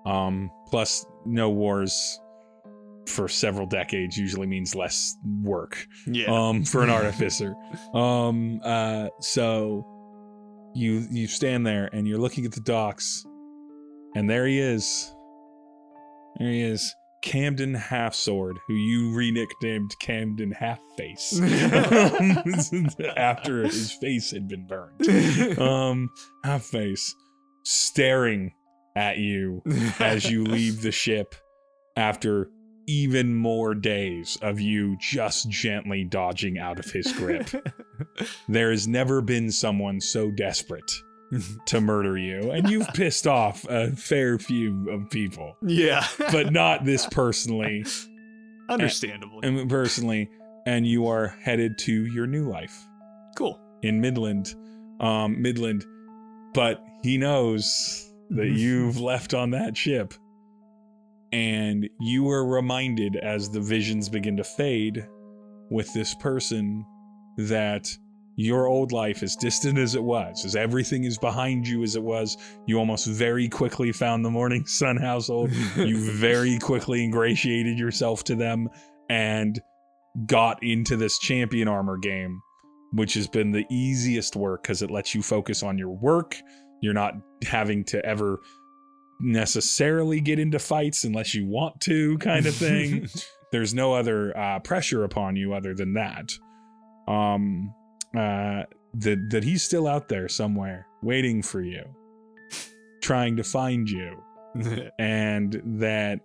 [0.07, 2.21] Um, plus, no wars
[3.09, 6.27] for several decades usually means less work Yeah.
[6.27, 7.55] um for an artificer
[7.95, 9.87] um uh so
[10.75, 13.25] you you stand there and you're looking at the docks
[14.17, 15.15] and there he is
[16.41, 16.93] there he is
[17.27, 21.41] camden half sword who you re-nicknamed camden half face
[23.17, 26.09] after his face had been burned um
[26.45, 27.13] half face
[27.65, 28.53] staring
[28.95, 29.61] at you
[29.99, 31.35] as you leave the ship
[31.97, 32.49] after
[32.87, 37.49] even more days of you just gently dodging out of his grip.
[38.49, 40.93] there has never been someone so desperate
[41.67, 46.07] to murder you, and you've pissed off a fair few of people, yeah.
[46.33, 47.85] but not this personally.
[48.69, 49.41] understandable.
[49.43, 50.31] And personally,
[50.67, 52.77] and you are headed to your new life
[53.37, 53.61] cool.
[53.83, 54.55] in Midland,
[55.01, 55.85] um, Midland.
[56.55, 60.15] But he knows that you've left on that ship.
[61.33, 65.07] And you are reminded as the visions begin to fade
[65.71, 66.85] with this person
[67.37, 67.95] that
[68.37, 72.03] your old life, as distant as it was, as everything is behind you as it
[72.03, 72.37] was,
[72.67, 75.51] you almost very quickly found the Morning Sun household.
[75.77, 78.69] you very quickly ingratiated yourself to them
[79.09, 79.61] and
[80.27, 82.41] got into this champion armor game,
[82.93, 86.37] which has been the easiest work because it lets you focus on your work.
[86.83, 88.39] You're not having to ever
[89.19, 93.09] necessarily get into fights unless you want to, kind of thing.
[93.53, 96.33] There's no other uh, pressure upon you other than that.
[97.09, 97.73] Um,
[98.17, 98.65] uh,
[98.95, 101.85] that that he's still out there somewhere waiting for you,
[103.03, 104.23] trying to find you,
[104.99, 106.21] and that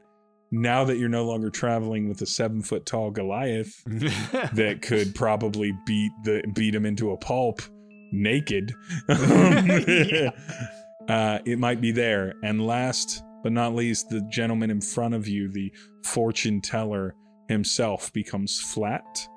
[0.51, 5.73] now that you're no longer traveling with a seven foot tall Goliath that could probably
[5.85, 7.61] beat the beat him into a pulp
[8.11, 8.73] naked.
[9.07, 10.31] Yeah.
[11.09, 12.34] uh, it might be there.
[12.43, 15.72] And last but not least, the gentleman in front of you, the
[16.05, 17.15] fortune teller
[17.47, 19.27] himself, becomes flat,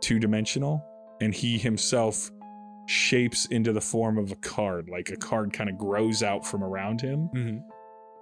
[0.00, 0.84] two dimensional,
[1.20, 2.30] and he himself
[2.86, 4.88] shapes into the form of a card.
[4.88, 7.62] Like a card kind of grows out from around him Mhm.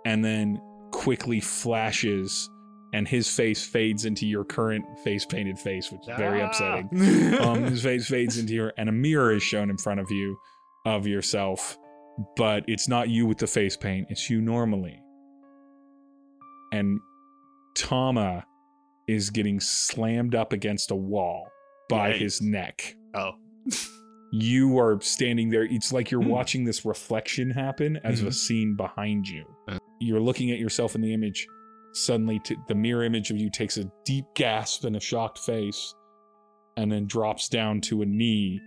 [0.05, 0.61] and then
[0.91, 2.49] quickly flashes,
[2.93, 6.47] and his face fades into your current face painted face, which is very Ah.
[6.47, 6.89] upsetting
[7.41, 10.37] um, his face fades into your, and a mirror is shown in front of you
[10.87, 11.79] of yourself,
[12.37, 15.01] but it's not you with the face paint, it's you normally.
[16.73, 17.01] And
[17.75, 18.45] Tama
[19.07, 21.49] is getting slammed up against a wall
[21.89, 22.95] by his neck.
[23.15, 23.33] oh.
[24.31, 25.63] You are standing there.
[25.65, 28.35] It's like you're watching this reflection happen as a Mhm.
[28.35, 29.45] scene behind you.
[29.67, 29.79] Uh.
[30.01, 31.47] You're looking at yourself in the image.
[31.95, 35.95] Suddenly, t- the mirror image of you takes a deep gasp and a shocked face,
[36.77, 38.61] and then drops down to a knee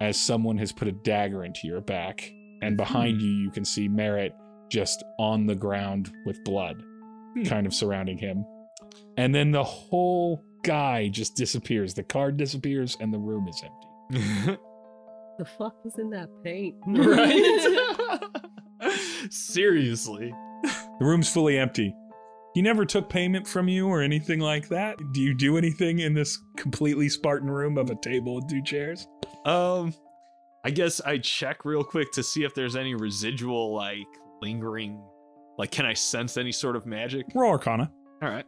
[0.00, 2.28] as someone has put a dagger into your back.
[2.60, 4.34] And behind you, you can see Merritt
[4.68, 6.82] just on the ground with blood
[7.34, 7.42] Hmm.
[7.44, 8.44] kind of surrounding him.
[9.16, 11.94] And then the whole guy just disappears.
[11.94, 14.58] The card disappears, and the room is empty.
[15.38, 16.76] The fuck was in that paint?
[16.86, 18.20] right?
[19.30, 20.32] Seriously.
[20.62, 21.94] The room's fully empty.
[22.54, 24.98] He never took payment from you or anything like that.
[25.12, 29.08] Do you do anything in this completely Spartan room of a table and two chairs?
[29.46, 29.94] Um,
[30.64, 34.06] I guess I check real quick to see if there's any residual, like,
[34.42, 35.02] lingering.
[35.56, 37.24] Like, can I sense any sort of magic?
[37.34, 37.90] Roll Arcana.
[38.22, 38.44] All right.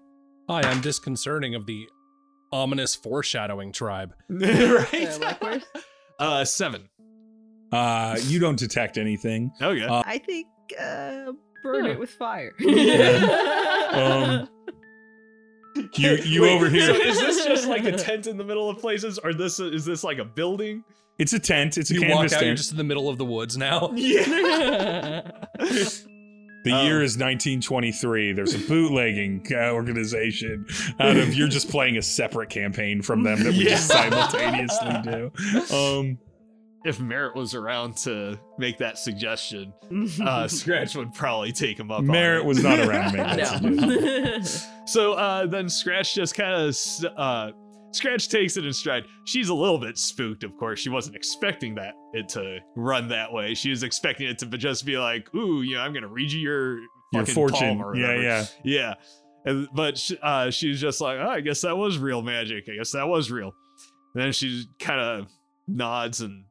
[0.51, 1.89] Hi, I'm disconcerting of the
[2.55, 4.15] ominous foreshadowing tribe.
[4.31, 4.89] right?
[4.93, 5.65] Yeah, likewise.
[6.21, 6.89] uh, seven.
[7.73, 9.51] Uh, you don't detect anything.
[9.61, 9.85] Okay.
[9.85, 10.47] Uh, I think
[10.81, 11.33] uh,
[11.65, 11.91] burn Yeah.
[11.93, 12.53] it with fire.
[13.95, 14.49] Um,
[15.95, 16.87] You you Wait, overhear.
[16.87, 19.85] So is this just like a tent in the middle of places, or this is
[19.85, 20.83] this like a building?
[21.19, 21.79] It's a tent.
[21.79, 23.91] It's a You walk canvas out, you're just in the middle of the woods now.
[23.95, 25.31] Yeah.
[26.65, 26.83] The Oh.
[26.85, 28.33] year is 1923.
[28.33, 30.67] There's a bootlegging organization
[30.99, 35.31] out of you're just playing a separate campaign from them that we just simultaneously do.
[35.75, 36.19] Um,
[36.87, 39.73] if Merritt was around to make that suggestion,
[40.23, 42.01] uh, Scratch would probably take him up.
[42.01, 42.47] on Merritt it.
[42.47, 43.77] was not around to make that suggestion.
[43.77, 44.85] no.
[44.87, 46.77] So uh, then Scratch just kind of
[47.17, 47.53] uh,
[47.95, 49.05] Scratch takes it in stride.
[49.25, 50.81] She's a little bit spooked, of course.
[50.81, 53.55] She wasn't expecting that it to run that way.
[53.55, 56.41] She was expecting it to just be like, "Ooh, you know, I'm gonna read you
[56.41, 56.81] your
[57.13, 57.79] Your fortune.
[57.95, 58.47] Yeah, yeah.
[58.65, 58.95] yeah.
[59.47, 62.69] And, but uh, she was just like, "Oh, I guess that was real magic.
[62.69, 63.55] I guess that was real."
[64.15, 65.29] then she kind of
[65.67, 66.45] nods and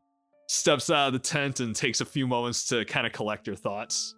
[0.48, 3.56] steps out of the tent and takes a few moments to kind of collect her
[3.56, 4.16] thoughts.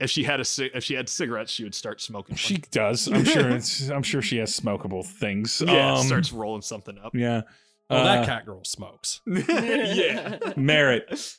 [0.00, 2.34] If she had a ci- if she had cigarettes, she would start smoking.
[2.34, 2.38] one.
[2.38, 3.08] She does.
[3.08, 3.48] I'm sure.
[3.56, 5.60] It's, I'm sure she has smokable things.
[5.66, 7.14] yeah, Um, starts rolling something up.
[7.14, 7.42] Yeah.
[7.90, 9.20] Well, Uh, that cat girl smokes.
[9.26, 10.38] yeah.
[10.56, 11.36] Merritt.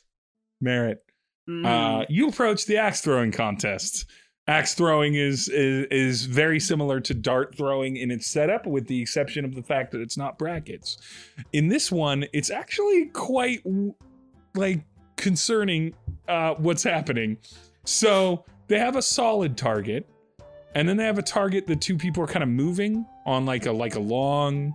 [0.60, 1.02] Merritt.
[1.48, 1.64] Mm.
[2.02, 4.04] Uh, you approach the axe throwing contest.
[4.46, 9.00] Axe throwing is, is is very similar to dart throwing in its setup, with the
[9.00, 10.98] exception of the fact that it's not brackets.
[11.52, 13.62] In this one, it's actually quite
[14.54, 14.80] like
[15.16, 15.94] concerning
[16.28, 17.36] uh, what's happening.
[17.90, 20.08] So they have a solid target,
[20.76, 23.66] and then they have a target that two people are kind of moving on like
[23.66, 24.72] a like a long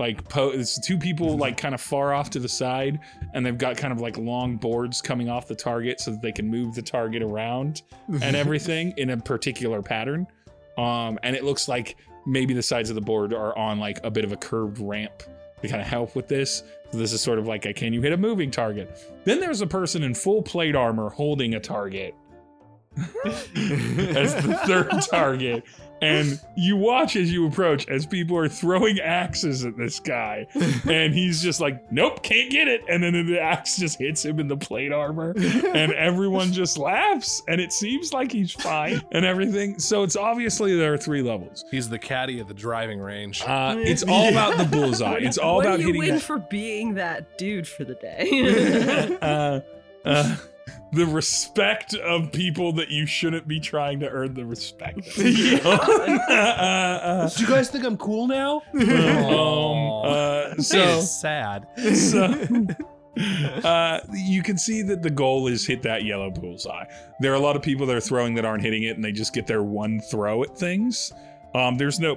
[0.00, 2.98] like po- it's two people like kind of far off to the side
[3.32, 6.32] and they've got kind of like long boards coming off the target so that they
[6.32, 7.82] can move the target around
[8.20, 10.26] and everything in a particular pattern.
[10.76, 14.10] Um and it looks like maybe the sides of the board are on like a
[14.10, 15.22] bit of a curved ramp
[15.62, 16.64] to kind of help with this.
[16.90, 18.98] So this is sort of like a can you hit a moving target?
[19.24, 22.14] Then there's a person in full plate armor holding a target
[23.56, 25.64] as the third target.
[26.02, 30.46] And you watch as you approach as people are throwing axes at this guy.
[30.86, 32.82] And he's just like, nope, can't get it.
[32.86, 35.32] And then the axe just hits him in the plate armor.
[35.36, 37.42] And everyone just laughs.
[37.48, 39.78] And it seems like he's fine and everything.
[39.78, 41.64] So it's obviously there are three levels.
[41.70, 43.42] He's the caddy at the driving range.
[43.42, 45.20] Uh, it's all about the bullseye.
[45.22, 46.22] It's all what about do you hitting win that.
[46.22, 49.16] for being that dude for the day?
[49.22, 49.60] uh,
[50.04, 50.36] uh,
[50.96, 55.06] the respect of people that you shouldn't be trying to earn the respect.
[55.06, 55.66] of.
[55.66, 55.70] Uh,
[56.32, 58.62] uh, Do you guys think I'm cool now?
[58.74, 61.66] um, uh, so, sad.
[61.94, 62.34] so
[63.64, 66.84] uh, you can see that the goal is hit that yellow bullseye.
[67.20, 69.12] There are a lot of people that are throwing that aren't hitting it, and they
[69.12, 71.12] just get their one throw at things.
[71.54, 72.16] Um, there's no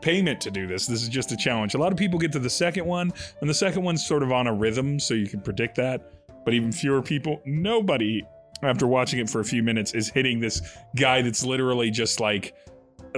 [0.00, 0.86] payment to do this.
[0.86, 1.74] This is just a challenge.
[1.74, 3.12] A lot of people get to the second one,
[3.42, 6.13] and the second one's sort of on a rhythm, so you can predict that.
[6.44, 8.22] But even fewer people, nobody,
[8.62, 10.60] after watching it for a few minutes, is hitting this
[10.96, 12.54] guy that's literally just like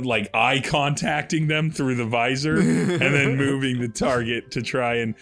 [0.03, 5.15] like eye contacting them through the visor and then moving the target to try and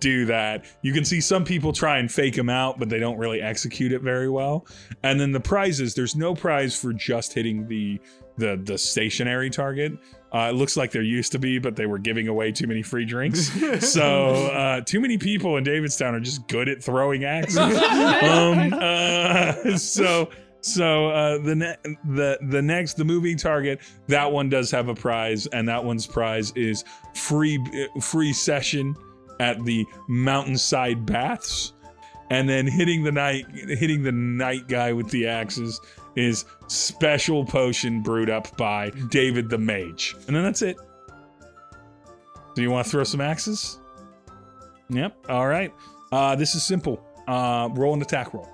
[0.00, 0.64] do that.
[0.82, 3.92] You can see some people try and fake them out, but they don't really execute
[3.92, 4.66] it very well.
[5.02, 8.00] And then the prizes, there's no prize for just hitting the
[8.38, 9.92] the the stationary target.
[10.32, 12.82] Uh, it looks like there used to be, but they were giving away too many
[12.82, 13.52] free drinks.
[13.92, 17.58] so uh, too many people in Davidstown are just good at throwing axes.
[17.58, 20.30] um, uh, so
[20.62, 24.94] so uh, the ne- the the next the moving target that one does have a
[24.94, 26.84] prize, and that one's prize is
[27.14, 28.96] free uh, free session
[29.38, 31.74] at the mountainside baths,
[32.30, 35.78] and then hitting the night hitting the night guy with the axes
[36.16, 40.76] is special potion brewed up by David the Mage, and then that's it.
[42.54, 43.78] Do you want to throw some axes?
[44.90, 45.16] Yep.
[45.30, 45.72] All right.
[46.10, 47.02] Uh, this is simple.
[47.26, 48.48] Uh, roll an attack roll,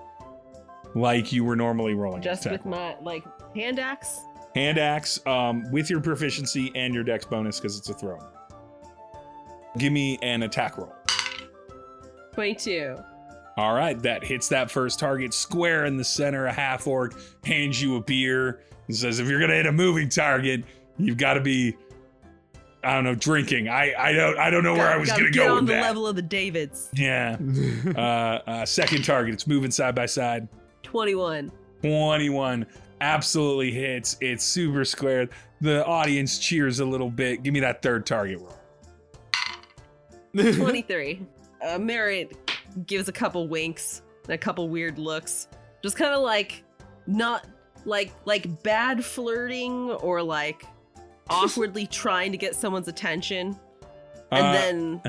[0.94, 2.22] like you were normally rolling.
[2.22, 2.74] Just with roll.
[2.76, 3.24] my like
[3.56, 4.20] hand axe.
[4.54, 8.18] hand axe um, with your proficiency and your dex bonus because it's a throw.
[9.78, 10.94] Give me an attack roll.
[12.34, 12.96] 22.
[13.58, 16.46] All right, that hits that first target square in the center.
[16.46, 17.14] A half orc
[17.44, 20.62] hands you a beer and says, "If you're gonna hit a moving target,
[20.96, 21.76] you've got to be,
[22.84, 23.68] I don't know, drinking.
[23.68, 25.56] I I don't I don't know where Gotta- I was gotta gonna get go on
[25.56, 25.82] with the that.
[25.82, 26.88] level of the Davids.
[26.94, 27.36] Yeah.
[27.96, 30.46] uh, uh, second target, it's moving side by side.
[30.84, 31.50] 21.
[31.82, 32.64] 21
[33.00, 34.16] absolutely hits.
[34.20, 35.30] It's super squared.
[35.60, 37.42] The audience cheers a little bit.
[37.42, 38.54] Give me that third target roll.
[40.36, 41.26] 23.
[41.66, 42.47] uh, Merritt
[42.86, 45.48] gives a couple winks and a couple weird looks.
[45.82, 46.64] Just kind of like
[47.06, 47.46] not
[47.84, 50.64] like like bad flirting or like
[51.30, 53.58] awkwardly trying to get someone's attention.
[54.30, 55.02] And Uh, then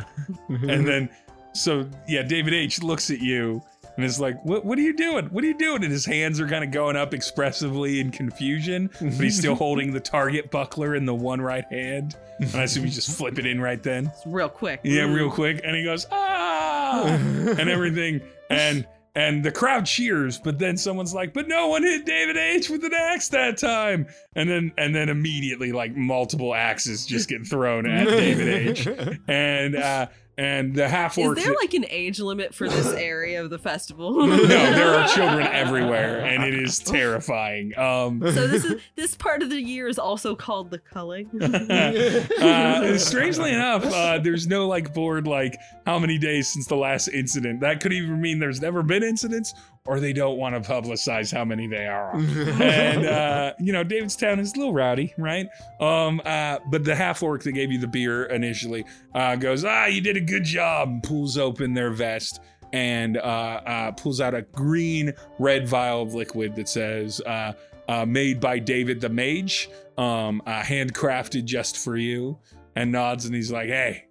[0.69, 1.09] and then,
[1.53, 3.61] so yeah, David H looks at you
[3.97, 4.63] and is like, "What?
[4.63, 5.25] What are you doing?
[5.25, 8.89] What are you doing?" And his hands are kind of going up expressively in confusion,
[9.01, 12.15] but he's still holding the target buckler in the one right hand.
[12.39, 14.05] And I assume you just flip it in right then.
[14.15, 14.79] it's real quick.
[14.83, 15.59] Yeah, real quick.
[15.65, 16.68] And he goes, ah,
[17.59, 18.21] and everything.
[18.49, 22.69] And and the crowd cheers, but then someone's like, but no one hit David H
[22.69, 24.07] with an axe that time.
[24.35, 28.87] And then and then immediately like multiple axes just get thrown at David H.
[29.27, 30.07] And uh
[30.39, 34.25] and the half Is there like an age limit for this area of the festival?
[34.25, 37.77] No, there are children everywhere, and it is terrifying.
[37.77, 41.29] Um So this is this part of the year is also called the culling.
[41.41, 47.09] uh, strangely enough, uh, there's no like board like how many days since the last
[47.09, 47.59] incident.
[47.59, 49.53] That could even mean there's never been incidents,
[49.85, 52.15] or they don't want to publicize how many they are.
[52.61, 55.47] and uh, you know, Davidstown is a little rowdy, right?
[55.79, 58.85] Um, uh, but the half orc that gave you the beer initially
[59.15, 62.39] uh, goes, "Ah, you did a good job." Pulls open their vest
[62.71, 67.21] and uh, uh, pulls out a green red vial of liquid that says.
[67.21, 67.53] Uh,
[67.87, 72.37] uh, made by David the Mage, um, uh, handcrafted just for you,
[72.75, 74.05] and nods and he's like, "Hey,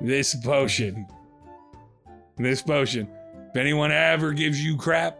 [0.00, 1.06] this potion,
[2.38, 3.06] this potion.
[3.52, 5.18] If anyone ever gives you crap,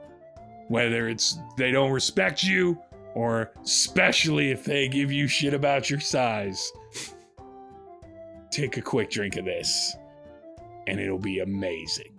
[0.69, 2.79] whether it's they don't respect you
[3.15, 6.73] or especially if they give you shit about your size,
[8.51, 9.95] take a quick drink of this,
[10.87, 12.19] and it'll be amazing."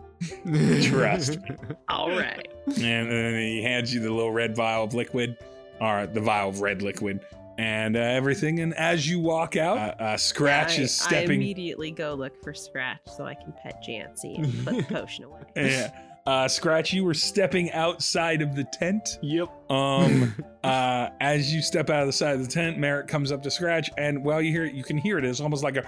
[0.84, 1.56] Trust me.
[1.90, 2.48] All right.
[2.68, 5.38] And then he hands you the little red vial of liquid,
[5.82, 7.22] or the vial of red liquid,
[7.58, 8.60] and uh, everything.
[8.60, 11.42] And as you walk out, uh, uh, Scratch I, is I stepping.
[11.42, 15.42] immediately go look for Scratch so I can pet Jancy and put the potion away.
[15.56, 15.92] yeah.
[16.26, 19.20] Uh, Scratch, you were stepping outside of the tent.
[19.22, 19.50] Yep.
[19.70, 23.44] Um, uh, as you step out of the side of the tent, Merrick comes up
[23.44, 25.26] to Scratch, and while you hear it, you can hear it.
[25.26, 25.86] It's almost like a.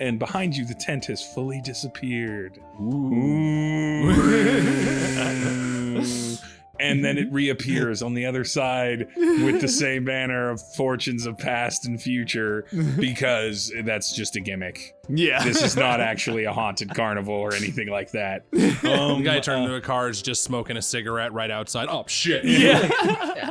[0.00, 2.60] and behind you, the tent has fully disappeared.
[2.78, 4.12] Ooh.
[6.80, 11.38] And then it reappears on the other side with the same banner of fortunes of
[11.38, 12.66] past and future
[12.98, 14.94] because that's just a gimmick.
[15.08, 15.44] Yeah.
[15.44, 18.44] This is not actually a haunted carnival or anything like that.
[18.50, 21.88] the Um, guy turned uh, into a car is just smoking a cigarette right outside.
[21.90, 22.44] Oh shit!
[22.44, 22.80] yeah.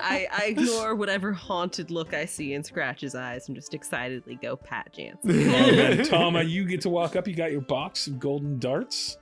[0.02, 4.56] I, I ignore whatever haunted look I see in Scratch's eyes and just excitedly go
[4.56, 6.00] pat Jancy.
[6.00, 7.28] Um, Tama, you get to walk up.
[7.28, 9.18] You got your box of golden darts.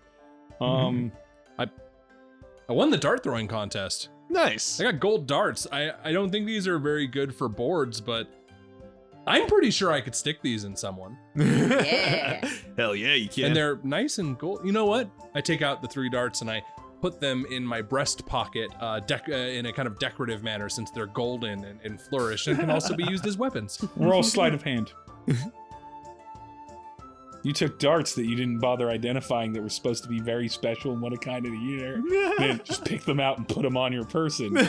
[0.59, 1.11] Um,
[2.72, 4.07] I won the dart throwing contest.
[4.30, 4.80] nice.
[4.80, 5.68] I got gold darts.
[5.73, 8.30] I I don't think these are very good for boards, but
[9.27, 11.18] I'm pretty sure I could stick these in someone.
[11.35, 12.48] Yeah.
[12.77, 13.43] Hell yeah, you can.
[13.48, 14.61] And they're nice and gold.
[14.64, 15.10] You know what?
[15.35, 16.64] I take out the three darts and I
[17.02, 20.69] put them in my breast pocket uh, dec- uh, in a kind of decorative manner
[20.69, 23.84] since they're golden and, and flourish and can also be used as weapons.
[23.98, 24.93] roll sleight of hand.
[27.43, 30.91] You took darts that you didn't bother identifying that were supposed to be very special
[30.91, 32.01] and what a kind of the year.
[32.38, 34.55] Then just pick them out and put them on your person.
[34.55, 34.65] You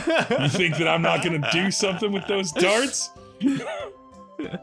[0.49, 3.11] think that I'm not going to do something with those darts?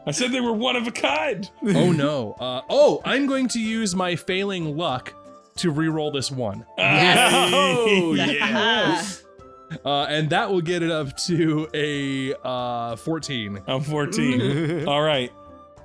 [0.05, 1.49] I said they were one of a kind.
[1.67, 2.33] oh no.
[2.39, 5.13] Uh, oh, I'm going to use my failing luck
[5.57, 7.31] to re-roll this one, Yes.
[7.53, 9.77] oh yeah.
[9.85, 13.61] uh, and that will get it up to a uh, 14.
[13.67, 14.87] I'm 14.
[14.87, 15.31] All right.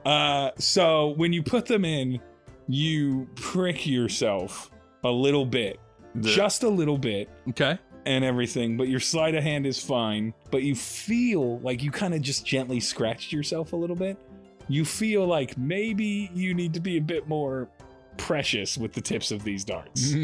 [0.06, 2.20] Uh, so when you put them in,
[2.68, 4.70] you prick yourself
[5.04, 5.78] a little bit,
[6.20, 7.76] just a little bit, Okay.
[8.06, 8.76] and everything.
[8.76, 10.32] But your sleight of hand is fine.
[10.50, 14.16] But you feel like you kind of just gently scratched yourself a little bit.
[14.68, 17.68] You feel like maybe you need to be a bit more
[18.16, 20.14] precious with the tips of these darts.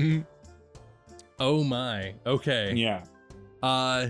[1.38, 2.14] Oh my.
[2.26, 2.72] Okay.
[2.74, 3.02] Yeah.
[3.62, 4.08] Uh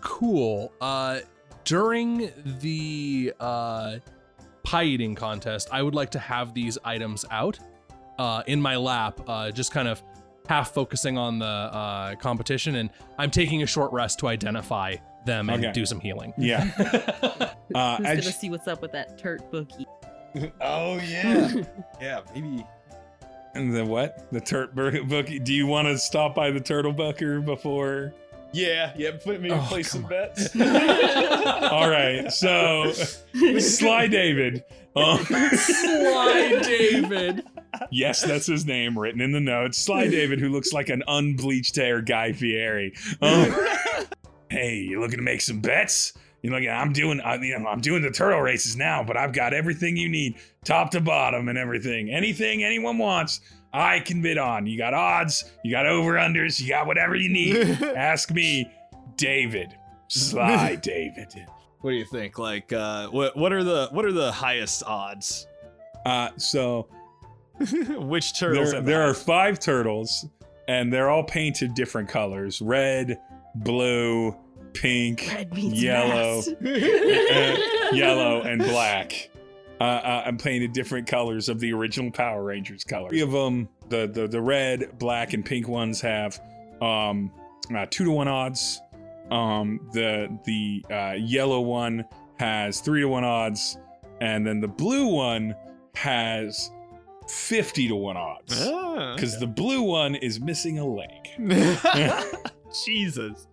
[0.00, 0.72] cool.
[0.80, 1.20] Uh
[1.64, 2.30] during
[2.60, 3.96] the uh
[4.64, 7.58] pie eating contest, I would like to have these items out
[8.18, 10.02] uh in my lap, uh just kind of
[10.48, 15.48] half focusing on the uh competition and I'm taking a short rest to identify them
[15.48, 16.32] and do some healing.
[16.36, 16.68] Yeah.
[17.74, 19.86] Uh, Who's gonna see what's up with that turt bookie?
[20.60, 21.50] oh yeah.
[22.00, 22.64] yeah, maybe.
[23.54, 24.30] and the what?
[24.30, 25.38] The turt bookie.
[25.40, 28.12] Do you want to stop by the turtle bucker before?
[28.54, 29.10] Yeah, yeah.
[29.22, 30.54] Put me Oh, place some come bets.
[31.72, 32.30] All right.
[32.32, 32.92] So,
[33.58, 34.64] Sly David.
[34.96, 37.42] Um, Sly David.
[37.90, 39.78] yes, that's his name written in the notes.
[39.78, 42.94] Sly David, who looks like an unbleached hair Guy Fieri.
[43.20, 43.52] Um,
[44.50, 46.12] hey, you looking to make some bets?
[46.42, 49.32] You know, I'm doing, I, you know, I'm doing the turtle races now, but I've
[49.32, 52.10] got everything you need, top to bottom, and everything.
[52.10, 53.40] Anything anyone wants,
[53.74, 54.66] I can bid on.
[54.66, 57.56] You got odds, you got over unders, you got whatever you need.
[57.82, 58.70] Ask me,
[59.16, 59.74] David,
[60.08, 61.34] Sly David.
[61.80, 62.38] What do you think?
[62.38, 65.46] Like, uh, what what are the what are the highest odds?
[66.06, 66.86] Uh, so
[67.98, 68.72] Which turtles?
[68.72, 70.24] there, there are five turtles,
[70.68, 73.18] and they're all painted different colors: red,
[73.56, 74.36] blue,
[74.72, 76.56] pink, Red yellow, fast.
[76.62, 77.56] uh,
[77.94, 79.30] yellow, and black.
[79.80, 83.08] Uh, uh, I'm painted different colors of the original Power Rangers color.
[83.08, 86.40] Three of them, the the the red, black, and pink ones have
[86.80, 87.32] um,
[87.76, 88.80] uh, two to one odds.
[89.30, 92.04] Um, the the uh, yellow one
[92.38, 93.76] has three to one odds,
[94.20, 95.54] and then the blue one
[95.96, 96.70] has
[97.28, 99.14] fifty to one odds Ah.
[99.16, 101.28] because the blue one is missing a leg.
[102.84, 103.46] Jesus.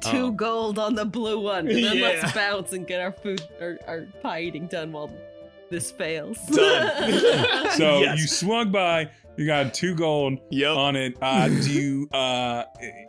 [0.00, 0.30] Two Oh.
[0.30, 1.68] gold on the blue one.
[1.68, 2.02] And then Yeah.
[2.08, 5.10] let's bounce and get our food, our, our pie eating done while
[5.70, 6.38] this fails.
[6.46, 7.70] Done.
[7.76, 8.18] So Yes.
[8.20, 10.76] you swung by, you got two gold Yep.
[10.76, 11.14] on it.
[11.22, 12.08] Uh, do you?
[12.12, 12.64] Uh,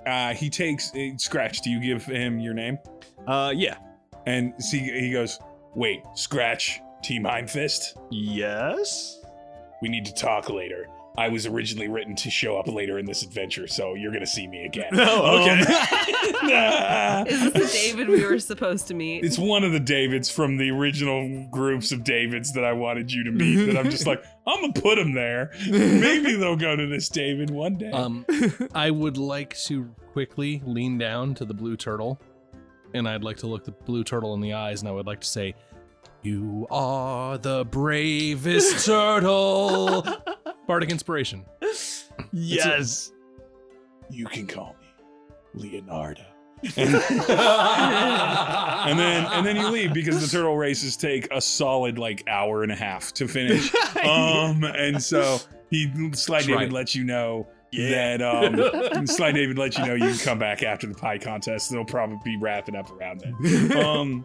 [0.06, 1.62] uh, he takes uh, scratch.
[1.62, 2.78] Do you give him your name?
[3.28, 3.78] Uh, yeah.
[4.28, 5.40] And see, he goes,
[5.76, 7.98] "Wait, scratch, Team Heimfist.
[8.12, 9.20] Yes.
[9.82, 10.88] We need to talk later.
[11.18, 14.48] I was originally written to show up later in this adventure, so you're gonna see
[14.48, 15.62] me again." Oh, okay.
[15.62, 19.24] Um, Is this the David we were supposed to meet?
[19.26, 23.24] It's one of the Davids from the original groups of Davids that I wanted you
[23.26, 23.66] to meet.
[23.66, 25.52] That I'm just like, I'm gonna put them there.
[25.70, 27.92] Maybe they'll go to this David one day.
[27.92, 28.26] Um,
[28.74, 32.20] I would like to quickly lean down to the blue turtle,
[32.94, 35.22] and I'd like to look the blue turtle in the eyes, and I would like
[35.22, 35.56] to say,
[36.22, 40.06] "You are the bravest turtle."
[40.70, 41.44] Bardic inspiration.
[42.32, 43.12] yes.
[44.12, 44.86] you can call me
[45.56, 46.22] Leonardo.
[46.78, 47.00] and, and
[49.00, 52.72] then and then you leave because the turtle races take a solid like hour and
[52.72, 53.74] a half to finish.
[54.00, 55.40] Um, and so
[55.72, 56.72] he Sly David right.
[56.72, 58.18] lets you know Yeah.
[58.18, 61.72] that um Sly David lets you know you can come back after the pie contest.
[61.72, 63.76] They'll probably be wrapping up around then.
[63.76, 64.24] um,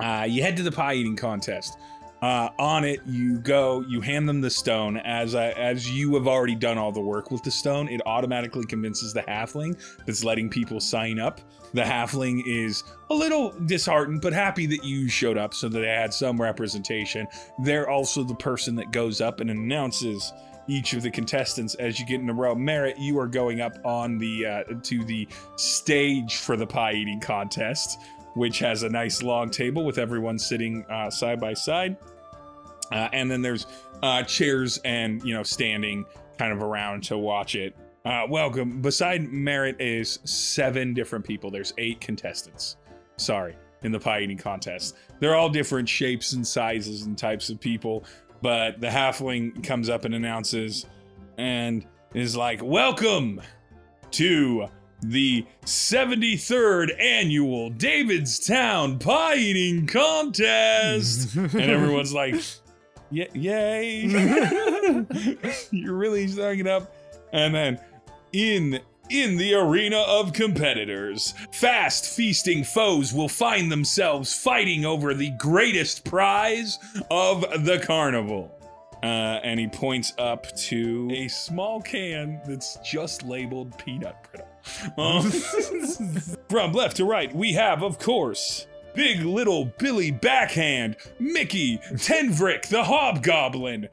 [0.00, 1.78] uh, you head to the pie eating contest.
[2.22, 3.80] Uh, on it, you go.
[3.88, 4.98] You hand them the stone.
[4.98, 9.14] As as you have already done all the work with the stone, it automatically convinces
[9.14, 11.40] the halfling that's letting people sign up.
[11.72, 15.86] The halfling is a little disheartened, but happy that you showed up, so that they
[15.86, 17.26] had some representation.
[17.60, 20.32] They're also the person that goes up and announces
[20.68, 22.54] each of the contestants as you get in a row.
[22.54, 25.26] Merritt, you are going up on the uh, to the
[25.56, 27.98] stage for the pie eating contest
[28.34, 31.96] which has a nice long table with everyone sitting uh, side by side.
[32.92, 33.66] Uh, and then there's
[34.02, 36.04] uh, chairs and, you know, standing
[36.38, 37.76] kind of around to watch it.
[38.04, 38.80] Uh, welcome.
[38.80, 41.50] Beside Merritt is seven different people.
[41.50, 42.76] There's eight contestants.
[43.16, 44.96] Sorry, in the pie eating contest.
[45.18, 48.04] They're all different shapes and sizes and types of people.
[48.40, 50.86] But the halfling comes up and announces
[51.36, 51.84] and
[52.14, 53.42] is like, Welcome
[54.12, 54.66] to
[55.02, 61.34] the 73rd annual Davidstown Pie Eating Contest.
[61.34, 62.34] and everyone's like,
[63.10, 64.02] yay!
[65.70, 66.94] You're really starting it up.
[67.32, 67.80] And then
[68.32, 75.30] in in the arena of competitors, fast feasting foes will find themselves fighting over the
[75.30, 76.78] greatest prize
[77.10, 78.56] of the carnival.
[79.02, 84.49] Uh, and he points up to a small can that's just labeled peanut brittle.
[84.96, 85.30] Um,
[86.48, 92.84] from left to right, we have, of course, Big Little Billy Backhand, Mickey, Tenvrick the
[92.84, 93.88] Hobgoblin,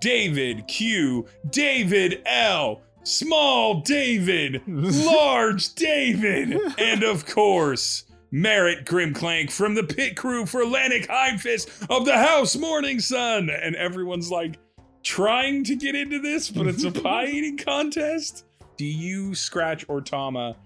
[0.00, 9.82] David Q, David L, Small David, Large David, and of course, Merritt Grimclank from the
[9.82, 13.50] pit crew for Lanik Hindfist of the House Morning Sun.
[13.50, 14.58] And everyone's like
[15.02, 18.46] trying to get into this, but it's a pie eating contest.
[18.82, 20.56] Do you, Scratch or Tama,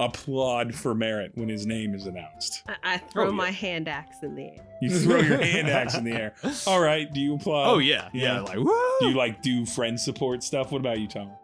[0.00, 2.62] applaud for Merritt when his name is announced?
[2.66, 3.32] I, I throw Oh, yeah.
[3.34, 4.66] my hand axe in the air.
[4.80, 6.32] You throw your hand axe in the air.
[6.66, 7.74] All right, do you applaud?
[7.74, 8.40] oh yeah, yeah, yeah.
[8.40, 8.80] like woo!
[9.00, 10.72] Do you like do friend support stuff?
[10.72, 11.36] What about you, Tama?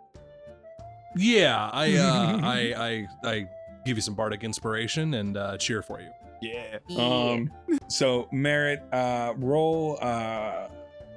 [1.17, 3.49] Yeah, I uh, I I I
[3.85, 6.09] give you some bardic inspiration and uh, cheer for you.
[6.41, 6.79] yeah.
[6.99, 7.53] Um,
[7.89, 10.69] so Merritt, uh, roll uh,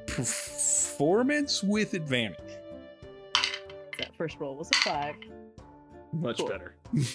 [0.07, 2.39] performance with advantage.
[3.97, 5.15] That first roll was a five.
[6.13, 6.47] Much Cool.
[6.49, 6.75] better.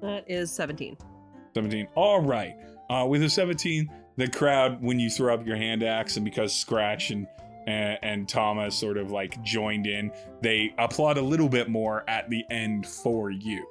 [0.00, 0.96] That is 17.
[1.56, 1.88] 17.
[1.96, 2.54] All right.
[2.88, 6.54] Uh, with a 17, the crowd, when you throw up your hand axe, and because
[6.54, 7.26] Scratch and
[7.66, 12.30] and, and Thomas sort of like joined in, they applaud a little bit more at
[12.30, 13.66] the end for you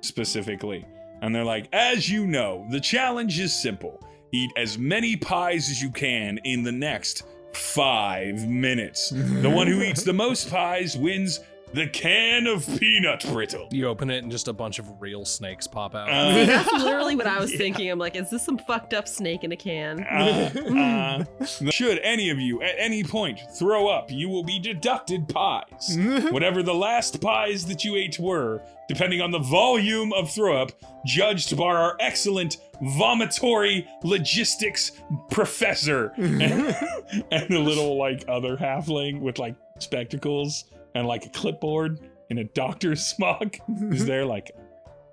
[0.00, 0.84] specifically.
[1.22, 4.02] And they're like, as you know, the challenge is simple
[4.32, 9.10] eat as many pies as you can in the next five minutes.
[9.10, 11.40] The one who eats the most pies wins
[11.72, 13.68] the can of peanut brittle.
[13.70, 16.08] You open it and just a bunch of real snakes pop out.
[16.08, 17.90] Uh, That's literally what I was thinking.
[17.90, 20.00] I'm like, is this some fucked up snake in a can?
[20.04, 25.28] Uh, uh, should any of you at any point throw up, you will be deducted
[25.28, 25.96] pies.
[26.30, 30.72] Whatever the last pies that you ate were, depending on the volume of throw up,
[31.04, 34.92] judged by our excellent vomitory logistics
[35.30, 36.42] professor and,
[37.30, 40.64] and the little like other halfling with like spectacles
[40.96, 42.00] and like a clipboard
[42.30, 43.56] in a doctor's smock
[43.90, 44.50] is there like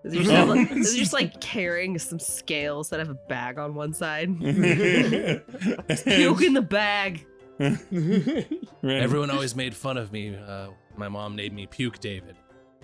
[0.04, 3.18] Is it just, have, like, is it just like carrying some scales that have a
[3.30, 4.28] bag on one side?
[4.40, 7.26] Puke in the bag.
[8.84, 10.36] Everyone always made fun of me.
[10.36, 12.36] Uh, my mom named me Puke David.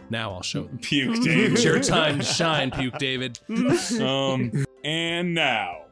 [0.10, 0.80] Now I'll show them.
[0.80, 1.54] puke David.
[1.54, 3.40] It's your time to shine, Puke David.
[4.00, 5.84] Um, and now,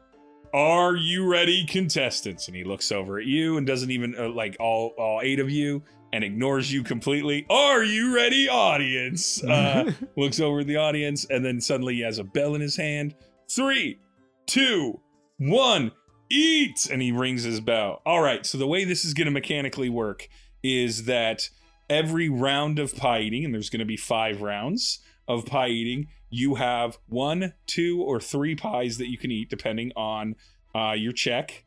[0.54, 2.48] are you ready, contestants?
[2.48, 5.52] And he looks over at you and doesn't even uh, like all all eight of
[5.52, 7.46] you and ignores you completely.
[7.50, 9.44] Are you ready, audience?
[9.48, 12.76] Uh, looks over at the audience and then suddenly he has a bell in his
[12.76, 13.16] hand.
[13.50, 14.00] Three,
[14.46, 15.00] two,
[15.38, 15.92] one,
[16.30, 16.88] eat!
[16.92, 18.02] And he rings his bell.
[18.06, 18.46] All right.
[18.46, 20.28] So the way this is going to mechanically work
[20.64, 21.50] is that
[21.90, 26.08] every round of pie eating, and there's going to be five rounds of pie eating,
[26.30, 30.36] you have one, two, or three pies that you can eat depending on
[30.76, 31.66] uh, your check.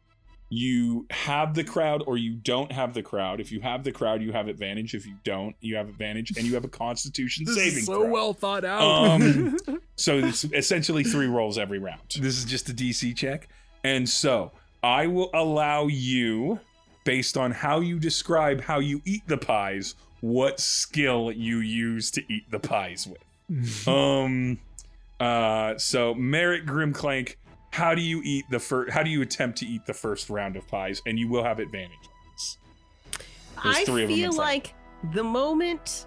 [0.53, 3.41] You have the crowd or you don't have the crowd.
[3.41, 4.95] If you have the crowd, you have advantage.
[4.95, 8.11] If you don't, you have advantage, and you have a Constitution saving Is so throw.
[8.11, 8.83] well thought out.
[8.83, 9.57] Um,
[9.97, 12.01] so it's essentially three rolls every round.
[12.19, 13.49] This is just a DC check.
[13.85, 14.51] And so
[14.83, 16.59] I will allow you,
[17.05, 22.23] based on how you describe how you eat the pies, what skill you use to
[22.33, 23.23] eat the pies with.
[23.89, 24.59] um
[25.19, 27.37] uh so Merritt Grimclank,
[27.71, 30.57] how do you eat the first how do you attempt to eat the first round
[30.57, 31.03] of pies?
[31.07, 31.99] And you will have advantage.
[33.63, 34.75] There's I three of them feel like
[35.13, 36.07] the moment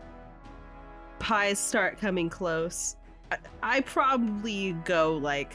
[1.19, 2.95] pies start coming close,
[3.31, 5.53] I, I probably go like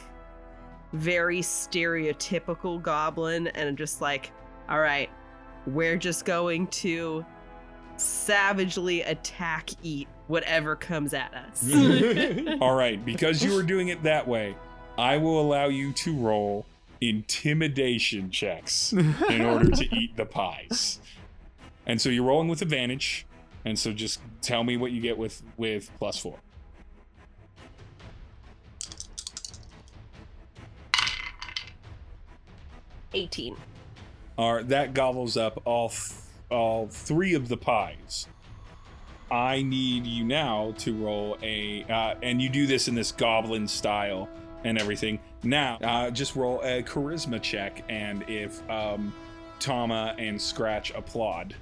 [0.93, 4.33] very stereotypical goblin and just like,
[4.69, 5.11] all right,
[5.67, 7.25] we're just going to
[7.97, 11.71] savagely attack, eat whatever comes at us.
[12.61, 14.55] All right, because you were doing it that way,
[14.99, 16.67] I will allow you to roll
[17.01, 20.99] intimidation checks in order to eat the pies.
[21.87, 23.25] And so you're rolling with advantage.
[23.65, 26.39] And so just tell me what you get with with plus four.
[33.15, 33.57] 18.
[34.37, 36.13] All right, that gobbles up all th-
[36.51, 38.27] all three of the pies.
[39.31, 43.69] I need you now to roll a, uh, and you do this in this goblin
[43.69, 44.29] style
[44.65, 45.21] and everything.
[45.43, 49.13] Now, uh, just roll a charisma check, and if um,
[49.61, 51.55] Tama and Scratch applaud,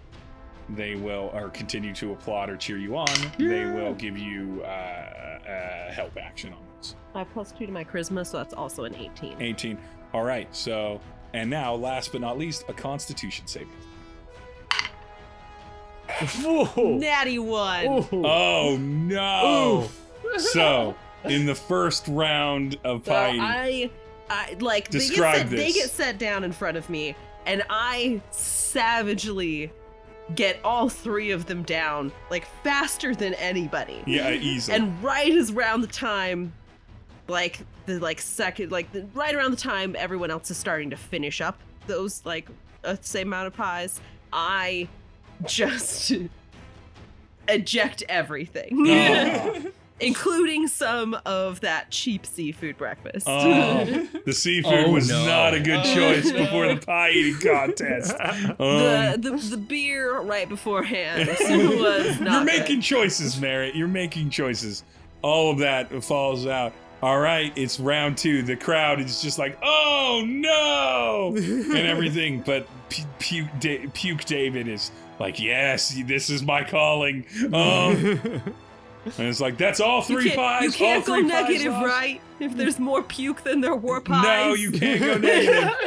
[0.70, 3.06] they will, or continue to applaud or cheer you on.
[3.38, 6.96] They will give you uh, uh, help action on this.
[7.14, 9.40] I have plus two to my charisma, so that's also an 18.
[9.40, 9.78] 18.
[10.12, 10.54] All right.
[10.54, 11.00] So,
[11.34, 13.68] and now, last but not least, a Constitution saving.
[16.40, 16.98] Whoa.
[16.98, 18.06] Natty one.
[18.12, 19.88] Oh no!
[20.38, 20.94] So,
[21.24, 23.90] in the first round of So pie, I,
[24.28, 27.16] I like they get, Describe set, they get set down in front of me,
[27.46, 29.70] and I savagely
[30.34, 34.02] get all three of them down like faster than anybody.
[34.06, 34.76] yeah, easily.
[34.76, 36.52] And right as around the time,
[37.28, 40.96] like the like second, like the, right around the time everyone else is starting to
[40.96, 42.48] finish up those like
[42.82, 44.00] a same amount of pies,
[44.32, 44.88] I
[45.44, 46.12] just
[47.48, 48.86] eject everything.
[48.86, 49.62] Oh.
[50.00, 53.26] including some of that cheap seafood breakfast.
[53.28, 53.84] Oh,
[54.26, 55.24] the seafood Oh, was no.
[55.26, 56.38] not a good Oh, choice no.
[56.38, 58.16] before the pie eating contest.
[58.18, 62.60] the, Um, the the beer right beforehand was not you're good.
[62.60, 63.74] making choices, Merritt.
[63.74, 64.84] You're making choices.
[65.22, 66.72] All of that falls out.
[67.02, 68.42] All right, it's round two.
[68.42, 72.40] The crowd is just like, "Oh no!" and everything.
[72.40, 74.90] But P- Puke, da- Puke David is
[75.20, 78.42] like, "Yes, this is my calling." Um,
[79.18, 80.62] and it's like, "That's all You three can't, pies.
[80.64, 82.20] you can't go negative, right?
[82.38, 84.22] If there's more puke than there were pies.
[84.22, 85.70] No, you can't go negative.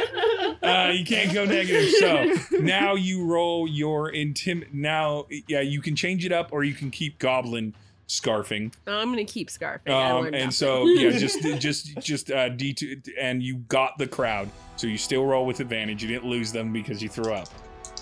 [0.62, 1.88] Uh, you can't go negative.
[1.98, 4.70] So now you roll your intim.
[4.74, 7.72] Now, yeah, you can change it up, or you can keep goblin
[8.08, 8.72] scarfing.
[8.86, 9.88] I'm gonna keep scarfing.
[9.90, 10.50] Um, and nothing.
[10.50, 14.50] so yeah, just just just uh, D two, and you got the crowd.
[14.76, 16.02] So you still roll with advantage.
[16.02, 17.48] You didn't lose them because you threw up.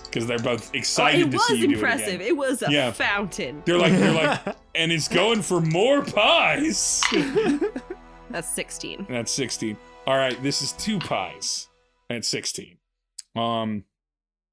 [0.09, 2.05] Because they're both Oh, excited it to was see you impressive.
[2.05, 2.27] do it again.
[2.27, 2.91] It was a Yeah.
[2.91, 3.61] fountain.
[3.65, 7.03] They're like they're like, and it's going for more pies.
[8.31, 9.07] That's 16.
[9.09, 9.77] That's 16.
[10.07, 11.67] All right, this is two pies
[12.09, 12.77] at 16.
[13.35, 13.85] Um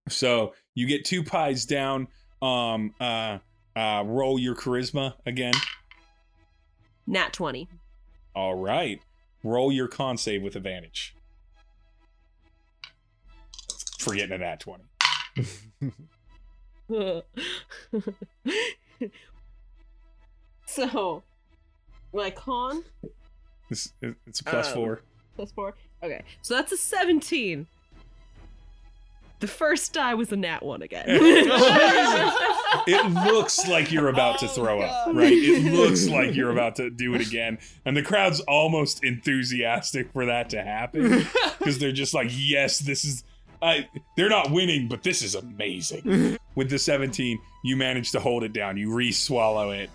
[0.09, 2.09] so you get two pies down.
[2.43, 3.39] Um uh
[3.75, 5.55] uh roll your charisma again.
[7.07, 7.69] Nat 20.
[8.35, 9.01] All right.
[9.43, 11.15] Roll your con save with advantage.
[13.99, 14.85] Forgetting a nat 20.
[20.67, 21.23] so,
[22.13, 22.85] my con
[23.71, 23.93] It's,
[24.27, 25.01] it's a plus Um, 4.
[25.37, 25.75] plus four.
[26.03, 27.67] Okay, so that's a 17.
[29.39, 31.05] The first die was a nat one again.
[32.89, 35.33] It looks like you're about to Oh, throw up, right?
[35.33, 37.59] It looks like you're about to do it again.
[37.85, 41.27] And the crowd's almost enthusiastic for that to happen.
[41.59, 43.25] because they're just like, yes, this is.
[43.63, 46.39] I, they're not winning, but this is amazing.
[46.55, 48.77] With the 17, you manage to hold it down.
[48.77, 49.91] You re-swallow it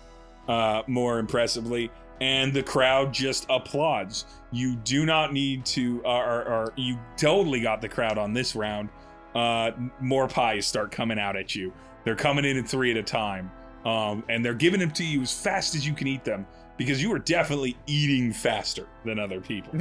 [0.48, 1.90] uh, more impressively,
[2.20, 4.26] and the crowd just applauds.
[4.52, 8.54] You do not need to, or, or, or you totally got the crowd on this
[8.54, 8.90] round.
[9.34, 11.72] Uh, more pies start coming out at you.
[12.04, 13.50] They're coming in at three at a time,
[13.84, 16.46] um, and they're giving them to you as fast as you can eat them
[16.82, 19.72] because you are definitely eating faster than other people.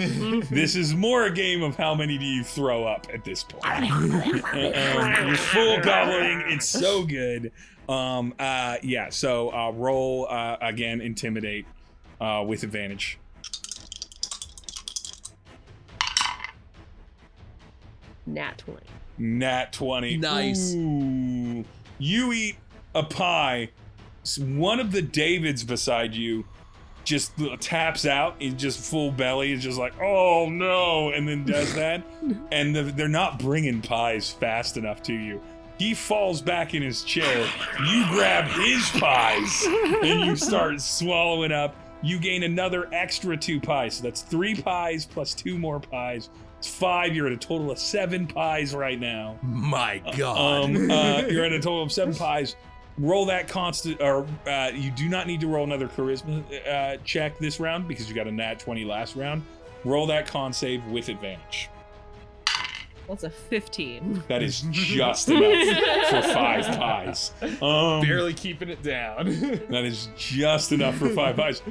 [0.51, 3.91] This is more a game of how many do you throw up at this point.
[3.91, 6.43] um, you're full gobbling.
[6.47, 7.51] It's so good.
[7.89, 9.09] Um, uh, yeah.
[9.09, 11.01] So uh, roll uh, again.
[11.01, 11.65] Intimidate
[12.19, 13.17] uh, with advantage.
[18.27, 18.79] nat 20.
[19.17, 20.17] Nat twenty.
[20.17, 20.73] Nice.
[20.73, 21.65] Ooh.
[21.99, 22.55] You eat
[22.95, 23.69] a pie.
[24.37, 26.45] One of the Davids beside you
[27.03, 28.35] just taps out.
[28.39, 29.49] He's just full belly.
[29.49, 32.03] He's just like, oh no, and then does that.
[32.51, 35.41] and the, they're not bringing pies fast enough to you.
[35.77, 37.47] He falls back in his chair.
[37.87, 39.65] You grab his pies
[40.03, 41.75] and you start swallowing up.
[42.03, 43.95] You gain another extra two pies.
[43.97, 46.29] So that's three pies plus two more pies.
[46.59, 47.15] It's five.
[47.15, 49.39] You're at a total of seven pies right now.
[49.41, 50.65] My God.
[50.65, 52.55] Um, uh, you're at a total of seven pies.
[53.01, 57.39] Roll that constant, or uh, you do not need to roll another charisma uh, check
[57.39, 59.43] this round because you got a nat 20 last round.
[59.83, 61.69] Roll that con save with advantage.
[63.07, 64.23] That's a 15.
[64.27, 67.31] That is just enough for five pies.
[67.59, 69.25] Um, Barely keeping it down.
[69.71, 71.61] That is just enough for five pies.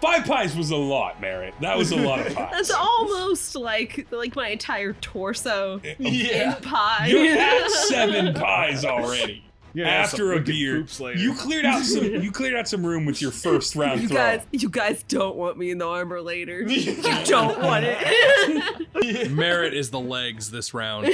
[0.00, 1.54] Five pies was a lot, Merritt.
[1.60, 2.48] That was a lot of pies.
[2.50, 6.54] That's almost like like my entire torso yeah.
[6.54, 7.08] in pie.
[7.08, 9.44] You're at seven pies already.
[9.74, 12.04] Yeah, After a beer, you cleared out some.
[12.22, 14.16] You cleared out some room with your first round You throw.
[14.16, 16.62] guys, you guys don't want me in the armor later.
[16.68, 19.30] You don't want it.
[19.30, 21.06] Merritt is the legs this round.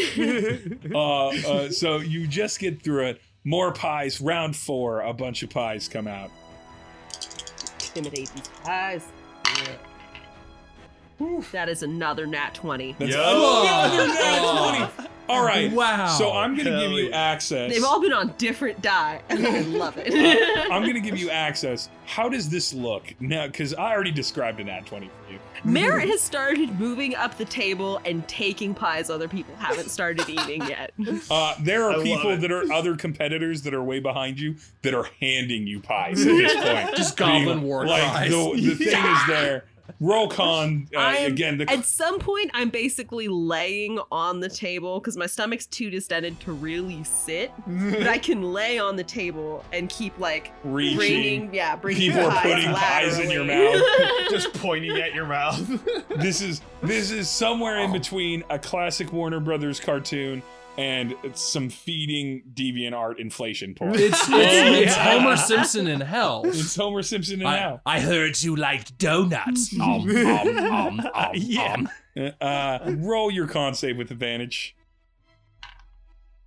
[0.95, 3.21] uh, uh, so you just get through it.
[3.45, 4.21] More pies.
[4.21, 5.01] Round four.
[5.03, 6.31] A bunch of pies come out.
[7.81, 9.05] Intimidate these pies.
[11.53, 12.97] That is another nat 20.
[12.99, 13.19] That's Yo.
[13.21, 15.07] another nat Oh.
[15.27, 15.39] 20.
[15.41, 15.73] All right.
[15.73, 16.09] Wow.
[16.09, 17.73] So I'm going to give you access.
[17.73, 20.13] They've all been on different die, and I love it.
[20.71, 21.89] I'm going to give you access.
[22.07, 23.47] How does this look now?
[23.47, 25.39] Because I already described an ad 20 for you.
[25.65, 30.63] Merritt has started moving up the table and taking pies other people haven't started eating
[30.67, 30.93] yet.
[31.31, 34.93] Uh, there are love people that are other competitors that are way behind you that
[34.95, 36.97] are handing you pies at this point.
[36.97, 38.31] Just Being goblin war like cries.
[38.31, 39.65] the, the thing is there.
[40.01, 41.59] Roll con uh, again.
[41.59, 46.39] The At some point, I'm basically laying on the table because my stomach's too distended
[46.41, 47.53] to really sit.
[47.67, 50.97] But I can lay on the table and keep like reaching.
[50.97, 53.83] bringing, yeah, bringing People are pies putting pies in your mouth,
[54.31, 55.61] Just pointing at your mouth.
[56.17, 57.85] This is this is somewhere Oh.
[57.85, 60.43] in between a classic Warner Brothers cartoon
[60.77, 63.95] and some feeding deviant art inflation porn.
[63.95, 65.19] It's, it's, it's yeah.
[65.19, 66.43] Homer Simpson in hell.
[66.45, 67.81] It's Homer Simpson in I, now.
[67.87, 69.73] I heard you liked donuts.
[69.81, 71.75] um, um, um, um, Yeah.
[71.75, 71.89] um.
[72.41, 74.77] Uh, roll your con save with advantage.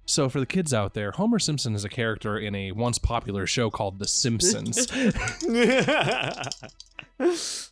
[0.05, 3.45] So, for the kids out there, Homer Simpson is a character in a once popular
[3.45, 4.87] show called The Simpsons.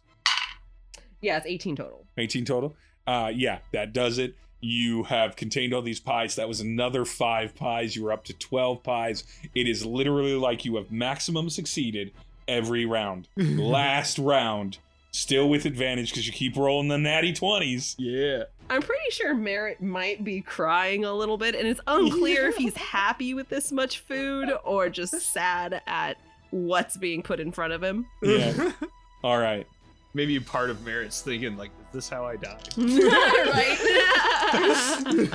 [1.21, 2.05] Yeah, it's 18 total.
[2.17, 2.75] 18 total.
[3.07, 4.35] Uh, yeah, that does it.
[4.61, 6.35] You have contained all these pies.
[6.35, 7.95] That was another five pies.
[7.95, 9.23] You were up to 12 pies.
[9.53, 12.11] It is literally like you have maximum succeeded
[12.47, 13.27] every round.
[13.37, 14.79] Last round,
[15.11, 17.95] still with advantage because you keep rolling the natty 20s.
[17.97, 18.43] yeah.
[18.67, 22.75] I'm pretty sure Merritt might be crying a little bit, and it's unclear if he's
[22.77, 26.17] happy with this much food or just sad at
[26.49, 28.07] what's being put in front of him.
[28.23, 28.71] Yeah.
[29.23, 29.67] All right.
[30.15, 32.59] Maybe part of Merritt's thinking, like, is this how I die?
[32.77, 33.77] right?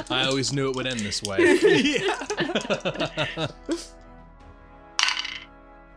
[0.11, 1.39] I always knew it would end this way.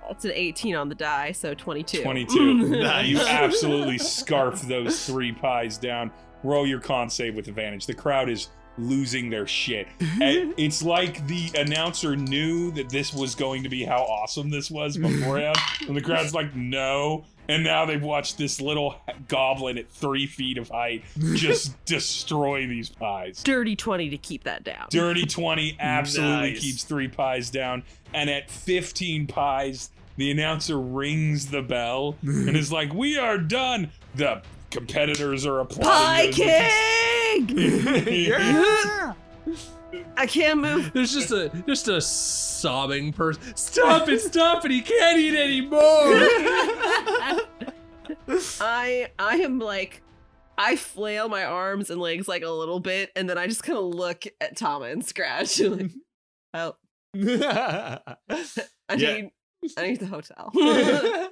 [0.07, 2.01] That's an 18 on the die, so 22.
[2.03, 2.69] 22.
[2.69, 3.07] Nice.
[3.07, 6.11] You absolutely scarf those three pies down.
[6.43, 7.85] Roll your con save with advantage.
[7.85, 9.87] The crowd is losing their shit.
[10.21, 14.69] And it's like the announcer knew that this was going to be how awesome this
[14.71, 15.57] was beforehand.
[15.87, 17.25] and the crowd's like, no.
[17.49, 18.95] And now they've watched this little
[19.27, 21.03] goblin at three feet of height
[21.35, 23.43] just destroy these pies.
[23.43, 24.87] Dirty 20 to keep that down.
[24.89, 26.61] Dirty 20 absolutely Nice.
[26.61, 27.83] keeps three pies down.
[28.13, 33.91] And at 15 pies, the announcer rings the bell and is like, We are done.
[34.15, 34.41] The
[34.73, 36.33] competitors are applying.
[36.33, 37.47] Pie applauding.
[37.47, 38.07] King!
[38.27, 39.13] yeah.
[40.17, 40.91] I can't move.
[40.93, 43.55] There's just a just a sobbing person.
[43.55, 44.19] Stop it!
[44.21, 44.71] Stop it!
[44.71, 45.79] He can't eat anymore.
[48.59, 50.01] I I am like
[50.57, 53.77] I flail my arms and legs like a little bit, and then I just kind
[53.77, 55.59] of look at Tama and Scratch.
[55.61, 55.91] and like,
[56.53, 56.77] help!
[57.15, 57.99] Oh.
[58.89, 59.13] I Yeah.
[59.13, 59.31] need
[59.77, 60.51] I need the hotel.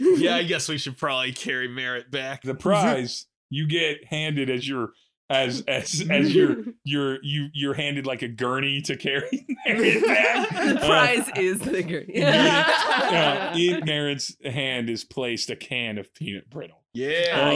[0.00, 2.42] yeah, I guess we should probably carry Merritt back.
[2.42, 4.90] The prize you get handed as your
[5.30, 10.48] as as as your your you you're handed like a gurney to carry Merritt back.
[10.50, 12.22] the prize is the gurney.
[12.22, 16.82] Uh, in Merritt's hand is placed a can of peanut brittle.
[16.92, 17.30] Yeah.
[17.32, 17.50] Ah,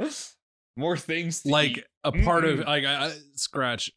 [0.00, 0.36] yes.
[0.76, 1.84] More things to like eat.
[2.02, 2.66] a part of Mm-mm.
[2.66, 3.90] like I, I- scratch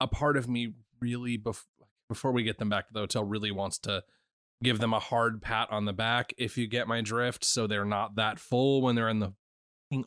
[0.00, 1.64] a part of me really bef-
[2.08, 4.02] before we get them back to the hotel really wants to
[4.62, 7.84] give them a hard pat on the back if you get my drift so they're
[7.84, 9.32] not that full when they're in the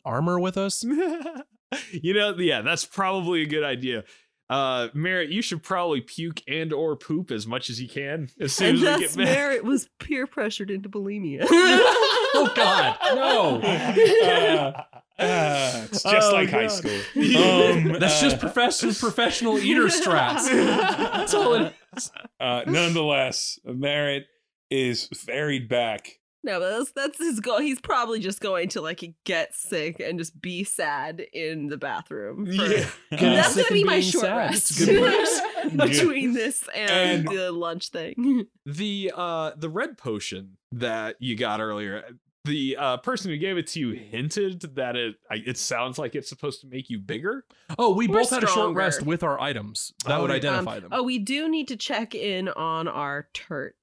[0.04, 0.84] armor with us
[1.92, 4.04] you know, yeah, that's probably a good idea.
[4.50, 8.54] Uh, Merritt, you should probably puke and or poop as much as you can as
[8.54, 9.24] soon And as we get back.
[9.26, 11.46] Merritt was peer pressured into bulimia.
[11.50, 13.60] oh god no
[15.18, 16.92] Uh, uh, it's just Oh, like high school.
[17.16, 21.72] Um, that's uh, just professional professional eater strats that's all it is
[22.40, 24.26] Uh, nonetheless, Merritt
[24.70, 26.12] is ferried back.
[26.44, 27.58] No, but that's that's his goal.
[27.58, 32.46] He's probably just going to like get sick and just be sad in the bathroom.
[32.46, 32.88] for- Yeah.
[33.10, 34.36] Getting That's gonna be my short sad.
[34.36, 38.46] rest good between this and, And- the lunch thing.
[38.64, 42.04] the uh the red potion that you got earlier
[42.44, 46.14] the uh person who gave it to you hinted that it I, it sounds like
[46.14, 47.44] it's supposed to make you bigger
[47.78, 50.76] oh we We're both had a short rest with our items that Oh, would identify
[50.76, 53.74] Um, them Oh, we do need to check in on our turt,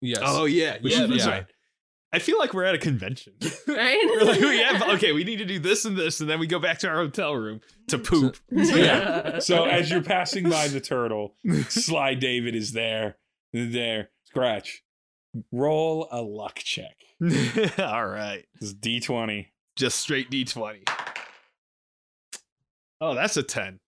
[0.00, 1.30] yes Oh yeah We yeah should- that's yeah.
[1.30, 1.46] right
[2.12, 3.32] i feel like we're at a convention
[3.68, 3.98] right?
[4.06, 6.46] we're like we have okay we need to do this and this and then we
[6.46, 9.38] go back to our hotel room to poop Yeah.
[9.40, 11.34] So as you're passing by the turtle,
[11.68, 13.16] Sly David is there.
[13.52, 14.10] There.
[14.24, 14.82] Scratch.
[15.52, 16.96] Roll a luck check.
[17.78, 19.46] all right This is D20.
[19.76, 20.88] just straight d20
[23.00, 23.78] oh that's a 10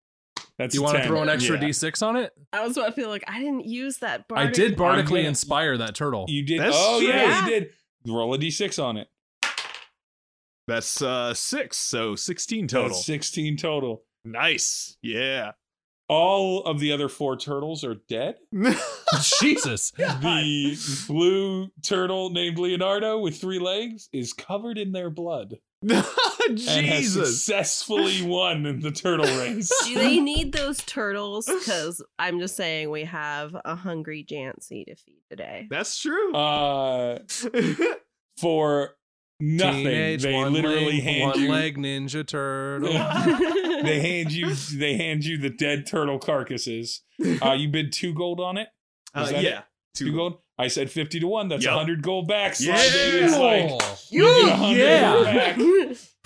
[0.58, 1.68] That's you want to throw an extra Yeah.
[1.68, 4.24] d6 on it I was about to feel like I didn't use that.
[4.34, 6.24] I did bardically gonna- inspire that turtle.
[6.28, 6.60] You did.
[6.60, 7.08] That's oh true.
[7.08, 7.44] yeah, Yeah.
[7.44, 7.70] you did.
[8.06, 9.08] Roll a D6 on it.
[10.66, 14.04] that's uh six so 16 total That's 16 total.
[14.24, 14.96] Nice.
[15.02, 15.52] Yeah.
[16.08, 18.36] All of the other four turtles are dead.
[19.40, 19.92] Jesus.
[19.98, 26.56] The blue turtle named Leonardo with three legs is covered in their blood and has
[26.58, 27.44] Jesus.
[27.44, 29.70] successfully won in the turtle race.
[29.84, 31.46] Do they need those turtles?
[31.46, 35.66] Because I'm just saying we have a hungry Jancy to feed today.
[35.70, 36.32] That's true.
[36.34, 37.18] Uh,
[38.38, 38.90] for
[39.40, 41.50] nothing, Teenage they one literally leg, hand one you.
[41.50, 42.92] leg ninja turtle.
[43.82, 44.54] They hand you.
[44.54, 47.02] They hand you the dead turtle carcasses.
[47.42, 48.68] Uh, you bid two gold on it.
[49.14, 49.62] Uh, is that yeah.
[49.94, 50.38] Two gold.
[50.58, 51.48] I said fifty to one.
[51.48, 52.54] That's a hundred gold back.
[52.54, 52.92] Sly Yeah.
[52.92, 55.12] David's like you get yeah.
[55.12, 55.58] gold back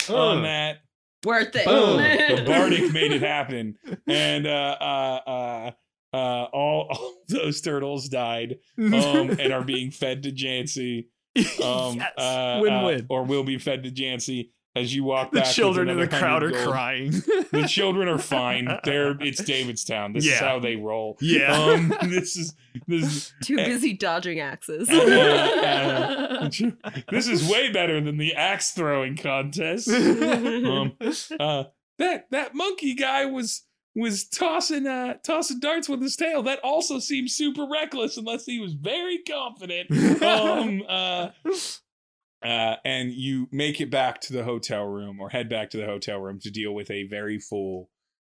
[0.09, 0.77] on that.
[1.25, 1.65] Worth it.
[1.65, 1.97] Boom.
[1.97, 5.71] the Bardic made it happen, and uh, uh, uh,
[6.13, 8.91] uh, all, all those turtles died um,
[9.39, 11.07] and are being fed to Jancy.
[11.63, 12.11] Um, yes.
[12.17, 13.01] uh, Win-win.
[13.09, 15.47] uh, or will be fed to Jancy as you walk the back.
[15.47, 16.67] with children in the crowd are gold.
[16.67, 17.11] crying.
[17.51, 18.65] The children are fine.
[18.83, 20.13] They're it's Davidstown.
[20.13, 21.17] This is how they roll.
[21.21, 21.53] Yeah.
[21.53, 22.53] Um, this is
[22.87, 24.89] this is Too busy dodging axes.
[24.89, 26.49] Uh,
[27.09, 29.89] this is way better than the axe throwing contest.
[29.89, 30.93] Um,
[31.39, 31.65] uh,
[31.97, 36.41] that that monkey guy was was tossing uh tossing darts with his tail.
[36.43, 39.91] That also seems super reckless unless he was very confident.
[40.23, 41.29] Um uh
[42.43, 45.85] uh and you make it back to the hotel room or head back to the
[45.85, 47.89] hotel room to deal with a very full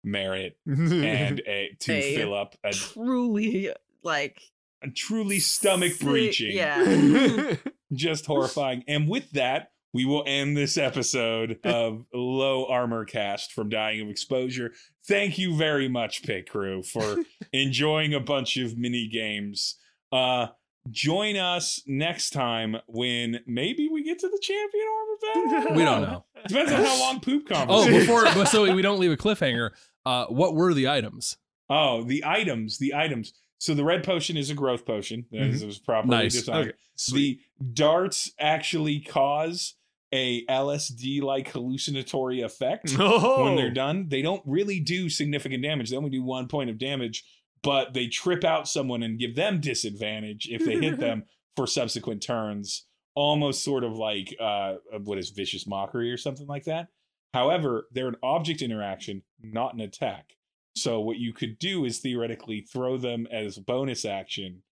[0.03, 3.71] Merritt and a, to A fill up a, Truly,
[4.03, 4.39] like
[4.83, 7.55] a truly stomach si- breaching Yeah.
[7.93, 8.83] just horrifying.
[8.87, 14.09] And with that, we will end this episode of Low Armor Cast from Dying of
[14.09, 14.73] Exposure.
[15.07, 17.17] Thank you very much, Pit Crew, for
[17.53, 19.75] enjoying a bunch of mini games.
[20.11, 20.47] Uh,
[20.91, 25.75] join us next time when maybe we get to the champion armor battle.
[25.75, 26.25] We don't know.
[26.47, 27.67] Depends on how long poop comes.
[27.69, 29.71] Oh, before but so we don't leave a cliffhanger.
[30.05, 31.37] Uh, what were the items?
[31.69, 33.33] Oh, the items, the items.
[33.57, 35.25] So the red potion is a growth potion.
[35.33, 36.33] As it was properly Nice.
[36.33, 36.67] designed.
[36.69, 36.77] Okay,
[37.13, 37.39] the
[37.73, 39.75] darts actually cause
[40.13, 43.43] a LSD like hallucinatory effect Oh.
[43.45, 44.07] when they're done.
[44.09, 45.89] They don't really do significant damage.
[45.89, 47.23] They only do one point of damage,
[47.65, 51.23] but they trip out someone and give them disadvantage if they hit them
[51.57, 52.85] for subsequent turns.
[53.15, 56.87] Almost sort of like uh, what is vicious mockery or something like that.
[57.33, 60.33] However, they're an object interaction, not an attack.
[60.77, 64.63] So what you could do is theoretically throw them as bonus action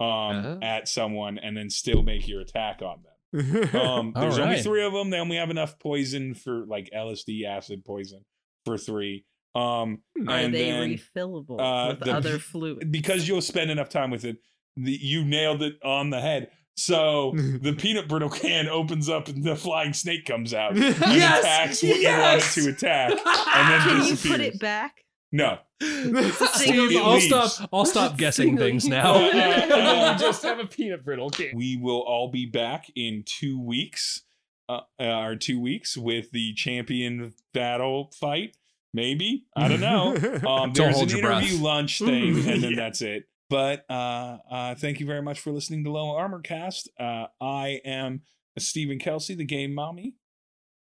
[0.00, 0.58] um, Uh-huh.
[0.62, 3.74] at someone and then still make your attack on them.
[3.74, 5.10] Um, All there's only three of them.
[5.10, 8.24] They only have enough poison for like LSD acid poison
[8.64, 9.24] for three.
[9.54, 12.84] Um, Are and they then refillable uh, with the- other fluids?
[12.90, 14.36] because you'll spend enough time with it,
[14.76, 16.50] the, you nailed it on the head.
[16.76, 21.40] So the peanut brittle can opens up and the flying snake comes out and Yes!
[21.40, 22.56] attacks what Yes!
[22.56, 23.10] you want it to attack,
[23.54, 25.04] and then Can you put it back?
[25.32, 27.26] No, Steve, I'll leaves.
[27.26, 27.68] stop.
[27.72, 29.14] I'll stop guessing things now.
[29.14, 31.50] Uh, uh, just have a peanut brittle can.
[31.54, 34.22] we will all be back in two weeks
[34.68, 38.56] uh, uh, or two weeks with the champion battle fight
[38.92, 40.14] maybe i don't know
[40.48, 41.42] um Don't there's hold an your breath.
[41.42, 42.76] interview lunch thing and then Yeah.
[42.76, 46.88] that's it but uh uh thank you very much for listening to low armor cast
[46.98, 48.22] uh i am
[48.58, 50.14] stephen kelsey the game mommy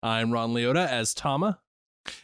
[0.03, 1.57] I'm Ron Leota as Tama.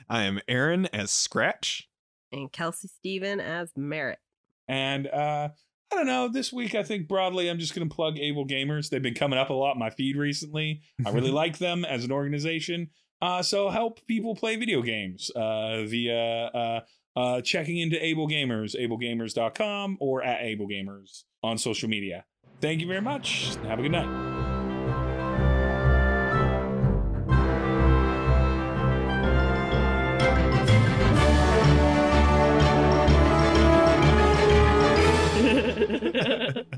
[0.08, 1.90] I am Aaron as Scratch.
[2.32, 4.20] And Kelsey Steven as Merritt.
[4.68, 5.49] and uh
[5.91, 6.30] I don't know.
[6.30, 8.90] This week, I think broadly, I'm just going to plug Able Gamers.
[8.90, 10.84] They've been coming up a lot in my feed recently.
[11.06, 12.91] I really like them as an organization.
[13.22, 16.80] Uh, so help people play video games uh, via uh,
[17.15, 22.26] uh, checking into Able Gamers, ablegamers.com, or at Able Gamers on social media.
[22.61, 23.56] Thank you very much.
[23.64, 24.31] Have a good night.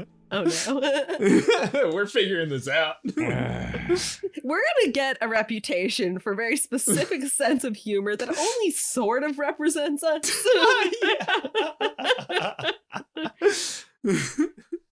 [0.33, 1.91] oh no.
[1.93, 2.97] We're figuring this out.
[3.15, 9.39] We're gonna get a reputation for very specific sense of humor that only sort of
[9.39, 10.45] represents us.
[14.03, 14.51] yeah.